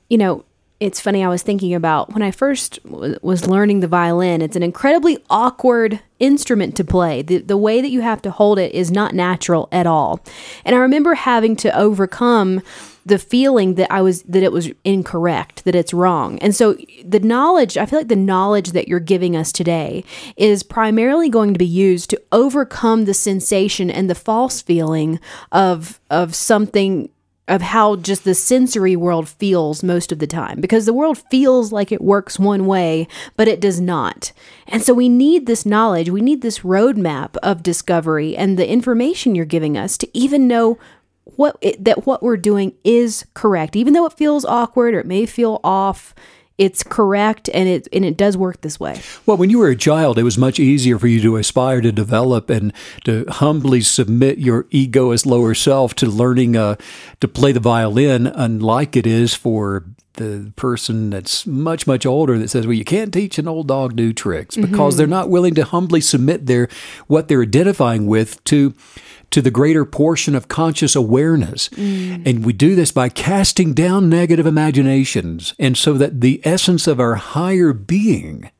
you 0.09 0.19
know, 0.19 0.45
it's 0.83 1.01
funny. 1.01 1.23
I 1.23 1.29
was 1.29 1.43
thinking 1.43 1.75
about 1.75 2.13
when 2.13 2.23
I 2.23 2.33
first 2.33 2.83
w- 2.83 3.17
was 3.23 3.47
learning 3.47 3.81
the 3.81 3.87
violin, 3.87 4.43
it's 4.43 4.57
an 4.57 4.65
incredibly 4.65 5.17
awkward 5.31 6.01
instrument 6.19 6.77
to 6.77 6.85
play. 6.85 7.23
The, 7.23 7.39
the 7.39 7.57
way 7.57 7.81
that 7.81 7.91
you 7.91 8.01
have 8.01 8.21
to 8.23 8.33
hold 8.33 8.59
it 8.59 8.75
is 8.75 8.91
not 8.91 9.15
natural 9.15 9.69
at 9.71 9.87
all. 9.87 10.19
And 10.65 10.75
I 10.75 10.81
remember 10.81 11.15
having 11.15 11.55
to 11.57 11.79
overcome 11.79 12.63
the 13.07 13.19
feeling 13.19 13.77
that 13.77 13.93
I 13.93 14.03
was 14.03 14.23
that 14.23 14.43
it 14.43 14.51
was 14.51 14.71
incorrect, 14.83 15.65
that 15.65 15.77
it's 15.77 15.95
wrong. 15.95 16.39
And 16.41 16.55
so 16.55 16.77
the 17.05 17.21
knowledge, 17.21 17.77
I 17.77 17.87
feel 17.87 18.01
like 18.01 18.09
the 18.09 18.17
knowledge 18.17 18.73
that 18.73 18.89
you're 18.89 19.01
giving 19.01 19.37
us 19.37 19.53
today 19.53 20.03
is 20.37 20.65
primarily 20.65 21.29
going 21.29 21.53
to 21.53 21.59
be 21.59 21.67
used 21.67 22.11
to 22.11 22.23
overcome 22.33 23.05
the 23.05 23.15
sensation 23.15 23.89
and 23.89 24.11
the 24.11 24.17
false 24.17 24.61
feeling 24.61 25.21
of 25.53 26.01
of 26.11 26.35
something 26.35 27.09
of 27.49 27.61
how 27.61 27.97
just 27.97 28.25
the 28.25 28.35
sensory 28.35 28.95
world 28.95 29.29
feels 29.29 29.83
most 29.83 30.13
of 30.13 30.19
the 30.21 30.27
time 30.27 30.61
because 30.61 30.87
the 30.87 30.93
world 30.93 31.19
feels 31.31 31.73
like 31.73 31.91
it 31.91 32.01
works 32.01 32.39
one 32.39 32.67
way, 32.67 33.09
but 33.37 33.49
it 33.49 33.61
does 33.61 33.81
not. 33.81 34.33
And 34.69 34.83
so 34.83 34.95
we 34.95 35.09
need 35.09 35.47
this 35.47 35.67
knowledge, 35.67 36.09
we 36.09 36.21
need 36.21 36.41
this 36.41 36.61
roadmap 36.61 37.37
of 37.43 37.63
discovery 37.63 38.37
and 38.37 38.59
the 38.59 38.69
information 38.69 39.35
you're 39.35 39.45
giving 39.45 39.77
us 39.77 39.99
to 39.99 40.09
even 40.17 40.47
know 40.47 40.79
what 41.25 41.57
it, 41.61 41.85
that 41.85 42.07
what 42.07 42.23
we're 42.23 42.37
doing 42.37 42.75
is 42.85 43.27
correct, 43.35 43.77
even 43.77 43.93
though 43.93 44.07
it 44.07 44.13
feels 44.13 44.45
awkward 44.45 44.95
or 44.95 45.01
it 45.01 45.07
may 45.07 45.27
feel 45.27 45.61
off 45.65 46.15
it's 46.59 46.83
correct 46.83 47.49
and 47.53 47.69
it 47.69 47.89
and 47.93 48.05
it 48.05 48.17
does 48.17 48.37
work 48.37 48.61
this 48.61 48.79
way. 48.79 49.01
Well, 49.27 49.37
when 49.37 49.51
you 49.51 49.59
were 49.59 49.69
a 49.69 49.77
child, 49.77 50.19
it 50.19 50.23
was 50.23 50.39
much 50.39 50.61
easier 50.61 50.99
for 50.99 51.07
you 51.07 51.21
to 51.23 51.37
aspire 51.37 51.81
to 51.81 51.93
develop 51.93 52.51
and 52.51 52.73
to 53.05 53.25
humbly 53.29 53.81
submit 53.81 54.39
your 54.39 54.67
ego 54.71 55.11
as 55.11 55.27
lower 55.27 55.55
self 55.55 55.95
to 55.97 56.07
learning 56.07 56.57
uh, 56.57 56.77
to 57.21 57.29
play 57.29 57.53
the 57.53 57.61
violin, 57.61 58.27
unlike 58.27 58.97
it 58.97 59.07
is 59.07 59.35
for 59.35 59.85
the 60.15 60.53
person 60.57 61.09
that's 61.11 61.47
much 61.47 61.87
much 61.87 62.05
older 62.05 62.39
that 62.39 62.51
says 62.51 62.67
well 62.67 62.75
you 62.75 62.85
can't 62.85 63.15
teach 63.15 63.39
an 63.39 63.49
old 63.49 63.67
dog 63.67 63.95
new 63.95 64.13
tricks 64.13 64.57
because 64.57 64.93
mm-hmm. 64.93 64.99
they're 64.99 65.07
not 65.07 65.31
willing 65.31 65.55
to 65.55 65.65
humbly 65.65 66.03
submit 66.03 66.45
their 66.45 66.69
what 67.07 67.29
they're 67.29 67.41
identifying 67.41 68.07
with 68.07 68.43
to 68.45 68.75
to 69.33 69.43
the 69.43 69.51
greater 69.51 69.85
portion 69.85 70.35
of 70.35 70.49
conscious 70.49 70.95
awareness. 70.95 71.69
Mm. 71.71 72.27
And 72.27 72.47
we 72.47 72.53
do 72.53 72.75
this 72.75 72.93
by 72.93 73.09
casting 73.09 73.75
down 73.75 74.09
negative 74.09 74.47
imaginations. 74.47 75.55
And 75.59 75.77
so 75.77 75.95
that 75.95 76.21
the 76.21 76.41
essence 76.45 76.87
of 76.87 77.01
our 77.01 77.17
higher 77.17 77.73
being, 77.73 78.51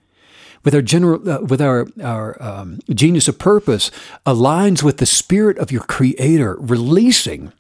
with 0.65 0.75
our 0.75 0.83
general, 0.83 1.29
uh, 1.29 1.41
with 1.43 1.61
our, 1.61 1.87
our 2.03 2.43
um, 2.43 2.81
genius 2.91 3.29
of 3.29 3.39
purpose, 3.39 3.91
aligns 4.27 4.83
with 4.83 4.99
the 4.99 5.07
spirit 5.07 5.59
of 5.59 5.71
your 5.71 5.83
creator, 5.83 6.57
releasing 6.59 7.53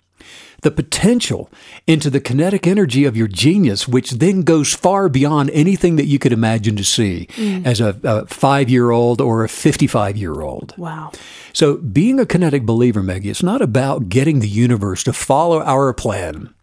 the 0.62 0.70
potential 0.70 1.50
into 1.86 2.08
the 2.08 2.20
kinetic 2.20 2.66
energy 2.66 3.04
of 3.04 3.16
your 3.16 3.28
genius, 3.28 3.86
which 3.86 4.12
then 4.12 4.42
goes 4.42 4.74
far 4.74 5.08
beyond 5.08 5.50
anything 5.50 5.96
that 5.96 6.06
you 6.06 6.18
could 6.18 6.32
imagine 6.32 6.76
to 6.76 6.84
see 6.84 7.26
mm. 7.32 7.64
as 7.66 7.80
a, 7.80 7.98
a 8.02 8.26
five 8.26 8.70
year 8.70 8.90
old 8.90 9.20
or 9.20 9.44
a 9.44 9.48
55 9.48 10.16
year 10.16 10.40
old. 10.40 10.74
Wow. 10.78 11.12
So, 11.52 11.76
being 11.76 12.18
a 12.18 12.26
kinetic 12.26 12.64
believer, 12.64 13.02
Maggie, 13.02 13.28
it's 13.28 13.42
not 13.42 13.60
about 13.60 14.08
getting 14.08 14.40
the 14.40 14.48
universe 14.48 15.04
to 15.04 15.12
follow 15.12 15.60
our 15.60 15.92
plan 15.92 16.54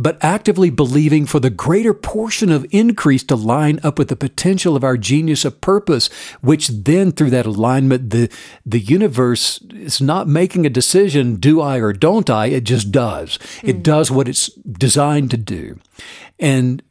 but 0.00 0.16
actively 0.24 0.70
believing 0.70 1.26
for 1.26 1.38
the 1.40 1.50
greater 1.50 1.92
portion 1.92 2.50
of 2.50 2.66
increase 2.70 3.22
to 3.22 3.36
line 3.36 3.78
up 3.82 3.98
with 3.98 4.08
the 4.08 4.16
potential 4.16 4.74
of 4.74 4.82
our 4.82 4.96
genius 4.96 5.44
of 5.44 5.60
purpose, 5.60 6.08
which 6.40 6.68
then 6.68 7.12
through 7.12 7.28
that 7.28 7.44
alignment, 7.44 8.08
the, 8.08 8.30
the 8.64 8.80
universe 8.80 9.60
is 9.74 10.00
not 10.00 10.26
making 10.26 10.64
a 10.64 10.70
decision, 10.70 11.36
do 11.36 11.60
I 11.60 11.76
or 11.80 11.92
don't 11.92 12.30
I? 12.30 12.46
It 12.46 12.64
just 12.64 12.90
does. 12.90 13.36
Mm. 13.60 13.68
It 13.68 13.82
does 13.82 14.10
what 14.10 14.26
it's 14.26 14.46
designed 14.54 15.30
to 15.32 15.36
do. 15.36 15.78
And 16.38 16.82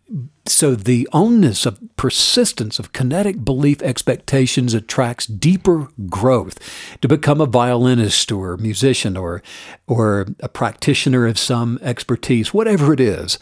so 0.49 0.75
the 0.75 1.07
onus 1.13 1.65
of 1.65 1.79
persistence 1.95 2.79
of 2.79 2.93
kinetic 2.93 3.43
belief 3.43 3.81
expectations 3.81 4.73
attracts 4.73 5.25
deeper 5.25 5.87
growth. 6.09 6.57
To 7.01 7.07
become 7.07 7.41
a 7.41 7.45
violinist 7.45 8.31
or 8.31 8.57
musician 8.57 9.17
or 9.17 9.41
or 9.87 10.27
a 10.39 10.49
practitioner 10.49 11.27
of 11.27 11.37
some 11.37 11.79
expertise 11.81 12.53
whatever 12.53 12.93
it 12.93 12.99
is 12.99 13.39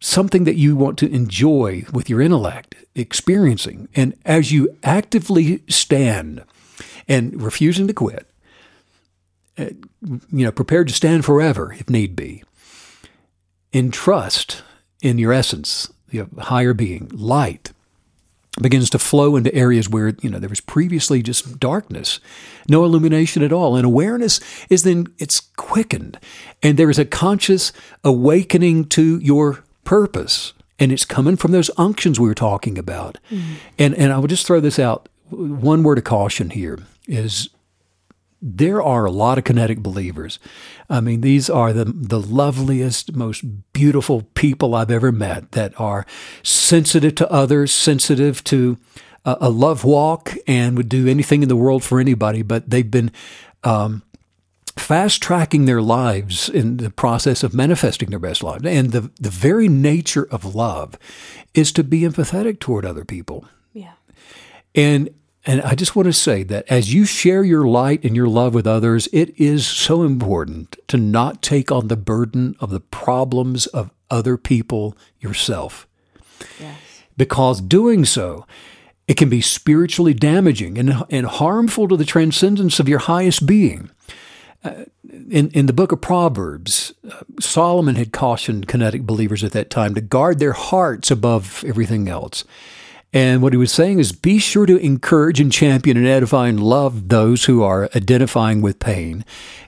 something 0.00 0.44
that 0.44 0.56
you 0.56 0.76
want 0.76 0.98
to 0.98 1.10
enjoy 1.10 1.84
with 1.92 2.10
your 2.10 2.20
intellect 2.20 2.74
experiencing. 2.94 3.88
And 3.94 4.14
as 4.26 4.52
you 4.52 4.76
actively 4.82 5.62
stand 5.68 6.44
and 7.08 7.40
refusing 7.40 7.86
to 7.86 7.94
quit 7.94 8.28
uh, 9.58 9.66
you 10.02 10.44
know 10.44 10.52
prepared 10.52 10.88
to 10.88 10.94
stand 10.94 11.24
forever 11.24 11.74
if 11.78 11.88
need 11.88 12.16
be 12.16 12.42
in 13.72 13.90
trust 13.90 14.62
in 15.02 15.18
your 15.18 15.32
essence 15.32 15.92
the 16.14 16.42
higher 16.44 16.74
being, 16.74 17.10
light, 17.12 17.72
begins 18.60 18.88
to 18.90 18.98
flow 18.98 19.36
into 19.36 19.54
areas 19.54 19.88
where 19.88 20.14
you 20.20 20.30
know 20.30 20.38
there 20.38 20.48
was 20.48 20.60
previously 20.60 21.22
just 21.22 21.58
darkness 21.58 22.20
no 22.68 22.84
illumination 22.84 23.42
at 23.42 23.52
all 23.52 23.74
and 23.74 23.84
awareness 23.84 24.38
is 24.70 24.84
then 24.84 25.06
it's 25.18 25.40
quickened 25.56 26.18
and 26.62 26.78
there 26.78 26.90
is 26.90 26.98
a 26.98 27.04
conscious 27.04 27.72
awakening 28.04 28.84
to 28.84 29.18
your 29.18 29.64
purpose 29.82 30.52
and 30.78 30.92
it's 30.92 31.04
coming 31.04 31.36
from 31.36 31.50
those 31.50 31.68
unctions 31.76 32.20
we 32.20 32.28
were 32.28 32.34
talking 32.34 32.78
about 32.78 33.18
mm. 33.28 33.42
and 33.76 33.92
and 33.96 34.12
i 34.12 34.18
would 34.18 34.30
just 34.30 34.46
throw 34.46 34.60
this 34.60 34.78
out 34.78 35.08
one 35.30 35.82
word 35.82 35.98
of 35.98 36.04
caution 36.04 36.50
here 36.50 36.78
is 37.08 37.50
there 38.46 38.82
are 38.82 39.06
a 39.06 39.10
lot 39.10 39.38
of 39.38 39.44
kinetic 39.44 39.78
believers. 39.78 40.38
I 40.88 41.00
mean, 41.00 41.20
these 41.22 41.48
are 41.48 41.72
the, 41.72 41.84
the 41.84 42.20
loveliest, 42.20 43.14
most 43.14 43.72
beautiful 43.72 44.22
people 44.34 44.74
I've 44.74 44.90
ever 44.90 45.12
met 45.12 45.52
that 45.52 45.78
are 45.80 46.04
sensitive 46.42 47.14
to 47.16 47.30
others, 47.30 47.72
sensitive 47.72 48.44
to 48.44 48.76
a, 49.24 49.36
a 49.42 49.50
love 49.50 49.84
walk, 49.84 50.34
and 50.46 50.76
would 50.76 50.88
do 50.88 51.08
anything 51.08 51.42
in 51.42 51.48
the 51.48 51.56
world 51.56 51.82
for 51.82 52.00
anybody. 52.00 52.42
But 52.42 52.68
they've 52.68 52.90
been 52.90 53.10
um, 53.62 54.02
fast 54.76 55.22
tracking 55.22 55.64
their 55.64 55.82
lives 55.82 56.48
in 56.48 56.76
the 56.76 56.90
process 56.90 57.42
of 57.42 57.54
manifesting 57.54 58.10
their 58.10 58.18
best 58.18 58.42
lives. 58.42 58.64
And 58.66 58.92
the, 58.92 59.10
the 59.20 59.30
very 59.30 59.68
nature 59.68 60.28
of 60.30 60.54
love 60.54 60.98
is 61.54 61.72
to 61.72 61.84
be 61.84 62.00
empathetic 62.00 62.58
toward 62.58 62.84
other 62.84 63.04
people. 63.04 63.46
Yeah. 63.72 63.92
And 64.74 65.10
and 65.46 65.60
I 65.62 65.74
just 65.74 65.94
want 65.94 66.06
to 66.06 66.12
say 66.12 66.42
that 66.44 66.64
as 66.70 66.94
you 66.94 67.04
share 67.04 67.44
your 67.44 67.66
light 67.66 68.04
and 68.04 68.16
your 68.16 68.28
love 68.28 68.54
with 68.54 68.66
others, 68.66 69.08
it 69.12 69.38
is 69.38 69.66
so 69.66 70.02
important 70.02 70.76
to 70.88 70.96
not 70.96 71.42
take 71.42 71.70
on 71.70 71.88
the 71.88 71.96
burden 71.96 72.56
of 72.60 72.70
the 72.70 72.80
problems 72.80 73.66
of 73.66 73.90
other 74.10 74.36
people 74.36 74.96
yourself. 75.20 75.86
Yes. 76.58 76.78
Because 77.16 77.60
doing 77.60 78.04
so, 78.04 78.46
it 79.06 79.16
can 79.18 79.28
be 79.28 79.42
spiritually 79.42 80.14
damaging 80.14 80.78
and, 80.78 81.04
and 81.10 81.26
harmful 81.26 81.88
to 81.88 81.96
the 81.96 82.06
transcendence 82.06 82.80
of 82.80 82.88
your 82.88 83.00
highest 83.00 83.46
being. 83.46 83.90
Uh, 84.64 84.84
in, 85.30 85.50
in 85.50 85.66
the 85.66 85.74
book 85.74 85.92
of 85.92 86.00
Proverbs, 86.00 86.94
uh, 87.10 87.22
Solomon 87.38 87.96
had 87.96 88.12
cautioned 88.12 88.66
kinetic 88.66 89.02
believers 89.02 89.44
at 89.44 89.52
that 89.52 89.68
time 89.68 89.94
to 89.94 90.00
guard 90.00 90.38
their 90.38 90.54
hearts 90.54 91.10
above 91.10 91.62
everything 91.66 92.08
else. 92.08 92.44
And 93.14 93.42
what 93.42 93.52
he 93.52 93.56
was 93.56 93.70
saying 93.70 94.00
is 94.00 94.10
be 94.10 94.38
sure 94.38 94.66
to 94.66 94.76
encourage 94.76 95.40
and 95.40 95.52
champion 95.52 95.96
and 95.96 96.06
edify 96.06 96.48
and 96.48 96.60
love 96.60 97.08
those 97.08 97.44
who 97.44 97.62
are 97.62 97.88
identifying 97.94 98.60
with 98.60 98.80
pain 98.80 99.24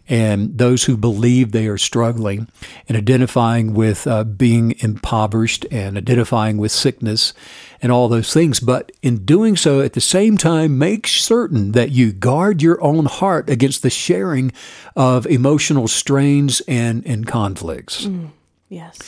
and 0.09 0.59
those 0.59 0.84
who 0.84 0.97
believe 0.97 1.53
they 1.53 1.68
are 1.68 1.78
struggling 1.78 2.49
and 2.88 2.99
identifying 2.99 3.72
with 3.72 4.05
uh, 4.09 4.24
being 4.24 4.74
impoverished 4.80 5.64
and 5.70 5.97
identifying 5.97 6.59
with 6.59 6.72
sickness 6.72 7.34
and 7.80 7.92
all 7.92 8.09
those 8.09 8.32
things. 8.32 8.59
But 8.59 8.90
in 9.01 9.24
doing 9.24 9.57
so, 9.57 9.80
at 9.80 9.92
the 9.92 10.01
same 10.01 10.36
time, 10.36 10.76
make 10.76 11.07
certain 11.07 11.70
that 11.72 11.92
you 11.92 12.12
guard 12.12 12.62
your 12.62 12.82
own 12.82 13.07
heart 13.07 13.49
against 13.49 13.82
the 13.82 13.90
sharing 13.90 14.53
of 14.97 15.24
emotional 15.26 15.86
strains 15.86 16.62
and, 16.66 17.07
and 17.07 17.28
conflicts. 17.28 18.07
Mm, 18.07 18.30
yes. 18.68 18.99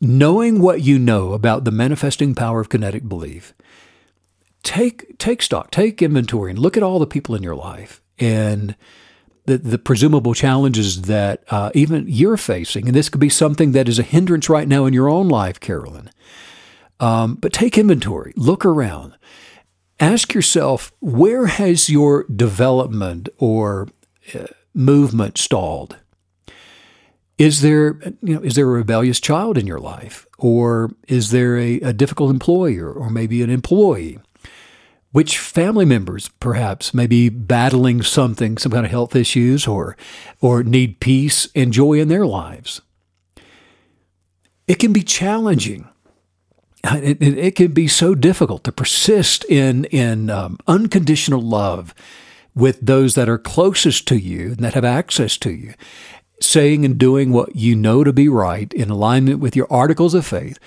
Knowing 0.00 0.60
what 0.60 0.82
you 0.82 0.98
know 0.98 1.32
about 1.32 1.64
the 1.64 1.70
manifesting 1.70 2.34
power 2.34 2.60
of 2.60 2.68
kinetic 2.68 3.08
belief, 3.08 3.54
take 4.64 5.16
take 5.18 5.42
stock, 5.42 5.70
take 5.70 6.02
inventory, 6.02 6.50
and 6.50 6.58
look 6.58 6.76
at 6.76 6.82
all 6.82 6.98
the 6.98 7.06
people 7.06 7.34
in 7.34 7.42
your 7.42 7.54
life 7.54 8.02
and 8.18 8.74
the, 9.46 9.58
the 9.58 9.78
presumable 9.78 10.34
challenges 10.34 11.02
that 11.02 11.44
uh, 11.50 11.70
even 11.74 12.06
you're 12.08 12.36
facing. 12.36 12.86
And 12.86 12.96
this 12.96 13.08
could 13.08 13.20
be 13.20 13.28
something 13.28 13.72
that 13.72 13.88
is 13.88 13.98
a 13.98 14.02
hindrance 14.02 14.48
right 14.48 14.66
now 14.66 14.86
in 14.86 14.94
your 14.94 15.08
own 15.08 15.28
life, 15.28 15.60
Carolyn. 15.60 16.10
Um, 16.98 17.34
but 17.34 17.52
take 17.52 17.76
inventory, 17.76 18.32
look 18.36 18.64
around, 18.64 19.14
ask 20.00 20.32
yourself 20.32 20.92
where 21.00 21.46
has 21.46 21.90
your 21.90 22.24
development 22.24 23.28
or 23.38 23.88
uh, 24.34 24.46
movement 24.72 25.38
stalled? 25.38 25.98
Is 27.36 27.62
there, 27.62 27.98
you 28.22 28.34
know, 28.34 28.40
is 28.40 28.54
there 28.54 28.66
a 28.66 28.70
rebellious 28.70 29.18
child 29.18 29.58
in 29.58 29.66
your 29.66 29.80
life? 29.80 30.24
Or 30.38 30.92
is 31.08 31.32
there 31.32 31.58
a, 31.58 31.80
a 31.80 31.92
difficult 31.92 32.30
employer 32.30 32.92
or 32.92 33.10
maybe 33.10 33.42
an 33.42 33.50
employee? 33.50 34.20
Which 35.14 35.38
family 35.38 35.84
members 35.84 36.28
perhaps 36.40 36.92
may 36.92 37.06
be 37.06 37.28
battling 37.28 38.02
something, 38.02 38.58
some 38.58 38.72
kind 38.72 38.84
of 38.84 38.90
health 38.90 39.14
issues 39.14 39.64
or, 39.64 39.96
or 40.40 40.64
need 40.64 40.98
peace 40.98 41.46
and 41.54 41.72
joy 41.72 42.00
in 42.00 42.08
their 42.08 42.26
lives? 42.26 42.80
It 44.66 44.80
can 44.80 44.92
be 44.92 45.04
challenging. 45.04 45.88
It, 46.82 47.22
it, 47.22 47.38
it 47.38 47.54
can 47.54 47.70
be 47.70 47.86
so 47.86 48.16
difficult 48.16 48.64
to 48.64 48.72
persist 48.72 49.44
in, 49.44 49.84
in 49.84 50.30
um, 50.30 50.58
unconditional 50.66 51.40
love 51.40 51.94
with 52.56 52.80
those 52.80 53.14
that 53.14 53.28
are 53.28 53.38
closest 53.38 54.08
to 54.08 54.16
you 54.16 54.46
and 54.46 54.64
that 54.64 54.74
have 54.74 54.84
access 54.84 55.36
to 55.38 55.52
you 55.52 55.74
saying 56.40 56.84
and 56.84 56.98
doing 56.98 57.30
what 57.30 57.54
you 57.54 57.76
know 57.76 58.02
to 58.02 58.12
be 58.12 58.28
right 58.28 58.72
in 58.74 58.90
alignment 58.90 59.38
with 59.38 59.54
your 59.54 59.72
articles 59.72 60.14
of 60.14 60.26
faith 60.26 60.58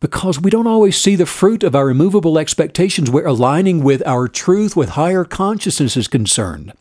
because 0.00 0.40
we 0.40 0.50
don't 0.50 0.66
always 0.66 0.96
see 0.96 1.14
the 1.14 1.26
fruit 1.26 1.62
of 1.62 1.74
our 1.74 1.90
immovable 1.90 2.38
expectations. 2.38 3.10
We're 3.10 3.26
aligning 3.26 3.84
with 3.84 4.02
our 4.06 4.28
truth, 4.28 4.74
with 4.74 4.90
higher 4.90 5.24
consciousness 5.24 5.96
is 5.96 6.08
concerned. 6.08 6.72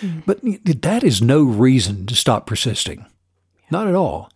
Mm-hmm. 0.00 0.20
But 0.26 0.82
that 0.82 1.02
is 1.02 1.22
no 1.22 1.42
reason 1.42 2.06
to 2.06 2.14
stop 2.14 2.46
persisting. 2.46 3.06
Not 3.70 3.88
at 3.88 3.94
all. 3.94 4.30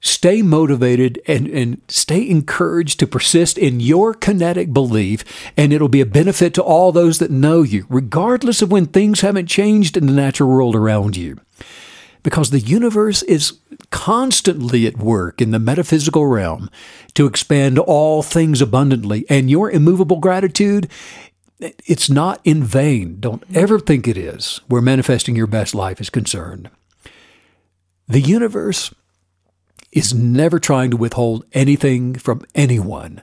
Stay 0.00 0.42
motivated 0.42 1.20
and, 1.26 1.48
and 1.48 1.82
stay 1.88 2.28
encouraged 2.28 3.00
to 3.00 3.06
persist 3.06 3.58
in 3.58 3.80
your 3.80 4.14
kinetic 4.14 4.72
belief, 4.72 5.24
and 5.56 5.72
it'll 5.72 5.88
be 5.88 6.00
a 6.00 6.06
benefit 6.06 6.54
to 6.54 6.62
all 6.62 6.92
those 6.92 7.18
that 7.18 7.32
know 7.32 7.62
you, 7.62 7.84
regardless 7.88 8.62
of 8.62 8.70
when 8.70 8.86
things 8.86 9.22
haven't 9.22 9.48
changed 9.48 9.96
in 9.96 10.06
the 10.06 10.12
natural 10.12 10.48
world 10.48 10.76
around 10.76 11.16
you. 11.16 11.40
Because 12.22 12.50
the 12.50 12.60
universe 12.60 13.22
is 13.22 13.58
constantly 13.90 14.86
at 14.86 14.98
work 14.98 15.40
in 15.40 15.50
the 15.50 15.58
metaphysical 15.58 16.26
realm 16.26 16.68
to 17.14 17.26
expand 17.26 17.78
all 17.78 18.22
things 18.22 18.60
abundantly, 18.60 19.24
and 19.28 19.50
your 19.50 19.70
immovable 19.70 20.18
gratitude 20.18 20.88
it's 21.60 22.08
not 22.08 22.40
in 22.44 22.62
vain. 22.62 23.18
Don't 23.20 23.42
mm-hmm. 23.42 23.56
ever 23.56 23.78
think 23.78 24.06
it 24.06 24.16
is 24.16 24.60
where 24.68 24.82
manifesting 24.82 25.36
your 25.36 25.46
best 25.46 25.74
life 25.74 26.00
is 26.00 26.10
concerned. 26.10 26.70
The 28.06 28.20
universe 28.20 28.94
is 29.92 30.14
never 30.14 30.58
trying 30.58 30.90
to 30.90 30.96
withhold 30.96 31.44
anything 31.52 32.14
from 32.14 32.42
anyone. 32.54 33.22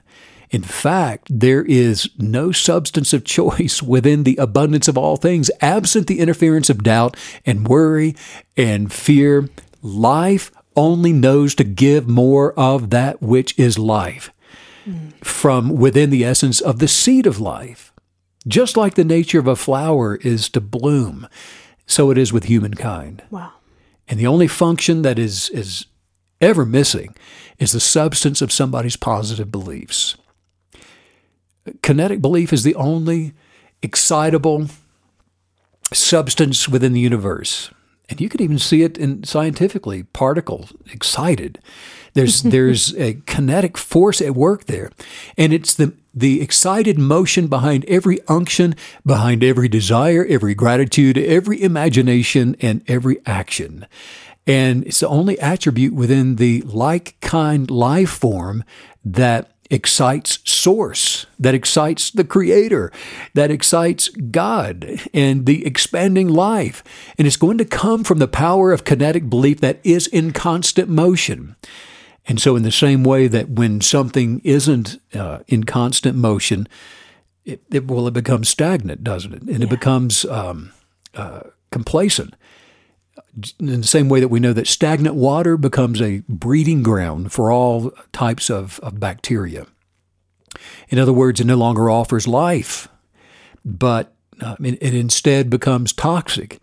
In 0.50 0.62
fact, 0.62 1.28
there 1.30 1.64
is 1.64 2.08
no 2.18 2.52
substance 2.52 3.12
of 3.12 3.24
choice 3.38 3.82
within 3.82 4.24
the 4.24 4.36
abundance 4.36 4.88
of 4.88 4.98
all 4.98 5.16
things, 5.16 5.50
absent 5.60 6.06
the 6.06 6.20
interference 6.20 6.70
of 6.70 6.82
doubt 6.82 7.16
and 7.44 7.68
worry 7.68 8.14
and 8.56 8.92
fear. 8.92 9.48
Life 9.82 10.50
only 10.76 11.12
knows 11.12 11.54
to 11.54 11.64
give 11.64 12.08
more 12.08 12.52
of 12.58 12.90
that 12.90 13.22
which 13.22 13.58
is 13.58 13.78
life 13.78 14.30
mm. 14.86 15.12
from 15.24 15.70
within 15.76 16.10
the 16.10 16.24
essence 16.24 16.60
of 16.60 16.78
the 16.78 16.88
seed 16.88 17.26
of 17.26 17.40
life. 17.40 17.92
Just 18.46 18.76
like 18.76 18.94
the 18.94 19.04
nature 19.04 19.40
of 19.40 19.48
a 19.48 19.56
flower 19.56 20.16
is 20.16 20.48
to 20.50 20.60
bloom, 20.60 21.26
so 21.86 22.10
it 22.10 22.18
is 22.18 22.32
with 22.32 22.44
humankind. 22.44 23.22
Wow. 23.30 23.52
And 24.08 24.20
the 24.20 24.26
only 24.26 24.46
function 24.46 25.02
that 25.02 25.18
is, 25.18 25.50
is 25.50 25.86
ever 26.40 26.64
missing 26.64 27.14
is 27.58 27.72
the 27.72 27.80
substance 27.80 28.40
of 28.40 28.52
somebody's 28.52 28.96
positive 28.96 29.50
beliefs. 29.50 30.16
Kinetic 31.82 32.20
belief 32.20 32.52
is 32.52 32.62
the 32.62 32.74
only 32.74 33.34
excitable 33.82 34.68
substance 35.92 36.68
within 36.68 36.92
the 36.92 37.00
universe. 37.00 37.70
And 38.08 38.20
you 38.20 38.28
can 38.28 38.40
even 38.40 38.58
see 38.58 38.82
it 38.82 38.96
in 38.96 39.24
scientifically, 39.24 40.04
particles 40.04 40.72
excited. 40.92 41.58
There's 42.14 42.42
there's 42.54 42.94
a 42.96 43.14
kinetic 43.26 43.76
force 43.76 44.20
at 44.20 44.34
work 44.34 44.66
there. 44.66 44.90
And 45.36 45.52
it's 45.52 45.74
the 45.74 45.94
the 46.14 46.40
excited 46.40 46.98
motion 46.98 47.46
behind 47.46 47.84
every 47.86 48.20
unction, 48.26 48.74
behind 49.04 49.44
every 49.44 49.68
desire, 49.68 50.24
every 50.28 50.54
gratitude, 50.54 51.18
every 51.18 51.60
imagination, 51.62 52.56
and 52.60 52.82
every 52.88 53.18
action. 53.26 53.86
And 54.46 54.86
it's 54.86 55.00
the 55.00 55.08
only 55.08 55.38
attribute 55.40 55.92
within 55.92 56.36
the 56.36 56.62
like 56.62 57.16
kind 57.20 57.70
life 57.70 58.10
form 58.10 58.64
that 59.04 59.50
excites 59.70 60.38
source, 60.44 61.26
that 61.38 61.54
excites 61.54 62.10
the 62.10 62.24
creator, 62.24 62.92
that 63.34 63.50
excites 63.50 64.08
God 64.08 65.00
and 65.12 65.46
the 65.46 65.66
expanding 65.66 66.28
life. 66.28 66.82
And 67.18 67.26
it's 67.26 67.36
going 67.36 67.58
to 67.58 67.64
come 67.64 68.04
from 68.04 68.18
the 68.18 68.28
power 68.28 68.72
of 68.72 68.84
kinetic 68.84 69.28
belief 69.28 69.60
that 69.60 69.80
is 69.84 70.06
in 70.06 70.32
constant 70.32 70.88
motion. 70.88 71.56
And 72.28 72.40
so, 72.40 72.56
in 72.56 72.62
the 72.62 72.72
same 72.72 73.04
way 73.04 73.28
that 73.28 73.50
when 73.50 73.80
something 73.80 74.40
isn't 74.42 75.00
uh, 75.14 75.40
in 75.46 75.64
constant 75.64 76.16
motion, 76.16 76.66
it, 77.44 77.62
it, 77.70 77.86
well, 77.86 78.08
it 78.08 78.14
becomes 78.14 78.48
stagnant, 78.48 79.04
doesn't 79.04 79.32
it? 79.32 79.42
And 79.42 79.60
yeah. 79.60 79.64
it 79.64 79.70
becomes 79.70 80.24
um, 80.24 80.72
uh, 81.14 81.42
complacent 81.70 82.34
in 83.60 83.80
the 83.80 83.86
same 83.86 84.08
way 84.08 84.20
that 84.20 84.28
we 84.28 84.40
know 84.40 84.52
that 84.52 84.66
stagnant 84.66 85.14
water 85.14 85.56
becomes 85.56 86.00
a 86.00 86.22
breeding 86.28 86.82
ground 86.82 87.32
for 87.32 87.52
all 87.52 87.92
types 88.12 88.50
of, 88.50 88.80
of 88.80 88.98
bacteria. 88.98 89.66
In 90.88 90.98
other 90.98 91.12
words, 91.12 91.40
it 91.40 91.46
no 91.46 91.56
longer 91.56 91.90
offers 91.90 92.26
life, 92.26 92.88
but 93.64 94.14
uh, 94.40 94.56
it, 94.60 94.78
it 94.80 94.94
instead 94.94 95.50
becomes 95.50 95.92
toxic. 95.92 96.60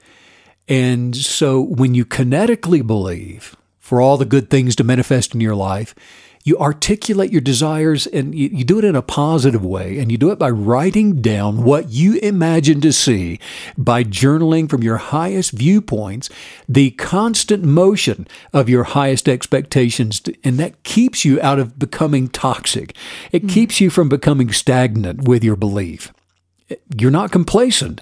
And 0.67 1.15
so 1.15 1.61
when 1.61 1.93
you 1.93 2.05
kinetically 2.05 2.85
believe 2.85 3.55
for 3.79 4.01
all 4.01 4.17
the 4.17 4.25
good 4.25 4.49
things 4.49 4.75
to 4.77 4.83
manifest 4.83 5.33
in 5.35 5.41
your 5.41 5.55
life, 5.55 5.93
you 6.43 6.57
articulate 6.57 7.31
your 7.31 7.41
desires 7.41 8.05
and 8.07 8.35
you, 8.35 8.49
you, 8.49 8.63
do 8.65 8.77
it 8.77 8.83
in 8.83 8.95
a 8.95 9.01
positive 9.01 9.63
way. 9.63 9.97
And 9.97 10.11
you 10.11 10.17
do 10.17 10.29
it 10.31 10.39
by 10.39 10.49
writing 10.49 11.21
down 11.21 11.63
what 11.63 11.89
you 11.89 12.17
imagine 12.17 12.81
to 12.81 12.91
see, 12.91 13.39
by 13.77 14.03
journaling 14.03 14.69
from 14.69 14.83
your 14.83 14.97
highest 14.97 15.51
viewpoints, 15.51 16.29
the 16.67 16.91
constant 16.91 17.63
motion 17.63 18.27
of 18.51 18.67
your 18.67 18.83
highest 18.83 19.29
expectations. 19.29 20.21
And 20.43 20.57
that 20.59 20.83
keeps 20.83 21.23
you 21.23 21.39
out 21.41 21.59
of 21.59 21.79
becoming 21.79 22.27
toxic. 22.27 22.95
It 23.31 23.43
mm-hmm. 23.43 23.53
keeps 23.53 23.79
you 23.79 23.89
from 23.89 24.09
becoming 24.09 24.51
stagnant 24.51 25.27
with 25.27 25.43
your 25.43 25.55
belief. 25.55 26.13
You're 26.97 27.11
not 27.11 27.31
complacent, 27.31 28.01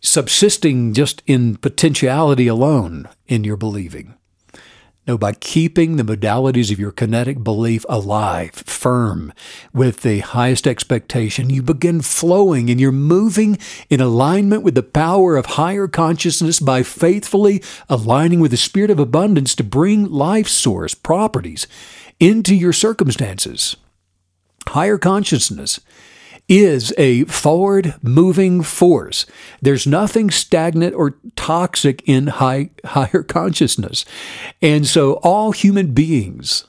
subsisting 0.00 0.92
just 0.92 1.22
in 1.26 1.56
potentiality 1.56 2.48
alone 2.48 3.08
in 3.28 3.44
your 3.44 3.56
believing. 3.56 4.14
No, 5.06 5.18
by 5.18 5.34
keeping 5.34 5.96
the 5.96 6.02
modalities 6.02 6.72
of 6.72 6.78
your 6.78 6.90
kinetic 6.90 7.44
belief 7.44 7.84
alive, 7.90 8.52
firm, 8.54 9.34
with 9.74 10.00
the 10.00 10.20
highest 10.20 10.66
expectation, 10.66 11.50
you 11.50 11.60
begin 11.60 12.00
flowing 12.00 12.70
and 12.70 12.80
you're 12.80 12.90
moving 12.90 13.58
in 13.90 14.00
alignment 14.00 14.62
with 14.62 14.74
the 14.74 14.82
power 14.82 15.36
of 15.36 15.44
higher 15.44 15.88
consciousness 15.88 16.58
by 16.58 16.82
faithfully 16.82 17.62
aligning 17.90 18.40
with 18.40 18.50
the 18.50 18.56
spirit 18.56 18.88
of 18.88 18.98
abundance 18.98 19.54
to 19.56 19.62
bring 19.62 20.10
life 20.10 20.48
source 20.48 20.94
properties 20.94 21.66
into 22.18 22.54
your 22.54 22.72
circumstances. 22.72 23.76
Higher 24.68 24.96
consciousness 24.96 25.80
is 26.48 26.92
a 26.98 27.24
forward 27.24 27.94
moving 28.02 28.62
force. 28.62 29.24
There's 29.62 29.86
nothing 29.86 30.30
stagnant 30.30 30.94
or 30.94 31.14
toxic 31.36 32.02
in 32.06 32.26
high, 32.26 32.70
higher 32.84 33.22
consciousness. 33.22 34.04
And 34.60 34.86
so 34.86 35.14
all 35.22 35.52
human 35.52 35.92
beings, 35.92 36.66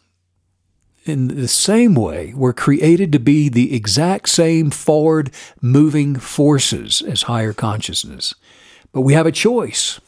in 1.03 1.27
the 1.27 1.47
same 1.47 1.93
way, 1.93 2.33
were 2.35 2.53
created 2.53 3.11
to 3.11 3.19
be 3.19 3.49
the 3.49 3.75
exact 3.75 4.29
same 4.29 4.71
forward 4.71 5.31
moving 5.61 6.15
forces 6.15 7.01
as 7.01 7.23
higher 7.23 7.53
consciousness. 7.53 8.33
But 8.93 9.01
we 9.01 9.13
have 9.13 9.27
a 9.27 9.31
choice. 9.31 9.99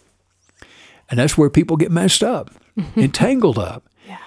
And 1.10 1.20
that's 1.20 1.38
where 1.38 1.50
people 1.50 1.78
get 1.78 1.92
messed 1.92 2.24
up, 2.24 2.52
mm-hmm. 2.78 3.00
entangled 3.00 3.58
up. 3.60 3.84
Yeah. 4.08 4.18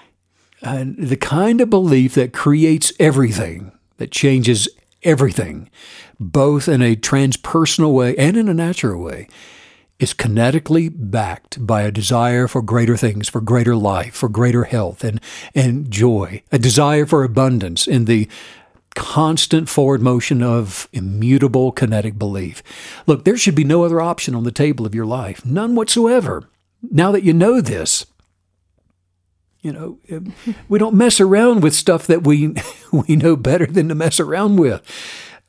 And 0.62 0.96
the 0.98 1.16
kind 1.16 1.60
of 1.60 1.70
belief 1.70 2.14
that 2.14 2.32
creates 2.32 2.92
everything, 2.98 3.72
that 3.96 4.10
changes 4.10 4.68
everything, 5.02 5.70
both 6.18 6.68
in 6.68 6.82
a 6.82 6.96
transpersonal 6.96 7.92
way 7.92 8.16
and 8.16 8.36
in 8.36 8.48
a 8.48 8.54
natural 8.54 9.02
way, 9.02 9.28
is 9.98 10.14
kinetically 10.14 10.90
backed 10.92 11.64
by 11.66 11.82
a 11.82 11.90
desire 11.90 12.48
for 12.48 12.62
greater 12.62 12.96
things, 12.96 13.28
for 13.28 13.40
greater 13.40 13.76
life, 13.76 14.14
for 14.14 14.28
greater 14.28 14.64
health 14.64 15.04
and, 15.04 15.20
and 15.54 15.90
joy, 15.90 16.42
a 16.50 16.58
desire 16.58 17.04
for 17.04 17.22
abundance 17.22 17.86
in 17.86 18.06
the 18.06 18.28
constant 18.94 19.68
forward 19.68 20.02
motion 20.02 20.42
of 20.42 20.88
immutable 20.92 21.70
kinetic 21.70 22.18
belief. 22.18 22.62
Look, 23.06 23.24
there 23.24 23.36
should 23.36 23.54
be 23.54 23.64
no 23.64 23.84
other 23.84 24.00
option 24.00 24.34
on 24.34 24.44
the 24.44 24.50
table 24.50 24.86
of 24.86 24.94
your 24.94 25.06
life, 25.06 25.44
none 25.44 25.74
whatsoever. 25.74 26.48
Now 26.82 27.12
that 27.12 27.22
you 27.22 27.32
know 27.32 27.60
this, 27.60 28.06
you 29.62 29.72
know, 29.72 29.98
we 30.68 30.78
don't 30.78 30.94
mess 30.94 31.20
around 31.20 31.62
with 31.62 31.74
stuff 31.74 32.06
that 32.06 32.24
we 32.24 32.54
we 32.92 33.16
know 33.16 33.36
better 33.36 33.66
than 33.66 33.88
to 33.88 33.94
mess 33.94 34.20
around 34.20 34.56
with. 34.56 34.82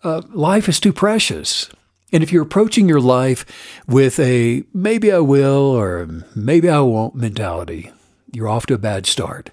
Uh, 0.03 0.21
life 0.33 0.67
is 0.67 0.79
too 0.79 0.93
precious. 0.93 1.69
And 2.13 2.21
if 2.21 2.31
you're 2.31 2.43
approaching 2.43 2.89
your 2.89 2.99
life 2.99 3.45
with 3.87 4.19
a 4.19 4.63
maybe 4.73 5.11
I 5.11 5.19
will 5.19 5.65
or 5.65 6.25
maybe 6.35 6.69
I 6.69 6.81
won't 6.81 7.15
mentality, 7.15 7.91
you're 8.33 8.49
off 8.49 8.65
to 8.67 8.73
a 8.73 8.79
bad 8.79 9.05
start. 9.05 9.51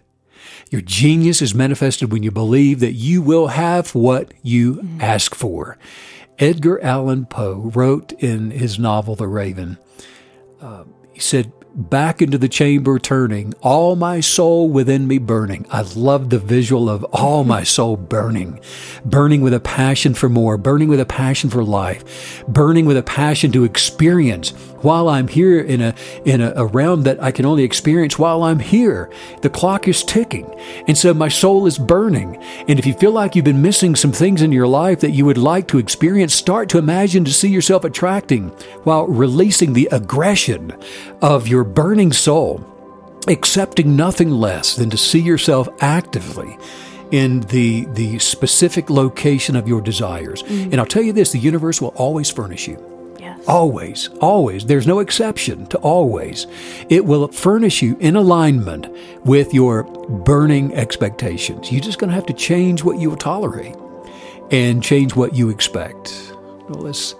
Your 0.70 0.80
genius 0.80 1.40
is 1.40 1.54
manifested 1.54 2.12
when 2.12 2.22
you 2.22 2.30
believe 2.30 2.80
that 2.80 2.92
you 2.92 3.22
will 3.22 3.48
have 3.48 3.94
what 3.94 4.34
you 4.42 4.74
mm. 4.74 5.00
ask 5.00 5.34
for. 5.34 5.78
Edgar 6.38 6.80
Allan 6.82 7.26
Poe 7.26 7.70
wrote 7.74 8.12
in 8.12 8.50
his 8.50 8.78
novel 8.78 9.14
The 9.14 9.26
Raven, 9.26 9.78
uh, 10.60 10.84
he 11.12 11.20
said, 11.20 11.52
back 11.78 12.20
into 12.20 12.36
the 12.36 12.48
chamber 12.48 12.98
turning, 12.98 13.54
all 13.62 13.94
my 13.94 14.18
soul 14.18 14.68
within 14.68 15.06
me 15.06 15.18
burning. 15.18 15.64
I 15.70 15.82
love 15.82 16.28
the 16.28 16.40
visual 16.40 16.90
of 16.90 17.04
all 17.04 17.44
my 17.44 17.62
soul 17.62 17.96
burning, 17.96 18.58
burning 19.04 19.42
with 19.42 19.54
a 19.54 19.60
passion 19.60 20.14
for 20.14 20.28
more, 20.28 20.58
burning 20.58 20.88
with 20.88 20.98
a 20.98 21.06
passion 21.06 21.50
for 21.50 21.62
life, 21.62 22.44
burning 22.48 22.84
with 22.84 22.96
a 22.96 23.02
passion 23.04 23.52
to 23.52 23.62
experience 23.62 24.52
while 24.82 25.08
I'm 25.08 25.28
here 25.28 25.60
in 25.60 25.80
a 25.80 25.94
in 26.24 26.40
a, 26.40 26.52
a 26.56 26.66
realm 26.66 27.02
that 27.02 27.22
I 27.22 27.30
can 27.30 27.46
only 27.46 27.64
experience 27.64 28.18
while 28.18 28.42
I'm 28.42 28.58
here. 28.58 29.10
The 29.42 29.50
clock 29.50 29.88
is 29.88 30.02
ticking. 30.02 30.52
And 30.86 30.96
so 30.96 31.14
my 31.14 31.28
soul 31.28 31.66
is 31.66 31.78
burning. 31.78 32.36
And 32.68 32.78
if 32.78 32.86
you 32.86 32.94
feel 32.94 33.12
like 33.12 33.34
you've 33.34 33.44
been 33.44 33.62
missing 33.62 33.96
some 33.96 34.12
things 34.12 34.42
in 34.42 34.52
your 34.52 34.66
life 34.66 35.00
that 35.00 35.12
you 35.12 35.24
would 35.24 35.38
like 35.38 35.68
to 35.68 35.78
experience, 35.78 36.34
start 36.34 36.68
to 36.70 36.78
imagine 36.78 37.24
to 37.24 37.32
see 37.32 37.48
yourself 37.48 37.84
attracting 37.84 38.48
while 38.84 39.06
releasing 39.06 39.72
the 39.72 39.88
aggression 39.92 40.72
of 41.22 41.48
your 41.48 41.64
burning 41.64 42.12
soul 42.12 42.64
accepting 43.26 43.96
nothing 43.96 44.30
less 44.30 44.76
than 44.76 44.90
to 44.90 44.96
see 44.96 45.20
yourself 45.20 45.68
actively 45.80 46.56
in 47.10 47.40
the 47.40 47.86
the 47.92 48.18
specific 48.18 48.90
location 48.90 49.56
of 49.56 49.66
your 49.66 49.80
desires. 49.80 50.42
Mm. 50.42 50.72
And 50.72 50.76
I'll 50.76 50.86
tell 50.86 51.02
you 51.02 51.12
this, 51.12 51.32
the 51.32 51.38
universe 51.38 51.80
will 51.80 51.94
always 51.96 52.30
furnish 52.30 52.68
you. 52.68 52.97
Always, 53.48 54.10
always. 54.20 54.66
There's 54.66 54.86
no 54.86 54.98
exception 54.98 55.66
to 55.68 55.78
always. 55.78 56.46
It 56.90 57.06
will 57.06 57.28
furnish 57.28 57.80
you 57.80 57.96
in 57.98 58.14
alignment 58.14 58.86
with 59.24 59.54
your 59.54 59.84
burning 59.84 60.74
expectations. 60.74 61.72
You're 61.72 61.80
just 61.80 61.98
going 61.98 62.10
to 62.10 62.14
have 62.14 62.26
to 62.26 62.34
change 62.34 62.84
what 62.84 62.98
you 62.98 63.08
will 63.08 63.16
tolerate 63.16 63.74
and 64.50 64.82
change 64.82 65.16
what 65.16 65.34
you 65.34 65.48
expect. 65.48 66.30
Well, 66.68 66.82
let's 66.82 67.14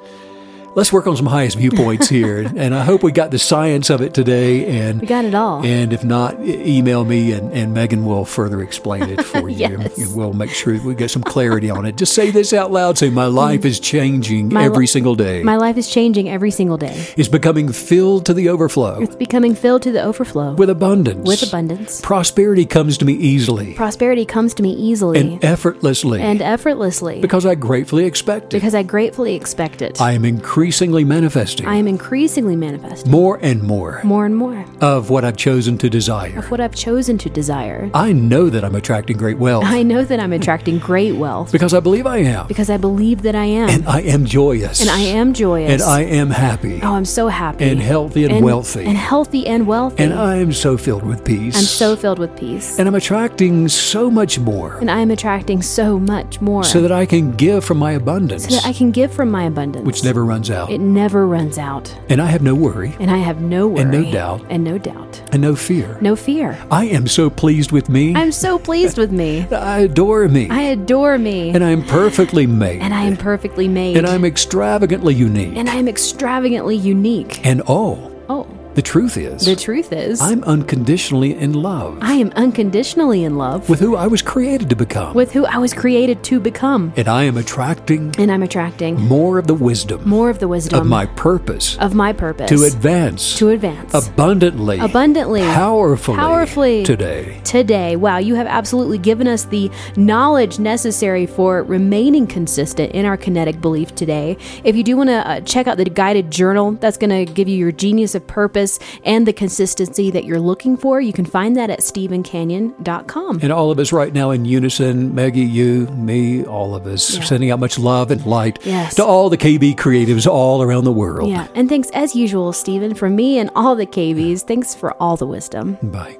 let's 0.78 0.92
work 0.92 1.06
on 1.08 1.16
some 1.16 1.26
highest 1.26 1.56
viewpoints 1.58 2.08
here, 2.08 2.48
and 2.56 2.72
I 2.74 2.84
hope 2.84 3.02
we 3.02 3.10
got 3.10 3.32
the 3.32 3.38
science 3.38 3.90
of 3.90 4.00
it 4.00 4.14
today. 4.14 4.66
And 4.80 5.00
We 5.00 5.06
got 5.08 5.24
it 5.24 5.34
all. 5.34 5.64
and 5.64 5.92
if 5.92 6.04
not, 6.04 6.38
email 6.40 7.04
me, 7.04 7.32
and, 7.32 7.52
and 7.52 7.74
Megan 7.74 8.04
will 8.04 8.24
further 8.24 8.62
explain 8.62 9.02
it 9.10 9.24
for 9.32 9.48
you. 9.48 9.56
Yes. 9.58 9.98
And 9.98 10.16
We'll 10.16 10.32
make 10.32 10.50
sure 10.50 10.78
we 10.80 10.94
get 10.94 11.10
some 11.10 11.22
clarity 11.22 11.68
on 11.68 11.84
it. 11.84 11.96
Just 11.96 12.14
say 12.14 12.30
this 12.30 12.52
out 12.52 12.70
loud. 12.70 12.96
Say, 12.96 13.10
my 13.10 13.26
life 13.26 13.64
is 13.64 13.80
changing 13.80 14.52
My 14.52 14.64
every 14.64 14.84
li- 14.84 14.86
single 14.86 15.14
day. 15.16 15.42
My 15.42 15.56
life 15.56 15.76
is 15.76 15.88
changing 15.90 16.28
every 16.28 16.50
single 16.52 16.76
day. 16.76 17.06
It's 17.16 17.28
becoming 17.28 17.72
filled 17.72 18.26
to 18.26 18.34
the 18.34 18.48
overflow 18.48 19.00
It's 19.02 19.16
becoming 19.16 19.54
filled 19.56 19.82
to 19.82 19.92
the 19.92 20.02
overflow 20.02 20.54
with 20.54 20.70
abundance. 20.70 21.26
with 21.26 21.42
abundance. 21.42 22.00
Prosperity 22.00 22.64
comes 22.66 22.96
to 22.98 23.04
me 23.04 23.14
easily 23.14 23.74
Prosperity 23.74 24.24
comes 24.24 24.54
to 24.54 24.62
me 24.62 24.72
easily 24.72 25.18
and 25.20 25.44
effortlessly 25.44 26.20
and 26.22 26.40
effortlessly 26.40 27.20
because 27.20 27.44
I 27.46 27.54
gratefully 27.54 28.04
expect 28.04 28.46
it. 28.46 28.58
because 28.58 28.74
I 28.74 28.82
gratefully 28.82 29.34
expect 29.34 29.82
it. 29.82 30.00
I 30.00 30.12
am 30.12 30.24
increasingly 30.68 31.02
manifesting 31.02 31.66
I 31.66 31.76
am 31.76 31.88
increasingly 31.88 32.54
manifesting 32.54 33.10
more 33.10 33.38
and 33.40 33.62
more 33.62 34.02
more 34.04 34.26
and 34.26 34.36
more 34.36 34.66
of 34.82 35.08
what 35.08 35.24
I've 35.24 35.38
chosen 35.38 35.78
to 35.78 35.88
desire. 35.88 36.38
of 36.38 36.50
what 36.50 36.60
I've 36.60 36.74
chosen 36.74 37.16
to 37.18 37.30
desire. 37.30 37.90
I 37.94 38.12
know 38.12 38.50
that 38.50 38.64
I'm 38.66 38.74
attracting 38.74 39.16
great 39.16 39.38
wealth 39.38 39.64
I 39.64 39.82
know 39.82 40.04
that 40.04 40.20
I'm 40.20 40.34
attracting 40.34 40.78
great 40.78 41.16
wealth 41.16 41.52
because 41.52 41.72
I 41.72 41.80
believe 41.80 42.06
I 42.06 42.18
am. 42.18 42.46
because 42.48 42.68
I 42.68 42.76
believe 42.76 43.22
that 43.22 43.34
I 43.34 43.46
am. 43.46 43.70
And 43.70 43.88
I 43.88 44.02
am 44.02 44.26
joyous. 44.26 44.82
And 44.82 44.90
I 44.90 45.00
am 45.00 45.32
joyous. 45.32 45.72
And 45.72 45.82
I 45.82 46.02
am 46.02 46.28
happy. 46.28 46.80
Oh, 46.82 46.94
I'm 46.94 47.06
so 47.06 47.28
happy. 47.28 47.64
And 47.64 47.80
healthy 47.80 48.24
and 48.26 48.44
wealthy. 48.44 48.84
And 48.84 48.98
healthy 48.98 49.46
and 49.46 49.66
wealthy. 49.66 50.02
And 50.04 50.12
I 50.12 50.36
am 50.36 50.52
so 50.52 50.76
filled 50.76 51.04
with 51.04 51.24
peace. 51.24 51.56
I'm 51.56 51.62
so 51.62 51.96
filled 51.96 52.18
with 52.18 52.36
peace. 52.38 52.78
And 52.78 52.86
I'm 52.86 52.94
attracting 52.94 53.68
so 53.68 54.10
much 54.10 54.38
more 54.38 54.76
And 54.82 54.90
I 54.90 55.00
am 55.00 55.10
attracting 55.10 55.62
so 55.62 55.98
much 55.98 56.42
more 56.42 56.62
so 56.62 56.82
that 56.82 56.92
I 56.92 57.06
can 57.06 57.32
give 57.32 57.64
from 57.64 57.78
my 57.78 57.92
abundance, 57.92 58.44
so 58.48 58.54
that 58.56 58.66
I 58.66 58.74
can 58.74 58.90
give 58.90 59.10
from 59.12 59.30
my 59.30 59.44
abundance. 59.44 59.86
which 59.86 60.04
never 60.04 60.24
runs 60.24 60.50
out. 60.50 60.57
It 60.66 60.78
never 60.78 61.26
runs 61.26 61.58
out. 61.58 61.94
and 62.08 62.20
I 62.20 62.26
have 62.26 62.42
no 62.42 62.54
worry 62.54 62.94
And 63.00 63.10
I 63.10 63.18
have 63.18 63.40
no 63.40 63.68
worry. 63.68 63.82
And 63.82 63.90
no 63.90 64.10
doubt. 64.10 64.44
And 64.50 64.64
no 64.64 64.78
doubt. 64.78 65.22
and 65.32 65.42
no 65.42 65.54
fear. 65.54 65.98
No 66.00 66.16
fear. 66.16 66.58
I 66.70 66.86
am 66.86 67.06
so 67.06 67.30
pleased 67.30 67.70
with 67.72 67.88
me. 67.88 68.14
I'm 68.14 68.32
so 68.32 68.58
pleased 68.58 68.98
with 68.98 69.12
me. 69.12 69.46
I 69.52 69.80
adore 69.80 70.26
me. 70.28 70.48
I 70.50 70.62
adore 70.62 71.18
me. 71.18 71.50
and 71.50 71.62
I 71.62 71.70
am 71.70 71.82
perfectly 71.84 72.46
made. 72.46 72.80
and 72.82 72.92
I 72.94 73.02
am 73.04 73.16
perfectly 73.16 73.68
made. 73.68 73.96
And 73.96 74.06
I'm 74.06 74.24
extravagantly 74.24 75.14
unique. 75.14 75.56
and 75.56 75.68
I 75.68 75.74
am 75.76 75.88
extravagantly 75.88 76.76
unique. 76.76 77.44
and 77.46 77.62
oh, 77.68 78.12
Oh, 78.30 78.46
the 78.78 78.82
truth 78.82 79.16
is, 79.16 79.44
the 79.44 79.56
truth 79.56 79.92
is, 79.92 80.20
I'm 80.20 80.44
unconditionally 80.44 81.34
in 81.34 81.52
love 81.52 81.98
I 82.00 82.12
am 82.12 82.30
unconditionally 82.36 83.24
in 83.24 83.36
love 83.36 83.68
with 83.68 83.80
who 83.80 83.96
I 83.96 84.06
was 84.06 84.22
created 84.22 84.70
to 84.70 84.76
become. 84.76 85.14
with 85.16 85.32
who 85.32 85.44
I 85.46 85.58
was 85.58 85.74
created 85.74 86.22
to 86.22 86.38
become. 86.38 86.92
and 86.96 87.08
I 87.08 87.24
am 87.24 87.36
attracting 87.38 88.14
And 88.18 88.30
I'm 88.30 88.44
attracting 88.44 88.94
more 89.00 89.36
of 89.36 89.48
the 89.48 89.54
wisdom 89.54 90.08
more 90.08 90.30
of 90.30 90.38
the 90.38 90.46
wisdom 90.46 90.78
of 90.78 90.86
my 90.86 91.06
purpose 91.06 91.76
of 91.78 91.96
my 91.96 92.12
purpose 92.12 92.48
to 92.50 92.62
advance 92.62 93.36
to 93.38 93.48
advance 93.48 93.94
abundantly, 93.94 94.78
abundantly, 94.78 95.42
powerfully, 95.42 96.16
powerfully 96.16 96.84
today. 96.84 97.40
Today, 97.42 97.96
wow, 97.96 98.18
you 98.18 98.36
have 98.36 98.46
absolutely 98.46 98.98
given 98.98 99.26
us 99.26 99.42
the 99.46 99.72
knowledge 99.96 100.60
necessary 100.60 101.26
for 101.26 101.64
remaining 101.64 102.28
consistent 102.28 102.92
in 102.92 103.04
our 103.04 103.16
kinetic 103.16 103.60
belief 103.60 103.96
today. 103.96 104.36
If 104.62 104.76
you 104.76 104.84
do 104.84 104.96
want 104.96 105.08
to 105.08 105.28
uh, 105.28 105.40
check 105.40 105.66
out 105.66 105.78
the 105.78 105.84
guided 105.86 106.30
journal, 106.30 106.72
that's 106.72 106.96
going 106.96 107.26
to 107.26 107.32
give 107.32 107.48
you 107.48 107.56
your 107.56 107.72
genius 107.72 108.14
of 108.14 108.24
purpose 108.28 108.67
and 109.04 109.26
the 109.26 109.32
consistency 109.32 110.10
that 110.10 110.24
you're 110.24 110.40
looking 110.40 110.76
for. 110.76 111.00
You 111.00 111.12
can 111.12 111.24
find 111.24 111.56
that 111.56 111.70
at 111.70 111.80
StevenCanyon.com. 111.80 113.40
And 113.42 113.52
all 113.52 113.70
of 113.70 113.78
us 113.78 113.92
right 113.92 114.12
now 114.12 114.30
in 114.30 114.44
unison, 114.44 115.14
Maggie, 115.14 115.40
you, 115.40 115.86
me, 115.88 116.44
all 116.44 116.74
of 116.74 116.86
us, 116.86 117.16
Yeah. 117.16 117.22
sending 117.22 117.50
out 117.50 117.60
much 117.60 117.78
love 117.78 118.10
and 118.10 118.24
light 118.26 118.58
Yes. 118.64 118.94
to 118.96 119.04
all 119.04 119.30
the 119.30 119.36
KB 119.36 119.74
creatives 119.74 120.26
all 120.26 120.62
around 120.62 120.84
the 120.84 120.92
world. 120.92 121.28
Yeah, 121.30 121.46
and 121.54 121.68
thanks 121.68 121.90
as 121.94 122.14
usual, 122.16 122.52
Steven, 122.52 122.94
for 122.94 123.08
me 123.08 123.38
and 123.38 123.50
all 123.54 123.74
the 123.76 123.86
KBs. 123.86 124.42
Thanks 124.42 124.74
for 124.74 124.92
all 125.00 125.16
the 125.16 125.26
wisdom. 125.26 125.78
Bye. 125.82 126.18